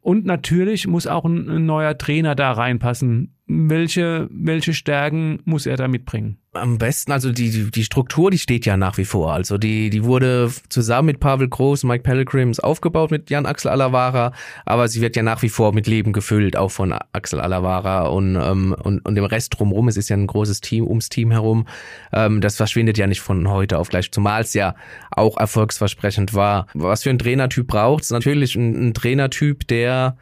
Und 0.00 0.24
natürlich 0.24 0.88
muss 0.88 1.06
auch 1.06 1.24
ein, 1.24 1.48
ein 1.48 1.66
neuer 1.66 1.96
Trainer 1.96 2.34
da 2.34 2.50
reinpassen. 2.52 3.37
Welche, 3.50 4.28
welche 4.30 4.74
Stärken 4.74 5.40
muss 5.46 5.64
er 5.64 5.78
da 5.78 5.88
mitbringen? 5.88 6.36
Am 6.52 6.76
besten, 6.76 7.12
also 7.12 7.32
die, 7.32 7.70
die 7.70 7.84
Struktur, 7.84 8.30
die 8.30 8.38
steht 8.38 8.66
ja 8.66 8.76
nach 8.76 8.98
wie 8.98 9.06
vor. 9.06 9.32
Also 9.32 9.56
die, 9.56 9.88
die 9.88 10.04
wurde 10.04 10.52
zusammen 10.68 11.06
mit 11.06 11.20
Pavel 11.20 11.48
Groß 11.48 11.84
Mike 11.84 12.02
Pellegrims 12.02 12.60
aufgebaut 12.60 13.10
mit 13.10 13.30
Jan 13.30 13.46
Axel 13.46 13.70
Alavara, 13.70 14.34
aber 14.66 14.88
sie 14.88 15.00
wird 15.00 15.16
ja 15.16 15.22
nach 15.22 15.40
wie 15.40 15.48
vor 15.48 15.72
mit 15.72 15.86
Leben 15.86 16.12
gefüllt, 16.12 16.58
auch 16.58 16.70
von 16.70 16.92
Axel 17.12 17.40
Alavara 17.40 18.08
und, 18.08 18.36
ähm, 18.36 18.76
und, 18.82 19.00
und 19.00 19.14
dem 19.14 19.24
Rest 19.24 19.58
drumherum. 19.58 19.88
Es 19.88 19.96
ist 19.96 20.10
ja 20.10 20.16
ein 20.16 20.26
großes 20.26 20.60
Team 20.60 20.86
ums 20.86 21.08
Team 21.08 21.30
herum. 21.30 21.66
Ähm, 22.12 22.42
das 22.42 22.56
verschwindet 22.56 22.98
ja 22.98 23.06
nicht 23.06 23.22
von 23.22 23.48
heute 23.48 23.78
auf 23.78 23.88
gleich, 23.88 24.12
zumal 24.12 24.42
es 24.42 24.52
ja 24.52 24.74
auch 25.10 25.38
erfolgsversprechend 25.38 26.34
war. 26.34 26.66
Was 26.74 27.04
für 27.04 27.10
ein 27.10 27.18
Trainertyp 27.18 27.66
braucht 27.66 28.02
es? 28.02 28.10
Natürlich 28.10 28.56
ein, 28.56 28.88
ein 28.88 28.94
Trainertyp, 28.94 29.66
der 29.68 30.18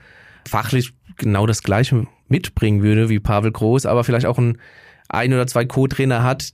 fachlich 0.47 0.93
genau 1.17 1.47
das 1.47 1.65
Gleiche 1.65 2.07
mitbringen 2.29 2.83
würde 2.83 3.09
wie 3.09 3.21
Pavel 3.21 3.53
Groß, 3.53 3.87
aber 3.87 4.05
vielleicht 4.05 4.27
auch 4.27 4.39
ein, 4.39 4.59
ein 5.09 5.33
oder 5.33 5.47
zwei 5.47 5.65
Co-Trainer 5.65 6.23
hat, 6.23 6.53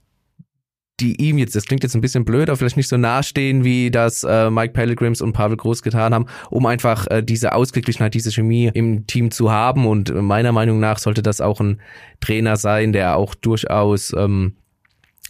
die 0.99 1.19
ihm 1.21 1.37
jetzt, 1.37 1.55
das 1.55 1.65
klingt 1.65 1.83
jetzt 1.83 1.95
ein 1.95 2.01
bisschen 2.01 2.23
blöd, 2.23 2.49
aber 2.49 2.57
vielleicht 2.57 2.77
nicht 2.77 2.87
so 2.87 2.97
nahestehen, 2.97 3.63
wie 3.63 3.89
das 3.89 4.23
äh, 4.23 4.49
Mike 4.49 4.73
Pellegrims 4.73 5.21
und 5.21 5.33
Pavel 5.33 5.57
Groß 5.57 5.81
getan 5.81 6.13
haben, 6.13 6.27
um 6.49 6.65
einfach 6.65 7.07
äh, 7.07 7.23
diese 7.23 7.53
Ausgeglichenheit, 7.53 8.13
diese 8.13 8.31
Chemie 8.31 8.69
im 8.73 9.07
Team 9.07 9.31
zu 9.31 9.51
haben. 9.51 9.87
Und 9.87 10.13
meiner 10.13 10.51
Meinung 10.51 10.79
nach 10.79 10.99
sollte 10.99 11.23
das 11.23 11.41
auch 11.41 11.59
ein 11.59 11.81
Trainer 12.19 12.57
sein, 12.57 12.93
der 12.93 13.17
auch 13.17 13.33
durchaus 13.33 14.13
ähm, 14.15 14.55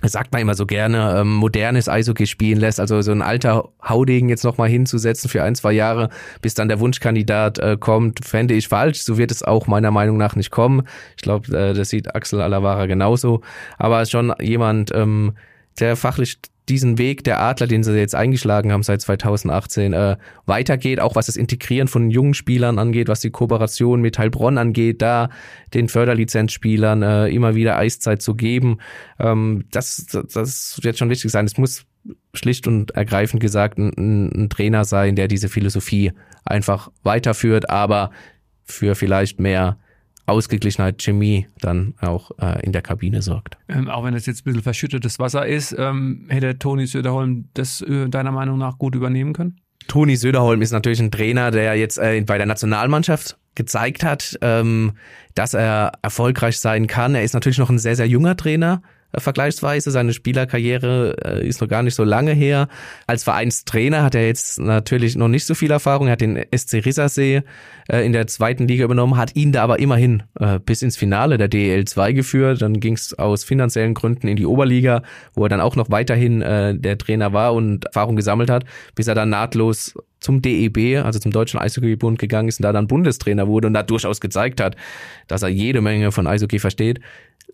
sagt 0.02 0.34
man 0.34 0.42
immer 0.42 0.56
so 0.56 0.66
gerne, 0.66 1.20
ähm, 1.20 1.34
modernes 1.36 1.88
Eishockey 1.88 2.28
spielen 2.28 2.60
lässt, 2.60 2.80
also 2.80 3.02
so 3.02 3.12
ein 3.12 3.22
alter 3.22 3.70
Haudegen 3.88 4.30
jetzt 4.30 4.44
nochmal 4.44 4.70
hinzusetzen 4.70 5.30
für 5.30 5.44
ein, 5.44 5.56
zwei 5.56 5.72
Jahre, 5.72 6.10
bis 6.42 6.56
dann 6.56 6.68
der 6.68 6.80
Wunschkandidat 6.80 7.60
äh, 7.60 7.78
kommt, 7.80 8.26
fände 8.26 8.54
ich 8.54 8.68
falsch. 8.68 9.04
So 9.04 9.18
wird 9.18 9.32
es 9.32 9.44
auch 9.44 9.68
meiner 9.68 9.92
Meinung 9.92 10.18
nach 10.18 10.36
nicht 10.36 10.52
kommen. 10.52 10.88
Ich 11.16 11.24
glaube, 11.24 11.56
äh, 11.58 11.74
das 11.74 11.90
sieht 11.90 12.16
Axel 12.16 12.42
Alavara 12.42 12.86
genauso. 12.86 13.42
Aber 13.78 14.06
schon 14.06 14.34
jemand, 14.40 14.92
ähm, 14.94 15.34
der 15.80 15.96
fachlich 15.96 16.40
diesen 16.70 16.98
Weg 16.98 17.24
der 17.24 17.42
Adler, 17.42 17.68
den 17.68 17.84
sie 17.84 17.98
jetzt 17.98 18.16
eingeschlagen 18.16 18.72
haben 18.72 18.84
seit 18.84 19.02
2018, 19.02 19.94
äh, 19.94 20.18
weitergeht, 20.46 21.00
auch 21.00 21.16
was 21.16 21.26
das 21.26 21.36
Integrieren 21.36 21.88
von 21.88 22.10
jungen 22.10 22.34
Spielern 22.34 22.80
angeht, 22.80 23.10
was 23.10 23.20
die 23.20 23.32
Kooperation 23.32 24.02
mit 24.02 24.18
Heilbronn 24.18 24.58
angeht, 24.58 25.02
da 25.02 25.30
den 25.74 25.90
Förderlizenzspielern 25.90 27.02
äh, 27.02 27.28
immer 27.28 27.56
wieder 27.56 27.78
Eiszeit 27.78 28.22
zu 28.22 28.36
geben. 28.36 28.78
Ähm, 29.20 29.66
das, 29.72 30.06
das 30.34 30.80
wird 30.82 30.98
schon 30.98 31.10
wichtig 31.10 31.32
sein. 31.32 31.46
Es 31.46 31.58
muss 31.58 31.86
schlicht 32.34 32.68
und 32.68 32.92
ergreifend 32.92 33.42
gesagt 33.42 33.78
ein, 33.78 34.30
ein 34.30 34.50
Trainer 34.50 34.86
sein, 34.86 35.16
der 35.16 35.28
diese 35.28 35.50
Philosophie 35.50 36.12
einfach 36.46 36.92
weiterführt, 37.04 37.70
aber 37.70 38.12
für 38.66 38.96
vielleicht 38.96 39.40
mehr 39.40 39.78
Ausgeglichenheit, 40.26 41.02
Chemie 41.02 41.48
dann 41.60 41.96
auch 42.00 42.32
äh, 42.40 42.64
in 42.66 42.72
der 42.72 42.82
Kabine 42.82 43.22
sorgt. 43.22 43.58
Ähm, 43.68 43.90
auch 43.90 44.04
wenn 44.06 44.14
es 44.14 44.26
jetzt 44.26 44.42
ein 44.42 44.44
bisschen 44.46 44.64
verschüttetes 44.64 45.20
Wasser 45.20 45.46
ist, 45.46 45.76
ähm, 45.78 46.26
hätte 46.30 46.58
Toni 46.58 46.88
Söderholm 46.88 47.50
das 47.54 47.82
äh, 47.82 48.08
deiner 48.08 48.32
Meinung 48.32 48.58
nach 48.58 48.78
gut 48.78 48.96
übernehmen 48.96 49.34
können? 49.34 49.60
Toni 49.88 50.16
Söderholm 50.16 50.62
ist 50.62 50.72
natürlich 50.72 51.02
ein 51.02 51.12
Trainer, 51.12 51.52
der 51.52 51.76
jetzt 51.76 51.98
äh, 51.98 52.22
bei 52.26 52.38
der 52.38 52.48
Nationalmannschaft 52.48 53.38
gezeigt 53.56 54.04
hat, 54.04 54.38
ähm, 54.42 54.94
dass 55.36 55.54
er 55.54 55.94
erfolgreich 56.02 56.60
sein 56.60 56.88
kann. 56.88 57.16
Er 57.16 57.24
ist 57.24 57.34
natürlich 57.34 57.58
noch 57.58 57.70
ein 57.70 57.80
sehr, 57.80 57.96
sehr 57.96 58.08
junger 58.08 58.36
Trainer, 58.38 58.82
vergleichsweise. 59.18 59.92
Seine 59.92 60.14
Spielerkarriere 60.14 61.16
äh, 61.24 61.48
ist 61.48 61.62
noch 61.62 61.68
gar 61.68 61.84
nicht 61.84 61.96
so 61.96 62.04
lange 62.04 62.32
her. 62.32 62.68
Als 63.08 63.24
Vereinstrainer 63.24 64.04
hat 64.04 64.16
er 64.16 64.26
jetzt 64.28 64.60
natürlich 64.60 65.16
noch 65.16 65.28
nicht 65.28 65.46
so 65.46 65.54
viel 65.54 65.72
Erfahrung. 65.72 66.08
Er 66.08 66.14
hat 66.14 66.22
den 66.22 66.44
SC 66.56 66.86
Rissersee 66.86 67.44
äh, 67.90 68.06
in 68.06 68.14
der 68.14 68.28
zweiten 68.28 68.68
Liga 68.68 68.86
übernommen, 68.86 69.18
hat 69.18 69.36
ihn 69.36 69.52
da 69.52 69.64
aber 69.64 69.80
immerhin 69.80 70.24
bis 70.66 70.82
ins 70.82 70.98
Finale 70.98 71.38
der 71.38 71.48
DEL 71.48 71.86
2 71.86 72.12
geführt. 72.14 72.62
Dann 72.62 72.80
ging 72.80 72.94
es 72.94 73.18
aus 73.18 73.44
finanziellen 73.44 73.94
Gründen 73.94 74.28
in 74.28 74.36
die 74.36 74.46
Oberliga, 74.46 75.04
wo 75.34 75.46
er 75.46 75.50
dann 75.50 75.62
auch 75.62 75.76
noch 75.76 75.90
weiterhin 75.90 76.40
der 76.40 76.98
Trainer 76.98 77.34
war 77.34 77.54
und 77.54 77.86
Erfahrung 77.86 78.16
gesammelt 78.16 78.50
hat, 78.50 78.66
bis 78.96 79.08
er 79.08 79.16
dann 79.16 79.30
nahtlos 79.30 79.94
zum 80.24 80.42
DEB, 80.42 81.04
also 81.04 81.20
zum 81.20 81.32
Deutschen 81.32 81.60
Eishockeybund 81.60 82.18
gegangen 82.18 82.48
ist 82.48 82.60
und 82.60 82.64
da 82.64 82.72
dann 82.72 82.88
Bundestrainer 82.88 83.48
wurde 83.48 83.68
und 83.68 83.74
da 83.74 83.84
durchaus 83.84 84.22
gezeigt 84.22 84.62
hat, 84.62 84.76
dass 85.28 85.44
er 85.44 85.50
jede 85.50 85.82
Menge 85.82 86.12
von 86.12 86.26
Eishockey 86.26 86.60
versteht. 86.60 87.02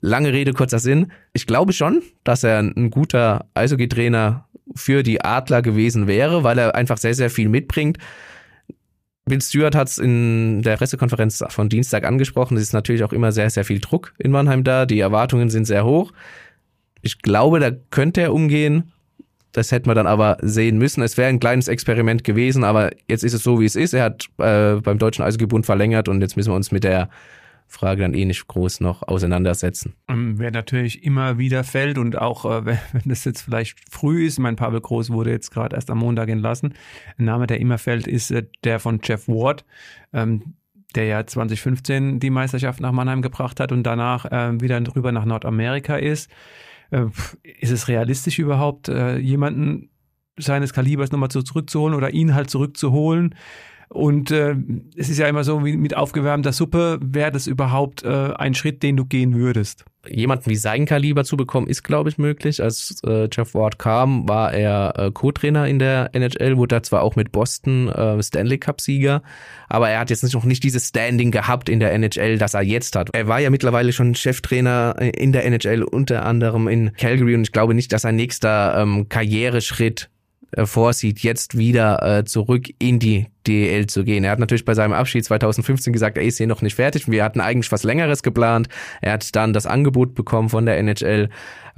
Lange 0.01 0.31
Rede, 0.31 0.53
kurzer 0.53 0.79
Sinn. 0.79 1.11
Ich 1.33 1.45
glaube 1.45 1.73
schon, 1.73 2.01
dass 2.23 2.43
er 2.43 2.59
ein 2.59 2.89
guter 2.89 3.45
Eishockey-Trainer 3.53 4.47
für 4.75 5.03
die 5.03 5.21
Adler 5.21 5.61
gewesen 5.61 6.07
wäre, 6.07 6.43
weil 6.43 6.57
er 6.57 6.75
einfach 6.75 6.97
sehr, 6.97 7.13
sehr 7.13 7.29
viel 7.29 7.49
mitbringt. 7.49 7.97
Bill 9.25 9.41
Stewart 9.41 9.75
hat 9.75 9.89
es 9.89 9.97
in 9.97 10.61
der 10.63 10.77
Pressekonferenz 10.77 11.43
von 11.49 11.69
Dienstag 11.69 12.05
angesprochen. 12.05 12.57
Es 12.57 12.63
ist 12.63 12.73
natürlich 12.73 13.03
auch 13.03 13.13
immer 13.13 13.31
sehr, 13.31 13.49
sehr 13.49 13.63
viel 13.63 13.79
Druck 13.79 14.13
in 14.17 14.31
Mannheim 14.31 14.63
da. 14.63 14.85
Die 14.85 14.99
Erwartungen 14.99 15.49
sind 15.49 15.65
sehr 15.65 15.85
hoch. 15.85 16.11
Ich 17.01 17.21
glaube, 17.21 17.59
da 17.59 17.71
könnte 17.91 18.21
er 18.21 18.33
umgehen. 18.33 18.91
Das 19.51 19.71
hätten 19.71 19.89
wir 19.89 19.95
dann 19.95 20.07
aber 20.07 20.37
sehen 20.41 20.77
müssen. 20.77 21.01
Es 21.01 21.17
wäre 21.17 21.29
ein 21.29 21.39
kleines 21.39 21.67
Experiment 21.67 22.23
gewesen, 22.23 22.63
aber 22.63 22.91
jetzt 23.07 23.23
ist 23.23 23.33
es 23.33 23.43
so, 23.43 23.59
wie 23.59 23.65
es 23.65 23.75
ist. 23.75 23.93
Er 23.93 24.03
hat 24.03 24.25
äh, 24.37 24.75
beim 24.81 24.97
Deutschen 24.97 25.23
Eishockeybund 25.23 25.65
verlängert 25.65 26.07
und 26.07 26.21
jetzt 26.21 26.35
müssen 26.35 26.51
wir 26.51 26.55
uns 26.55 26.71
mit 26.71 26.83
der 26.83 27.09
Frage 27.69 28.01
dann 28.01 28.15
eh 28.15 28.25
nicht 28.25 28.47
groß 28.47 28.79
noch 28.81 29.07
auseinandersetzen. 29.07 29.93
Ähm, 30.07 30.39
wer 30.39 30.49
natürlich 30.49 31.03
immer 31.03 31.37
wieder 31.37 31.63
fällt 31.63 31.99
und 31.99 32.17
auch 32.17 32.43
äh, 32.45 32.65
wenn, 32.65 33.01
das 33.05 33.23
jetzt 33.25 33.43
vielleicht 33.43 33.79
früh 33.89 34.25
ist, 34.25 34.39
mein 34.39 34.55
Pavel 34.55 34.81
Groß 34.81 35.11
wurde 35.11 35.29
jetzt 35.29 35.51
gerade 35.51 35.75
erst 35.75 35.91
am 35.91 35.99
Montag 35.99 36.29
entlassen, 36.29 36.73
ein 37.17 37.25
Name, 37.25 37.45
der 37.45 37.61
immer 37.61 37.77
fällt, 37.77 38.07
ist 38.07 38.31
äh, 38.31 38.47
der 38.63 38.79
von 38.79 38.99
Jeff 39.03 39.27
Ward, 39.27 39.65
ähm, 40.13 40.55
der 40.95 41.05
ja 41.05 41.25
2015 41.25 42.19
die 42.19 42.31
Meisterschaft 42.31 42.81
nach 42.81 42.91
Mannheim 42.91 43.21
gebracht 43.21 43.59
hat 43.59 43.71
und 43.71 43.83
danach 43.83 44.25
äh, 44.25 44.59
wieder 44.59 44.81
drüber 44.81 45.11
nach 45.11 45.25
Nordamerika 45.25 45.95
ist. 45.95 46.29
Ist 47.43 47.69
es 47.69 47.87
realistisch 47.87 48.39
überhaupt, 48.39 48.87
jemanden 48.87 49.91
seines 50.37 50.73
Kalibers 50.73 51.11
nochmal 51.11 51.29
zurückzuholen 51.29 51.93
oder 51.93 52.09
ihn 52.15 52.33
halt 52.33 52.49
zurückzuholen? 52.49 53.35
Und 53.89 54.29
äh, 54.29 54.55
es 54.95 55.09
ist 55.09 55.17
ja 55.17 55.27
immer 55.27 55.43
so 55.43 55.65
wie 55.65 55.75
mit 55.75 55.97
aufgewärmter 55.97 56.53
Suppe, 56.53 56.99
wäre 57.01 57.31
das 57.31 57.47
überhaupt 57.47 58.03
äh, 58.03 58.33
ein 58.35 58.53
Schritt, 58.53 58.83
den 58.83 58.95
du 58.95 59.05
gehen 59.05 59.33
würdest? 59.33 59.83
Jemanden 60.07 60.49
wie 60.49 60.55
sein 60.55 60.85
Kaliber 60.85 61.23
zu 61.23 61.35
bekommen, 61.35 61.67
ist, 61.67 61.83
glaube 61.83 62.09
ich, 62.09 62.19
möglich. 62.19 62.61
Als 62.61 63.01
äh, 63.05 63.27
Jeff 63.31 63.55
Ward 63.55 63.79
kam, 63.79 64.29
war 64.29 64.53
er 64.53 64.93
äh, 64.95 65.11
Co-Trainer 65.11 65.67
in 65.67 65.79
der 65.79 66.11
NHL, 66.13 66.57
wurde 66.57 66.75
da 66.75 66.83
zwar 66.83 67.01
auch 67.01 67.15
mit 67.15 67.31
Boston 67.31 67.89
äh, 67.89 68.21
Stanley 68.21 68.59
Cup-Sieger, 68.59 69.23
aber 69.67 69.89
er 69.89 69.99
hat 69.99 70.11
jetzt 70.11 70.33
noch 70.33 70.45
nicht 70.45 70.63
dieses 70.63 70.87
Standing 70.87 71.31
gehabt 71.31 71.67
in 71.67 71.79
der 71.79 71.91
NHL, 71.91 72.37
das 72.37 72.53
er 72.53 72.61
jetzt 72.61 72.95
hat. 72.95 73.09
Er 73.13 73.27
war 73.27 73.39
ja 73.39 73.49
mittlerweile 73.49 73.91
schon 73.91 74.13
Cheftrainer 74.13 74.95
in 74.99 75.31
der 75.31 75.45
NHL, 75.45 75.81
unter 75.81 76.25
anderem 76.25 76.67
in 76.67 76.93
Calgary 76.93 77.33
und 77.33 77.41
ich 77.41 77.51
glaube 77.51 77.73
nicht, 77.73 77.91
dass 77.91 78.03
sein 78.03 78.15
nächster 78.15 78.79
ähm, 78.79 79.09
Karriereschritt 79.09 80.09
äh, 80.51 80.65
vorsieht, 80.65 81.19
jetzt 81.19 81.57
wieder 81.57 82.19
äh, 82.19 82.25
zurück 82.25 82.67
in 82.79 82.99
die 82.99 83.27
DEL 83.47 83.87
zu 83.87 84.03
gehen. 84.03 84.23
Er 84.23 84.31
hat 84.31 84.39
natürlich 84.39 84.65
bei 84.65 84.73
seinem 84.73 84.93
Abschied 84.93 85.25
2015 85.25 85.93
gesagt, 85.93 86.17
er 86.17 86.23
ist 86.23 86.37
hier 86.37 86.47
noch 86.47 86.61
nicht 86.61 86.75
fertig. 86.75 87.09
Wir 87.09 87.23
hatten 87.23 87.41
eigentlich 87.41 87.71
was 87.71 87.83
Längeres 87.83 88.23
geplant. 88.23 88.67
Er 89.01 89.13
hat 89.13 89.35
dann 89.35 89.53
das 89.53 89.65
Angebot 89.65 90.15
bekommen 90.15 90.49
von 90.49 90.65
der 90.65 90.77
NHL. 90.77 91.29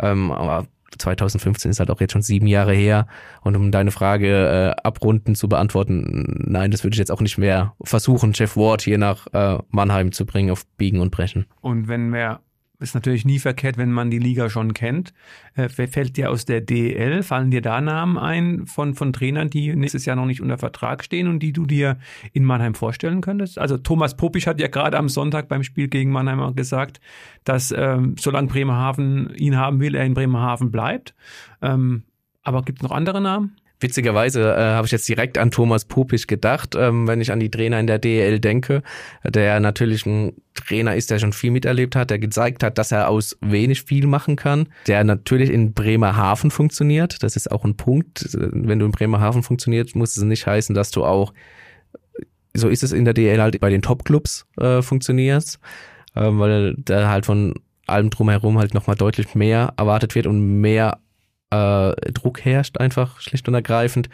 Ähm, 0.01 0.31
aber 0.31 0.67
2015 0.97 1.71
ist 1.71 1.79
halt 1.79 1.89
auch 1.89 2.01
jetzt 2.01 2.13
schon 2.13 2.21
sieben 2.21 2.47
Jahre 2.47 2.73
her. 2.73 3.07
Und 3.41 3.55
um 3.55 3.71
deine 3.71 3.91
Frage 3.91 4.75
äh, 4.77 4.81
abrunden 4.81 5.35
zu 5.35 5.47
beantworten, 5.47 6.43
nein, 6.47 6.71
das 6.71 6.83
würde 6.83 6.95
ich 6.95 6.99
jetzt 6.99 7.11
auch 7.11 7.21
nicht 7.21 7.37
mehr 7.37 7.73
versuchen, 7.83 8.33
Jeff 8.33 8.55
Ward 8.55 8.81
hier 8.81 8.97
nach 8.97 9.27
äh, 9.33 9.57
Mannheim 9.69 10.11
zu 10.11 10.25
bringen 10.25 10.51
auf 10.51 10.65
Biegen 10.77 10.99
und 10.99 11.11
Brechen. 11.11 11.45
Und 11.61 11.87
wenn 11.87 12.13
wir 12.13 12.41
ist 12.81 12.95
natürlich 12.95 13.25
nie 13.25 13.39
verkehrt, 13.39 13.77
wenn 13.77 13.91
man 13.91 14.09
die 14.09 14.19
Liga 14.19 14.49
schon 14.49 14.73
kennt. 14.73 15.13
Äh, 15.55 15.69
fällt 15.69 16.17
dir 16.17 16.29
aus 16.31 16.45
der 16.45 16.61
DL, 16.61 17.23
fallen 17.23 17.51
dir 17.51 17.61
da 17.61 17.79
Namen 17.79 18.17
ein 18.17 18.65
von, 18.65 18.93
von 18.93 19.13
Trainern, 19.13 19.49
die 19.49 19.75
nächstes 19.75 20.05
Jahr 20.05 20.15
noch 20.15 20.25
nicht 20.25 20.41
unter 20.41 20.57
Vertrag 20.57 21.03
stehen 21.03 21.27
und 21.27 21.39
die 21.39 21.53
du 21.53 21.65
dir 21.65 21.97
in 22.33 22.43
Mannheim 22.43 22.73
vorstellen 22.73 23.21
könntest? 23.21 23.59
Also 23.59 23.77
Thomas 23.77 24.17
Popisch 24.17 24.47
hat 24.47 24.59
ja 24.59 24.67
gerade 24.67 24.97
am 24.97 25.09
Sonntag 25.09 25.47
beim 25.47 25.63
Spiel 25.63 25.87
gegen 25.87 26.11
Mannheim 26.11 26.55
gesagt, 26.55 26.99
dass 27.43 27.73
ähm, 27.75 28.15
solange 28.19 28.47
Bremerhaven 28.47 29.33
ihn 29.35 29.57
haben 29.57 29.79
will, 29.79 29.95
er 29.95 30.05
in 30.05 30.13
Bremerhaven 30.13 30.71
bleibt. 30.71 31.13
Ähm, 31.61 32.03
aber 32.43 32.63
gibt 32.63 32.79
es 32.79 32.83
noch 32.83 32.91
andere 32.91 33.21
Namen? 33.21 33.55
Witzigerweise 33.81 34.53
äh, 34.53 34.59
habe 34.59 34.85
ich 34.85 34.91
jetzt 34.91 35.09
direkt 35.09 35.39
an 35.39 35.49
Thomas 35.49 35.85
Popisch 35.85 36.27
gedacht, 36.27 36.75
ähm, 36.75 37.07
wenn 37.07 37.19
ich 37.19 37.31
an 37.31 37.39
die 37.39 37.49
Trainer 37.49 37.79
in 37.79 37.87
der 37.87 37.97
DEL 37.97 38.39
denke, 38.39 38.83
der 39.23 39.59
natürlich 39.59 40.05
ein 40.05 40.33
Trainer 40.53 40.95
ist, 40.95 41.09
der 41.09 41.17
schon 41.17 41.33
viel 41.33 41.49
miterlebt 41.49 41.95
hat, 41.95 42.11
der 42.11 42.19
gezeigt 42.19 42.63
hat, 42.63 42.77
dass 42.77 42.91
er 42.91 43.09
aus 43.09 43.37
wenig 43.41 43.81
viel 43.81 44.05
machen 44.05 44.35
kann, 44.35 44.69
der 44.85 45.03
natürlich 45.03 45.49
in 45.49 45.73
Bremerhaven 45.73 46.51
funktioniert. 46.51 47.23
Das 47.23 47.35
ist 47.35 47.51
auch 47.51 47.65
ein 47.65 47.75
Punkt. 47.75 48.29
Wenn 48.33 48.77
du 48.77 48.85
in 48.85 48.91
Bremerhaven 48.91 49.41
funktioniert, 49.41 49.95
muss 49.95 50.15
es 50.15 50.23
nicht 50.23 50.45
heißen, 50.45 50.75
dass 50.75 50.91
du 50.91 51.03
auch, 51.03 51.33
so 52.53 52.69
ist 52.69 52.83
es 52.83 52.91
in 52.91 53.05
der 53.05 53.15
DEL 53.15 53.41
halt 53.41 53.59
bei 53.59 53.71
den 53.71 53.81
Top-Clubs 53.81 54.45
äh, 54.59 54.83
funktionierst, 54.83 55.59
äh, 56.15 56.21
weil 56.21 56.75
da 56.77 57.09
halt 57.09 57.25
von 57.25 57.55
allem 57.87 58.11
drumherum 58.11 58.59
halt 58.59 58.75
nochmal 58.75 58.95
deutlich 58.95 59.33
mehr 59.33 59.73
erwartet 59.77 60.13
wird 60.13 60.27
und 60.27 60.61
mehr 60.61 60.99
äh, 61.51 62.11
Druck 62.11 62.43
herrscht, 62.43 62.77
einfach 62.79 63.19
schlicht 63.19 63.47
und 63.47 63.53
ergreifend. 63.53 64.09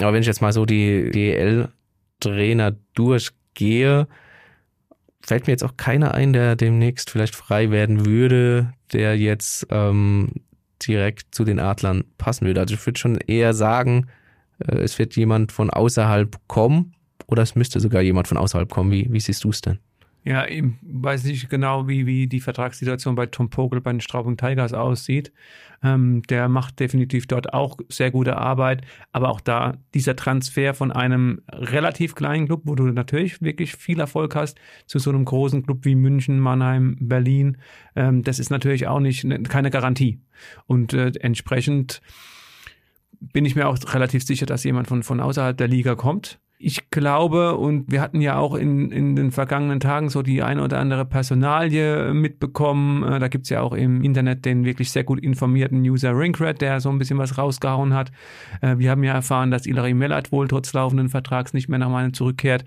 Aber 0.00 0.12
wenn 0.12 0.20
ich 0.20 0.26
jetzt 0.26 0.42
mal 0.42 0.52
so 0.52 0.66
die 0.66 1.10
DL-Trainer 1.10 2.74
durchgehe, 2.94 4.06
fällt 5.24 5.46
mir 5.46 5.52
jetzt 5.52 5.64
auch 5.64 5.76
keiner 5.76 6.14
ein, 6.14 6.32
der 6.32 6.56
demnächst 6.56 7.10
vielleicht 7.10 7.36
frei 7.36 7.70
werden 7.70 8.04
würde, 8.06 8.72
der 8.92 9.16
jetzt 9.16 9.66
ähm, 9.70 10.32
direkt 10.86 11.34
zu 11.34 11.44
den 11.44 11.60
Adlern 11.60 12.04
passen 12.18 12.46
würde. 12.46 12.60
Also 12.60 12.74
ich 12.74 12.84
würde 12.84 12.98
schon 12.98 13.16
eher 13.16 13.54
sagen, 13.54 14.08
äh, 14.58 14.78
es 14.78 14.98
wird 14.98 15.16
jemand 15.16 15.52
von 15.52 15.70
außerhalb 15.70 16.36
kommen 16.48 16.94
oder 17.26 17.42
es 17.42 17.54
müsste 17.54 17.80
sogar 17.80 18.02
jemand 18.02 18.28
von 18.28 18.36
außerhalb 18.36 18.70
kommen. 18.70 18.90
Wie, 18.90 19.12
wie 19.12 19.20
siehst 19.20 19.44
du 19.44 19.50
es 19.50 19.60
denn? 19.60 19.78
Ja, 20.24 20.46
ich 20.46 20.62
weiß 20.82 21.24
nicht 21.24 21.50
genau, 21.50 21.88
wie, 21.88 22.06
wie 22.06 22.28
die 22.28 22.40
Vertragssituation 22.40 23.16
bei 23.16 23.26
Tom 23.26 23.50
Pogel 23.50 23.80
bei 23.80 23.90
den 23.90 24.00
Straubing 24.00 24.36
Tigers 24.36 24.72
aussieht. 24.72 25.32
Ähm, 25.82 26.22
der 26.22 26.48
macht 26.48 26.78
definitiv 26.78 27.26
dort 27.26 27.52
auch 27.52 27.76
sehr 27.88 28.12
gute 28.12 28.36
Arbeit. 28.36 28.82
Aber 29.10 29.30
auch 29.30 29.40
da, 29.40 29.78
dieser 29.94 30.14
Transfer 30.14 30.74
von 30.74 30.92
einem 30.92 31.42
relativ 31.50 32.14
kleinen 32.14 32.46
Club, 32.46 32.62
wo 32.64 32.76
du 32.76 32.84
natürlich 32.84 33.42
wirklich 33.42 33.74
viel 33.74 33.98
Erfolg 33.98 34.36
hast, 34.36 34.60
zu 34.86 35.00
so 35.00 35.10
einem 35.10 35.24
großen 35.24 35.64
Club 35.64 35.84
wie 35.84 35.96
München, 35.96 36.38
Mannheim, 36.38 36.96
Berlin, 37.00 37.58
ähm, 37.96 38.22
das 38.22 38.38
ist 38.38 38.50
natürlich 38.50 38.86
auch 38.86 39.00
nicht 39.00 39.24
ne, 39.24 39.42
keine 39.42 39.70
Garantie. 39.70 40.20
Und 40.66 40.92
äh, 40.92 41.10
entsprechend 41.18 42.00
bin 43.20 43.44
ich 43.44 43.56
mir 43.56 43.66
auch 43.66 43.78
relativ 43.92 44.24
sicher, 44.24 44.46
dass 44.46 44.62
jemand 44.62 44.86
von, 44.86 45.02
von 45.02 45.20
außerhalb 45.20 45.56
der 45.56 45.68
Liga 45.68 45.96
kommt 45.96 46.38
ich 46.62 46.90
glaube, 46.90 47.56
und 47.56 47.90
wir 47.90 48.00
hatten 48.00 48.20
ja 48.20 48.38
auch 48.38 48.54
in, 48.54 48.92
in 48.92 49.16
den 49.16 49.32
vergangenen 49.32 49.80
Tagen 49.80 50.10
so 50.10 50.22
die 50.22 50.42
eine 50.42 50.62
oder 50.62 50.78
andere 50.78 51.04
Personalie 51.04 52.14
mitbekommen. 52.14 53.02
Äh, 53.02 53.18
da 53.18 53.28
gibt's 53.28 53.48
ja 53.48 53.60
auch 53.60 53.72
im 53.72 54.02
Internet 54.04 54.44
den 54.44 54.64
wirklich 54.64 54.92
sehr 54.92 55.02
gut 55.02 55.18
informierten 55.20 55.80
User 55.80 56.16
Ringred, 56.16 56.60
der 56.60 56.80
so 56.80 56.88
ein 56.90 56.98
bisschen 56.98 57.18
was 57.18 57.36
rausgehauen 57.36 57.94
hat. 57.94 58.12
Äh, 58.60 58.78
wir 58.78 58.90
haben 58.90 59.02
ja 59.02 59.12
erfahren, 59.12 59.50
dass 59.50 59.66
Ilari 59.66 59.92
Mellert 59.92 60.30
wohl 60.30 60.46
trotz 60.46 60.72
laufenden 60.72 61.08
Vertrags 61.08 61.52
nicht 61.52 61.68
mehr 61.68 61.80
nach 61.80 61.88
Mannheim 61.88 62.14
zurückkehrt. 62.14 62.64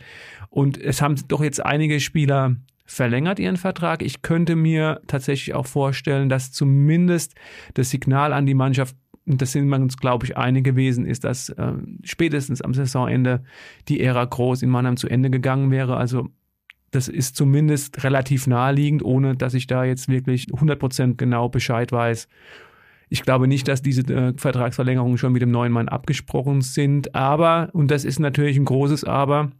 Und 0.49 0.77
es 0.77 1.01
haben 1.01 1.15
doch 1.29 1.41
jetzt 1.41 1.65
einige 1.65 2.01
Spieler 2.01 2.57
verlängert 2.85 3.39
ihren 3.39 3.57
Vertrag. 3.57 4.03
Ich 4.03 4.21
könnte 4.21 4.55
mir 4.55 5.01
tatsächlich 5.07 5.55
auch 5.55 5.65
vorstellen, 5.65 6.29
dass 6.29 6.51
zumindest 6.51 7.33
das 7.73 7.89
Signal 7.89 8.31
an 8.31 8.45
die 8.45 8.53
Mannschaft 8.53 8.95
und 9.27 9.41
das 9.41 9.51
sind 9.51 9.67
wir 9.67 9.77
uns, 9.77 9.97
glaube 9.97 10.25
ich, 10.25 10.37
einig 10.37 10.63
gewesen, 10.63 11.05
ist, 11.05 11.23
dass 11.23 11.49
äh, 11.49 11.73
spätestens 12.03 12.61
am 12.61 12.73
Saisonende 12.73 13.43
die 13.87 14.01
Ära 14.01 14.25
Groß 14.25 14.61
in 14.61 14.69
Mannheim 14.69 14.97
zu 14.97 15.07
Ende 15.07 15.29
gegangen 15.29 15.71
wäre. 15.71 15.97
Also 15.97 16.29
das 16.91 17.07
ist 17.07 17.35
zumindest 17.35 18.03
relativ 18.03 18.47
naheliegend, 18.47 19.03
ohne 19.03 19.35
dass 19.35 19.53
ich 19.53 19.67
da 19.67 19.83
jetzt 19.83 20.07
wirklich 20.09 20.45
100% 20.45 21.15
genau 21.15 21.49
Bescheid 21.49 21.91
weiß. 21.91 22.27
Ich 23.09 23.23
glaube 23.23 23.47
nicht, 23.47 23.67
dass 23.67 23.81
diese 23.81 24.01
äh, 24.13 24.33
Vertragsverlängerungen 24.37 25.17
schon 25.17 25.33
mit 25.33 25.41
dem 25.41 25.51
neuen 25.51 25.71
Mann 25.71 25.89
abgesprochen 25.89 26.61
sind. 26.61 27.15
Aber, 27.15 27.69
und 27.73 27.91
das 27.91 28.05
ist 28.05 28.19
natürlich 28.19 28.57
ein 28.57 28.65
großes 28.65 29.03
Aber, 29.03 29.51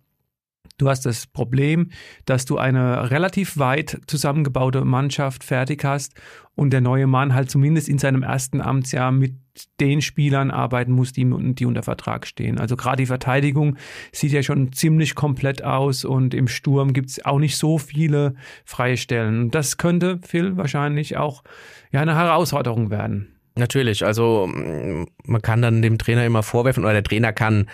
Du 0.78 0.90
hast 0.90 1.06
das 1.06 1.28
Problem, 1.28 1.92
dass 2.26 2.46
du 2.46 2.58
eine 2.58 3.12
relativ 3.12 3.58
weit 3.58 4.02
zusammengebaute 4.08 4.84
Mannschaft 4.84 5.44
fertig 5.44 5.84
hast 5.84 6.14
und 6.56 6.72
der 6.72 6.82
neue 6.82 7.08
Mann 7.08 7.34
halt 7.34 7.50
zumindest 7.50 7.90
in 7.90 7.98
seinem 7.98 8.24
ersten 8.24 8.62
Amtsjahr 8.62 9.12
mit 9.12 9.36
den 9.80 10.02
Spielern 10.02 10.52
arbeiten 10.52 10.92
muss, 10.92 11.14
die, 11.14 11.26
die 11.54 11.66
unter 11.66 11.84
Vertrag 11.84 12.28
stehen. 12.28 12.60
Also 12.60 12.76
gerade 12.76 12.98
die 12.98 13.06
Verteidigung 13.06 13.78
sieht 14.12 14.32
ja 14.32 14.44
schon 14.44 14.74
ziemlich 14.74 15.16
komplett 15.16 15.64
aus 15.64 16.04
und 16.04 16.34
im 16.34 16.48
Sturm 16.48 16.94
gibt 16.94 17.10
es 17.10 17.26
auch 17.26 17.40
nicht 17.40 17.58
so 17.58 17.78
viele 17.78 18.36
freie 18.66 18.98
Stellen. 18.98 19.52
Das 19.52 19.78
könnte 19.78 20.20
Phil 20.24 20.58
wahrscheinlich 20.58 21.18
auch 21.18 21.44
ja 21.92 22.02
eine 22.02 22.16
Herausforderung 22.16 22.90
werden. 22.90 23.36
Natürlich, 23.58 24.06
also 24.06 24.50
man 24.52 25.42
kann 25.42 25.62
dann 25.62 25.82
dem 25.82 25.98
Trainer 25.98 26.26
immer 26.26 26.44
vorwerfen 26.44 26.84
oder 26.84 26.92
der 26.92 27.04
Trainer 27.04 27.32
kann 27.32 27.68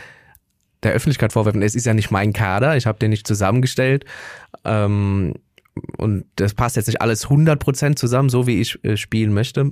der 0.84 0.94
Öffentlichkeit 0.94 1.34
vorwerfen, 1.34 1.62
es 1.62 1.76
ist 1.76 1.86
ja 1.86 1.94
nicht 1.94 2.12
mein 2.12 2.34
Kader, 2.34 2.76
ich 2.76 2.86
habe 2.86 3.00
den 3.00 3.12
nicht 3.12 3.28
zusammengestellt. 3.28 4.06
Ähm, 4.66 5.36
und 5.98 6.26
das 6.36 6.54
passt 6.54 6.76
jetzt 6.76 6.88
nicht 6.88 7.02
alles 7.02 7.28
100% 7.28 7.96
zusammen, 7.96 8.30
so 8.30 8.48
wie 8.48 8.60
ich 8.60 8.84
äh, 8.84 8.98
spielen 8.98 9.34
möchte. 9.34 9.72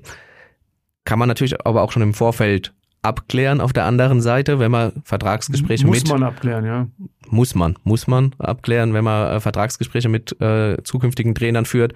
Kann 1.04 1.20
man 1.20 1.28
natürlich 1.28 1.66
aber 1.66 1.82
auch 1.82 1.92
schon 1.92 2.04
im 2.04 2.14
Vorfeld 2.14 2.74
abklären 3.02 3.62
auf 3.62 3.74
der 3.74 3.86
anderen 3.86 4.22
Seite, 4.22 4.60
wenn 4.60 4.72
man 4.72 4.92
Vertragsgespräche 5.04 5.86
muss 5.86 5.98
mit... 5.98 6.04
Muss 6.10 6.20
man 6.20 6.24
abklären, 6.24 6.66
ja. 6.66 6.88
Muss 7.30 7.56
man, 7.56 7.76
muss 7.84 8.08
man 8.08 8.34
abklären, 8.40 8.94
wenn 8.94 9.04
man 9.04 9.36
äh, 9.36 9.40
Vertragsgespräche 9.40 10.10
mit 10.10 10.40
äh, 10.42 10.78
zukünftigen 10.84 11.36
Trainern 11.36 11.66
führt. 11.66 11.94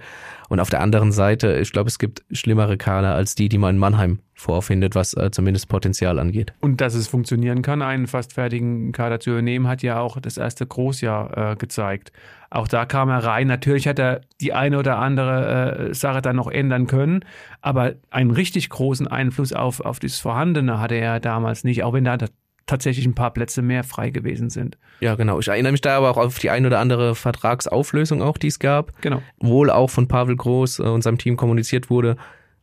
Und 0.48 0.60
auf 0.60 0.70
der 0.70 0.80
anderen 0.80 1.12
Seite, 1.12 1.58
ich 1.58 1.72
glaube, 1.72 1.88
es 1.88 1.98
gibt 1.98 2.22
schlimmere 2.30 2.76
Kader 2.76 3.14
als 3.14 3.34
die, 3.34 3.48
die 3.48 3.58
man 3.58 3.74
in 3.74 3.78
Mannheim 3.78 4.20
vorfindet, 4.34 4.94
was 4.94 5.14
äh, 5.14 5.30
zumindest 5.30 5.68
Potenzial 5.68 6.18
angeht. 6.18 6.52
Und 6.60 6.80
dass 6.80 6.94
es 6.94 7.08
funktionieren 7.08 7.62
kann, 7.62 7.82
einen 7.82 8.06
fast 8.06 8.34
fertigen 8.34 8.92
Kader 8.92 9.20
zu 9.20 9.30
übernehmen, 9.30 9.66
hat 9.68 9.82
ja 9.82 9.98
auch 9.98 10.20
das 10.20 10.36
erste 10.36 10.66
Großjahr 10.66 11.52
äh, 11.52 11.56
gezeigt. 11.56 12.12
Auch 12.54 12.68
da 12.68 12.86
kam 12.86 13.08
er 13.08 13.24
rein. 13.24 13.48
Natürlich 13.48 13.88
hat 13.88 13.98
er 13.98 14.20
die 14.40 14.52
eine 14.52 14.78
oder 14.78 14.98
andere 14.98 15.88
äh, 15.88 15.94
Sache 15.94 16.22
dann 16.22 16.36
noch 16.36 16.46
ändern 16.48 16.86
können, 16.86 17.24
aber 17.62 17.94
einen 18.10 18.30
richtig 18.30 18.68
großen 18.68 19.08
Einfluss 19.08 19.52
auf, 19.52 19.80
auf 19.80 19.98
das 19.98 20.20
Vorhandene 20.20 20.78
hatte 20.78 20.94
er 20.94 21.18
damals 21.18 21.64
nicht, 21.64 21.82
auch 21.82 21.94
wenn 21.94 22.04
da 22.04 22.16
tatsächlich 22.66 23.06
ein 23.06 23.16
paar 23.16 23.32
Plätze 23.32 23.60
mehr 23.60 23.82
frei 23.82 24.10
gewesen 24.10 24.50
sind. 24.50 24.78
Ja, 25.00 25.16
genau. 25.16 25.40
Ich 25.40 25.48
erinnere 25.48 25.72
mich 25.72 25.80
da 25.80 25.96
aber 25.96 26.10
auch 26.10 26.16
auf 26.16 26.38
die 26.38 26.50
ein 26.50 26.64
oder 26.64 26.78
andere 26.78 27.16
Vertragsauflösung 27.16 28.22
auch, 28.22 28.38
die 28.38 28.46
es 28.46 28.60
gab. 28.60 29.02
Genau. 29.02 29.20
Wohl 29.40 29.68
auch 29.68 29.90
von 29.90 30.06
Pavel 30.06 30.36
Groß 30.36 30.78
äh, 30.78 30.82
und 30.84 31.02
seinem 31.02 31.18
Team 31.18 31.36
kommuniziert 31.36 31.90
wurde, 31.90 32.16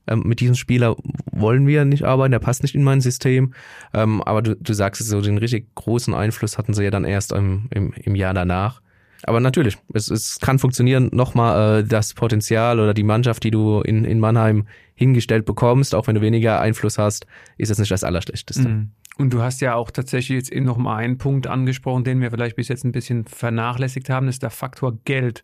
ähm, 0.08 0.24
mit 0.26 0.40
diesem 0.40 0.56
Spieler 0.56 0.96
wollen 1.32 1.68
wir 1.68 1.84
nicht 1.84 2.06
arbeiten, 2.06 2.32
der 2.32 2.40
passt 2.40 2.64
nicht 2.64 2.76
in 2.76 2.84
mein 2.84 3.02
System. 3.02 3.54
Ähm, 3.94 4.24
aber 4.24 4.42
du, 4.42 4.56
du 4.56 4.74
sagst 4.74 5.02
es 5.02 5.10
so, 5.10 5.20
den 5.20 5.38
richtig 5.38 5.76
großen 5.76 6.14
Einfluss 6.14 6.58
hatten 6.58 6.74
sie 6.74 6.86
ja 6.86 6.92
dann 6.92 7.04
erst 7.04 7.34
im, 7.34 7.68
im, 7.72 7.92
im 7.94 8.16
Jahr 8.16 8.34
danach. 8.34 8.81
Aber 9.24 9.40
natürlich, 9.40 9.78
es, 9.94 10.10
es 10.10 10.40
kann 10.40 10.60
funktionieren. 10.60 11.10
Nochmal 11.12 11.80
äh, 11.80 11.84
das 11.84 12.14
Potenzial 12.14 12.80
oder 12.80 12.94
die 12.94 13.04
Mannschaft, 13.04 13.44
die 13.44 13.52
du 13.52 13.82
in, 13.82 14.06
in 14.06 14.20
Mannheim 14.20 14.68
hingestellt 14.96 15.46
bekommst, 15.46 15.96
auch 15.96 16.08
wenn 16.08 16.16
du 16.16 16.22
weniger 16.22 16.60
Einfluss 16.60 16.98
hast, 16.98 17.26
ist 17.58 17.70
es 17.70 17.78
nicht 17.80 17.92
das 17.92 18.04
Allerschlechteste. 18.04 18.68
Mhm. 18.68 18.92
Und 19.18 19.34
du 19.34 19.42
hast 19.42 19.62
ja 19.62 19.76
auch 19.76 19.92
tatsächlich 19.92 20.36
jetzt 20.36 20.52
eben 20.52 20.66
noch 20.66 20.78
mal 20.78 20.98
einen 20.98 21.18
Punkt 21.18 21.46
angesprochen, 21.46 22.04
den 22.04 22.22
wir 22.22 22.32
vielleicht 22.32 22.56
bis 22.56 22.70
jetzt 22.70 22.84
ein 22.86 22.92
bisschen 22.92 23.26
vernachlässigt 23.26 24.10
haben, 24.10 24.26
das 24.26 24.36
ist 24.36 24.44
der 24.44 24.50
Faktor 24.50 24.98
Geld. 25.06 25.44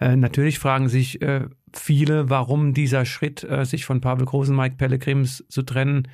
Äh, 0.00 0.16
natürlich 0.16 0.58
fragen 0.58 0.88
sich 0.88 1.22
äh, 1.22 1.46
viele, 1.72 2.28
warum 2.28 2.74
dieser 2.74 3.04
Schritt, 3.04 3.44
äh, 3.44 3.64
sich 3.64 3.84
von 3.84 4.00
Pavel 4.00 4.26
Groß 4.26 4.50
und 4.50 4.56
Mike 4.56 4.76
Pellegrims 4.76 5.44
zu 5.48 5.62
trennen, 5.62 6.08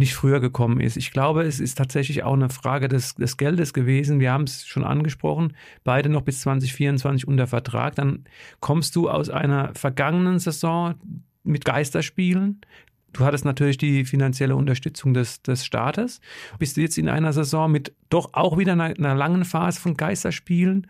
nicht 0.00 0.14
früher 0.14 0.40
gekommen 0.40 0.80
ist. 0.80 0.96
Ich 0.96 1.12
glaube, 1.12 1.42
es 1.42 1.60
ist 1.60 1.78
tatsächlich 1.78 2.24
auch 2.24 2.32
eine 2.32 2.48
Frage 2.48 2.88
des, 2.88 3.14
des 3.14 3.36
Geldes 3.36 3.72
gewesen. 3.72 4.18
Wir 4.18 4.32
haben 4.32 4.44
es 4.44 4.66
schon 4.66 4.82
angesprochen, 4.82 5.52
beide 5.84 6.08
noch 6.08 6.22
bis 6.22 6.40
2024 6.40 7.28
unter 7.28 7.46
Vertrag. 7.46 7.94
Dann 7.94 8.24
kommst 8.58 8.96
du 8.96 9.08
aus 9.08 9.30
einer 9.30 9.72
vergangenen 9.74 10.40
Saison 10.40 10.94
mit 11.44 11.64
Geisterspielen. 11.64 12.62
Du 13.12 13.24
hattest 13.24 13.44
natürlich 13.44 13.76
die 13.76 14.04
finanzielle 14.04 14.56
Unterstützung 14.56 15.14
des, 15.14 15.42
des 15.42 15.66
Staates. 15.66 16.20
Bist 16.58 16.76
du 16.76 16.80
jetzt 16.80 16.96
in 16.96 17.08
einer 17.08 17.32
Saison 17.32 17.70
mit 17.70 17.94
doch 18.08 18.30
auch 18.32 18.56
wieder 18.58 18.72
einer, 18.72 18.84
einer 18.84 19.14
langen 19.14 19.44
Phase 19.44 19.80
von 19.80 19.96
Geisterspielen. 19.96 20.86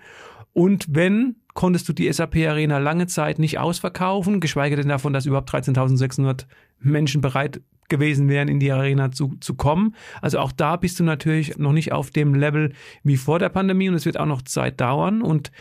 Und 0.53 0.87
wenn, 0.89 1.37
konntest 1.55 1.89
du 1.89 1.93
die 1.93 2.13
SAP 2.13 2.37
Arena 2.37 2.79
lange 2.79 3.07
Zeit 3.07 3.39
nicht 3.39 3.59
ausverkaufen, 3.59 4.41
geschweige 4.41 4.77
denn 4.77 4.89
davon, 4.89 5.13
dass 5.13 5.27
überhaupt 5.27 5.53
13.600 5.53 6.47
Menschen 6.79 7.21
bereit 7.21 7.61
gewesen 7.91 8.29
wären, 8.29 8.49
in 8.49 8.61
die 8.61 8.73
Arena 8.73 9.13
zu, 9.13 9.37
zu 9.41 9.55
kommen. 9.55 9.95
Also 10.23 10.39
auch 10.39 10.53
da 10.53 10.77
bist 10.77 10.99
du 10.99 11.05
natürlich 11.05 11.59
noch 11.59 11.73
nicht 11.73 11.93
auf 11.93 12.11
dem 12.11 12.35
Level 12.35 12.73
wie 13.03 13.17
vor 13.17 13.39
der 13.39 13.51
Pandemie 13.51 13.89
und 13.89 13.95
es 13.95 14.07
wird 14.07 14.19
auch 14.19 14.27
noch 14.27 14.43
Zeit 14.43 14.81
dauern. 14.81 15.21
Und 15.21 15.53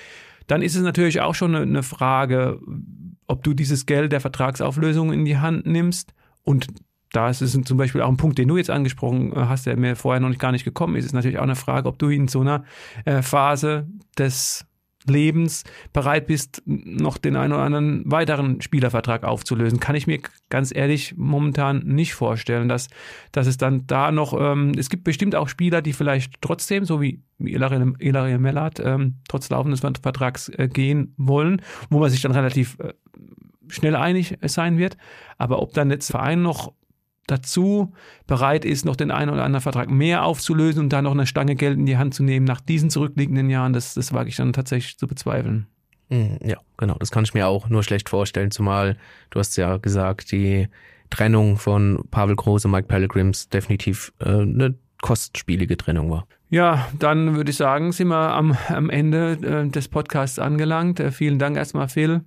dann 0.47 0.61
ist 0.61 0.75
es 0.75 0.81
natürlich 0.81 1.21
auch 1.21 1.35
schon 1.35 1.55
eine 1.55 1.83
Frage, 1.83 2.59
ob 3.27 3.43
du 3.43 3.53
dieses 3.53 3.85
Geld 3.85 4.11
der 4.11 4.21
Vertragsauflösung 4.21 5.11
in 5.11 5.25
die 5.25 5.37
Hand 5.37 5.65
nimmst 5.65 6.13
und 6.43 6.67
da 7.11 7.29
ist 7.29 7.41
es 7.41 7.59
zum 7.63 7.77
Beispiel 7.77 8.01
auch 8.01 8.09
ein 8.09 8.17
Punkt, 8.17 8.37
den 8.37 8.47
du 8.47 8.57
jetzt 8.57 8.69
angesprochen 8.69 9.33
hast, 9.35 9.65
der 9.65 9.77
mir 9.77 9.95
vorher 9.95 10.19
noch 10.19 10.29
nicht, 10.29 10.39
gar 10.39 10.51
nicht 10.51 10.63
gekommen 10.63 10.95
ist, 10.95 11.05
ist 11.05 11.13
natürlich 11.13 11.39
auch 11.39 11.43
eine 11.43 11.55
Frage, 11.55 11.87
ob 11.87 11.97
du 11.97 12.09
in 12.09 12.27
so 12.27 12.41
einer 12.41 12.63
äh, 13.05 13.21
Phase 13.21 13.87
des 14.17 14.65
Lebens 15.07 15.63
bereit 15.93 16.27
bist, 16.27 16.61
noch 16.65 17.17
den 17.17 17.35
einen 17.35 17.53
oder 17.53 17.63
anderen 17.63 18.03
weiteren 18.11 18.61
Spielervertrag 18.61 19.23
aufzulösen. 19.23 19.79
Kann 19.79 19.95
ich 19.95 20.07
mir 20.07 20.19
ganz 20.49 20.75
ehrlich 20.75 21.15
momentan 21.15 21.79
nicht 21.85 22.13
vorstellen, 22.13 22.67
dass, 22.67 22.87
dass 23.31 23.47
es 23.47 23.57
dann 23.57 23.87
da 23.87 24.11
noch, 24.11 24.33
ähm, 24.39 24.73
es 24.77 24.89
gibt 24.89 25.03
bestimmt 25.03 25.35
auch 25.35 25.47
Spieler, 25.47 25.81
die 25.81 25.93
vielleicht 25.93 26.41
trotzdem, 26.41 26.85
so 26.85 27.01
wie 27.01 27.21
Ilaria 27.39 28.37
Mellat, 28.37 28.79
ähm, 28.79 29.15
trotz 29.27 29.49
laufendes 29.49 29.79
Vertrags 29.79 30.49
äh, 30.49 30.67
gehen 30.67 31.13
wollen, 31.17 31.61
wo 31.89 31.99
man 31.99 32.09
sich 32.09 32.21
dann 32.21 32.31
relativ 32.31 32.77
äh, 32.79 32.93
schnell 33.69 33.95
einig 33.95 34.37
sein 34.45 34.77
wird. 34.77 34.97
Aber 35.37 35.61
ob 35.61 35.73
dann 35.73 35.89
jetzt 35.91 36.11
Verein 36.11 36.41
noch 36.41 36.73
dazu 37.31 37.93
bereit 38.27 38.65
ist, 38.65 38.85
noch 38.85 38.95
den 38.95 39.11
einen 39.11 39.31
oder 39.31 39.43
anderen 39.43 39.61
Vertrag 39.61 39.89
mehr 39.89 40.23
aufzulösen 40.23 40.83
und 40.83 40.93
da 40.93 41.01
noch 41.01 41.11
eine 41.11 41.27
Stange 41.27 41.55
Geld 41.55 41.77
in 41.77 41.85
die 41.85 41.97
Hand 41.97 42.13
zu 42.13 42.23
nehmen 42.23 42.45
nach 42.45 42.61
diesen 42.61 42.89
zurückliegenden 42.89 43.49
Jahren, 43.49 43.73
das, 43.73 43.93
das 43.93 44.13
wage 44.13 44.29
ich 44.29 44.35
dann 44.35 44.53
tatsächlich 44.53 44.97
zu 44.97 45.07
bezweifeln. 45.07 45.67
Hm, 46.09 46.39
ja, 46.43 46.57
genau, 46.77 46.95
das 46.99 47.11
kann 47.11 47.23
ich 47.23 47.33
mir 47.33 47.47
auch 47.47 47.69
nur 47.69 47.83
schlecht 47.83 48.09
vorstellen, 48.09 48.51
zumal 48.51 48.97
du 49.29 49.39
hast 49.39 49.55
ja 49.57 49.77
gesagt, 49.77 50.31
die 50.31 50.67
Trennung 51.09 51.57
von 51.57 52.03
Pavel 52.11 52.35
Groß 52.35 52.65
und 52.65 52.71
Mike 52.71 52.87
Pellegrims 52.87 53.49
definitiv 53.49 54.13
äh, 54.19 54.29
eine 54.29 54.75
kostspielige 55.01 55.77
Trennung 55.77 56.11
war. 56.11 56.27
Ja, 56.49 56.87
dann 56.97 57.35
würde 57.35 57.51
ich 57.51 57.57
sagen, 57.57 57.91
sind 57.91 58.07
wir 58.07 58.33
am, 58.33 58.57
am 58.69 58.89
Ende 58.89 59.37
äh, 59.43 59.69
des 59.69 59.87
Podcasts 59.87 60.39
angelangt. 60.39 60.99
Äh, 60.99 61.11
vielen 61.11 61.39
Dank 61.39 61.57
erstmal, 61.57 61.87
Phil, 61.89 62.21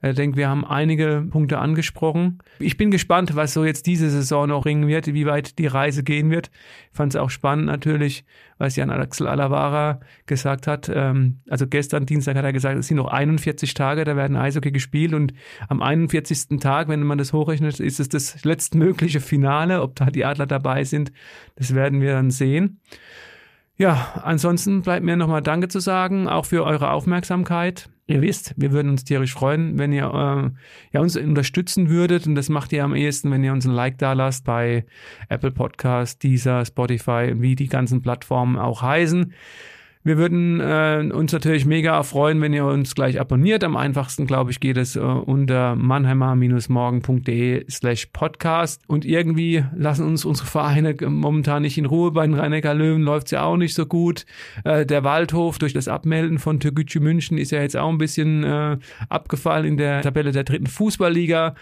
ich 0.00 0.14
denke, 0.14 0.36
wir 0.36 0.48
haben 0.48 0.64
einige 0.64 1.26
Punkte 1.28 1.58
angesprochen. 1.58 2.38
Ich 2.60 2.76
bin 2.76 2.92
gespannt, 2.92 3.34
was 3.34 3.52
so 3.52 3.64
jetzt 3.64 3.86
diese 3.86 4.10
Saison 4.10 4.48
noch 4.48 4.64
ringen 4.64 4.86
wird, 4.86 5.08
wie 5.08 5.26
weit 5.26 5.58
die 5.58 5.66
Reise 5.66 6.04
gehen 6.04 6.30
wird. 6.30 6.50
Ich 6.92 6.96
fand 6.96 7.14
es 7.14 7.20
auch 7.20 7.30
spannend 7.30 7.66
natürlich, 7.66 8.24
was 8.58 8.76
Jan 8.76 8.90
Axel 8.90 9.26
Alavara 9.26 9.98
gesagt 10.26 10.68
hat. 10.68 10.88
Ähm, 10.92 11.40
also 11.48 11.66
gestern, 11.66 12.06
Dienstag, 12.06 12.36
hat 12.36 12.44
er 12.44 12.52
gesagt, 12.52 12.78
es 12.78 12.86
sind 12.86 12.96
noch 12.96 13.08
41 13.08 13.74
Tage, 13.74 14.04
da 14.04 14.14
werden 14.14 14.36
Eishockey 14.36 14.70
gespielt 14.70 15.14
und 15.14 15.34
am 15.68 15.82
41. 15.82 16.60
Tag, 16.60 16.86
wenn 16.88 17.02
man 17.02 17.18
das 17.18 17.32
hochrechnet, 17.32 17.80
ist 17.80 17.98
es 17.98 18.08
das 18.08 18.44
letztmögliche 18.44 19.20
Finale. 19.20 19.82
Ob 19.82 19.96
da 19.96 20.06
die 20.06 20.24
Adler 20.24 20.46
dabei 20.46 20.84
sind, 20.84 21.12
das 21.56 21.74
werden 21.74 22.00
wir 22.00 22.12
dann 22.12 22.30
sehen. 22.30 22.80
Ja, 23.76 24.20
ansonsten 24.22 24.82
bleibt 24.82 25.04
mir 25.04 25.16
nochmal 25.16 25.42
Danke 25.42 25.68
zu 25.68 25.80
sagen, 25.80 26.28
auch 26.28 26.46
für 26.46 26.64
eure 26.64 26.90
Aufmerksamkeit. 26.90 27.88
Ihr 28.10 28.22
wisst, 28.22 28.54
wir 28.56 28.72
würden 28.72 28.90
uns 28.90 29.04
tierisch 29.04 29.34
freuen, 29.34 29.78
wenn 29.78 29.92
ihr 29.92 30.04
äh, 30.04 30.50
ja, 30.94 31.00
uns 31.00 31.14
unterstützen 31.14 31.90
würdet. 31.90 32.26
Und 32.26 32.36
das 32.36 32.48
macht 32.48 32.72
ihr 32.72 32.82
am 32.82 32.94
ehesten, 32.94 33.30
wenn 33.30 33.44
ihr 33.44 33.52
uns 33.52 33.66
ein 33.66 33.72
Like 33.72 33.98
da 33.98 34.14
lasst 34.14 34.46
bei 34.46 34.86
Apple 35.28 35.50
Podcast, 35.50 36.22
Deezer, 36.22 36.64
Spotify, 36.64 37.34
wie 37.36 37.54
die 37.54 37.68
ganzen 37.68 38.00
Plattformen 38.00 38.56
auch 38.56 38.80
heißen. 38.80 39.34
Wir 40.08 40.16
würden 40.16 40.58
äh, 40.58 41.06
uns 41.12 41.34
natürlich 41.34 41.66
mega 41.66 42.02
freuen, 42.02 42.40
wenn 42.40 42.54
ihr 42.54 42.64
uns 42.64 42.94
gleich 42.94 43.20
abonniert. 43.20 43.62
Am 43.62 43.76
einfachsten, 43.76 44.26
glaube 44.26 44.50
ich, 44.50 44.58
geht 44.58 44.78
es 44.78 44.96
äh, 44.96 45.00
unter 45.00 45.76
mannheimer-morgen.de 45.76 47.70
slash 47.70 48.06
podcast. 48.06 48.80
Und 48.86 49.04
irgendwie 49.04 49.66
lassen 49.76 50.06
uns 50.06 50.24
unsere 50.24 50.46
Vereine 50.46 50.96
momentan 51.06 51.60
nicht 51.60 51.76
in 51.76 51.84
Ruhe. 51.84 52.12
Bei 52.12 52.26
den 52.26 52.32
rhein 52.32 52.52
löwen 52.78 53.02
läuft 53.02 53.26
es 53.26 53.32
ja 53.32 53.42
auch 53.42 53.58
nicht 53.58 53.74
so 53.74 53.84
gut. 53.84 54.24
Äh, 54.64 54.86
der 54.86 55.04
Waldhof 55.04 55.58
durch 55.58 55.74
das 55.74 55.88
Abmelden 55.88 56.38
von 56.38 56.58
Türkgücü 56.58 57.00
München 57.00 57.36
ist 57.36 57.50
ja 57.50 57.60
jetzt 57.60 57.76
auch 57.76 57.90
ein 57.90 57.98
bisschen 57.98 58.44
äh, 58.44 58.78
abgefallen 59.10 59.66
in 59.66 59.76
der 59.76 60.00
Tabelle 60.00 60.32
der 60.32 60.44
dritten 60.44 60.68
Fußballliga. 60.68 61.54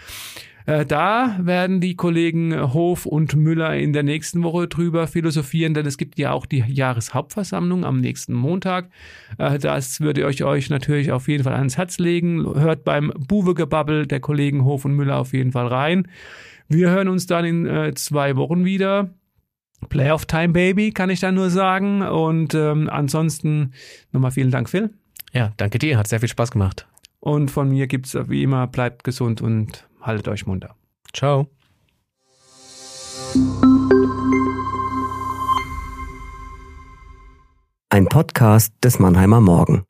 Äh, 0.66 0.84
da 0.84 1.38
werden 1.40 1.80
die 1.80 1.94
Kollegen 1.94 2.72
Hof 2.72 3.06
und 3.06 3.36
Müller 3.36 3.76
in 3.76 3.92
der 3.92 4.02
nächsten 4.02 4.42
Woche 4.42 4.66
drüber 4.66 5.06
philosophieren, 5.06 5.74
denn 5.74 5.86
es 5.86 5.96
gibt 5.96 6.18
ja 6.18 6.32
auch 6.32 6.44
die 6.44 6.64
Jahreshauptversammlung 6.66 7.84
am 7.84 8.00
nächsten 8.00 8.34
Montag. 8.34 8.90
Äh, 9.38 9.58
das 9.58 10.00
würde 10.00 10.28
ich 10.28 10.44
euch 10.44 10.68
natürlich 10.68 11.12
auf 11.12 11.28
jeden 11.28 11.44
Fall 11.44 11.54
ans 11.54 11.78
Herz 11.78 11.98
legen. 11.98 12.44
Hört 12.44 12.84
beim 12.84 13.12
Buwegebabbel 13.16 14.06
der 14.06 14.20
Kollegen 14.20 14.64
Hof 14.64 14.84
und 14.84 14.94
Müller 14.94 15.18
auf 15.18 15.32
jeden 15.32 15.52
Fall 15.52 15.68
rein. 15.68 16.08
Wir 16.68 16.90
hören 16.90 17.08
uns 17.08 17.26
dann 17.26 17.44
in 17.44 17.66
äh, 17.66 17.94
zwei 17.94 18.36
Wochen 18.36 18.64
wieder. 18.64 19.10
Playoff 19.88 20.26
Time 20.26 20.48
Baby, 20.48 20.90
kann 20.90 21.10
ich 21.10 21.20
da 21.20 21.30
nur 21.30 21.50
sagen. 21.50 22.02
Und 22.02 22.54
ähm, 22.54 22.88
ansonsten 22.90 23.72
nochmal 24.10 24.32
vielen 24.32 24.50
Dank, 24.50 24.68
Phil. 24.68 24.90
Ja, 25.32 25.52
danke 25.58 25.78
dir, 25.78 25.98
hat 25.98 26.08
sehr 26.08 26.20
viel 26.20 26.28
Spaß 26.28 26.50
gemacht. 26.50 26.88
Und 27.20 27.50
von 27.50 27.68
mir 27.68 27.86
gibt 27.86 28.06
es 28.06 28.28
wie 28.28 28.42
immer, 28.42 28.66
bleibt 28.66 29.04
gesund 29.04 29.42
und 29.42 29.86
haltet 30.06 30.28
euch 30.28 30.46
munter. 30.46 30.74
Ciao. 31.12 31.48
Ein 37.90 38.06
Podcast 38.06 38.72
des 38.84 38.98
Mannheimer 38.98 39.40
Morgen. 39.40 39.84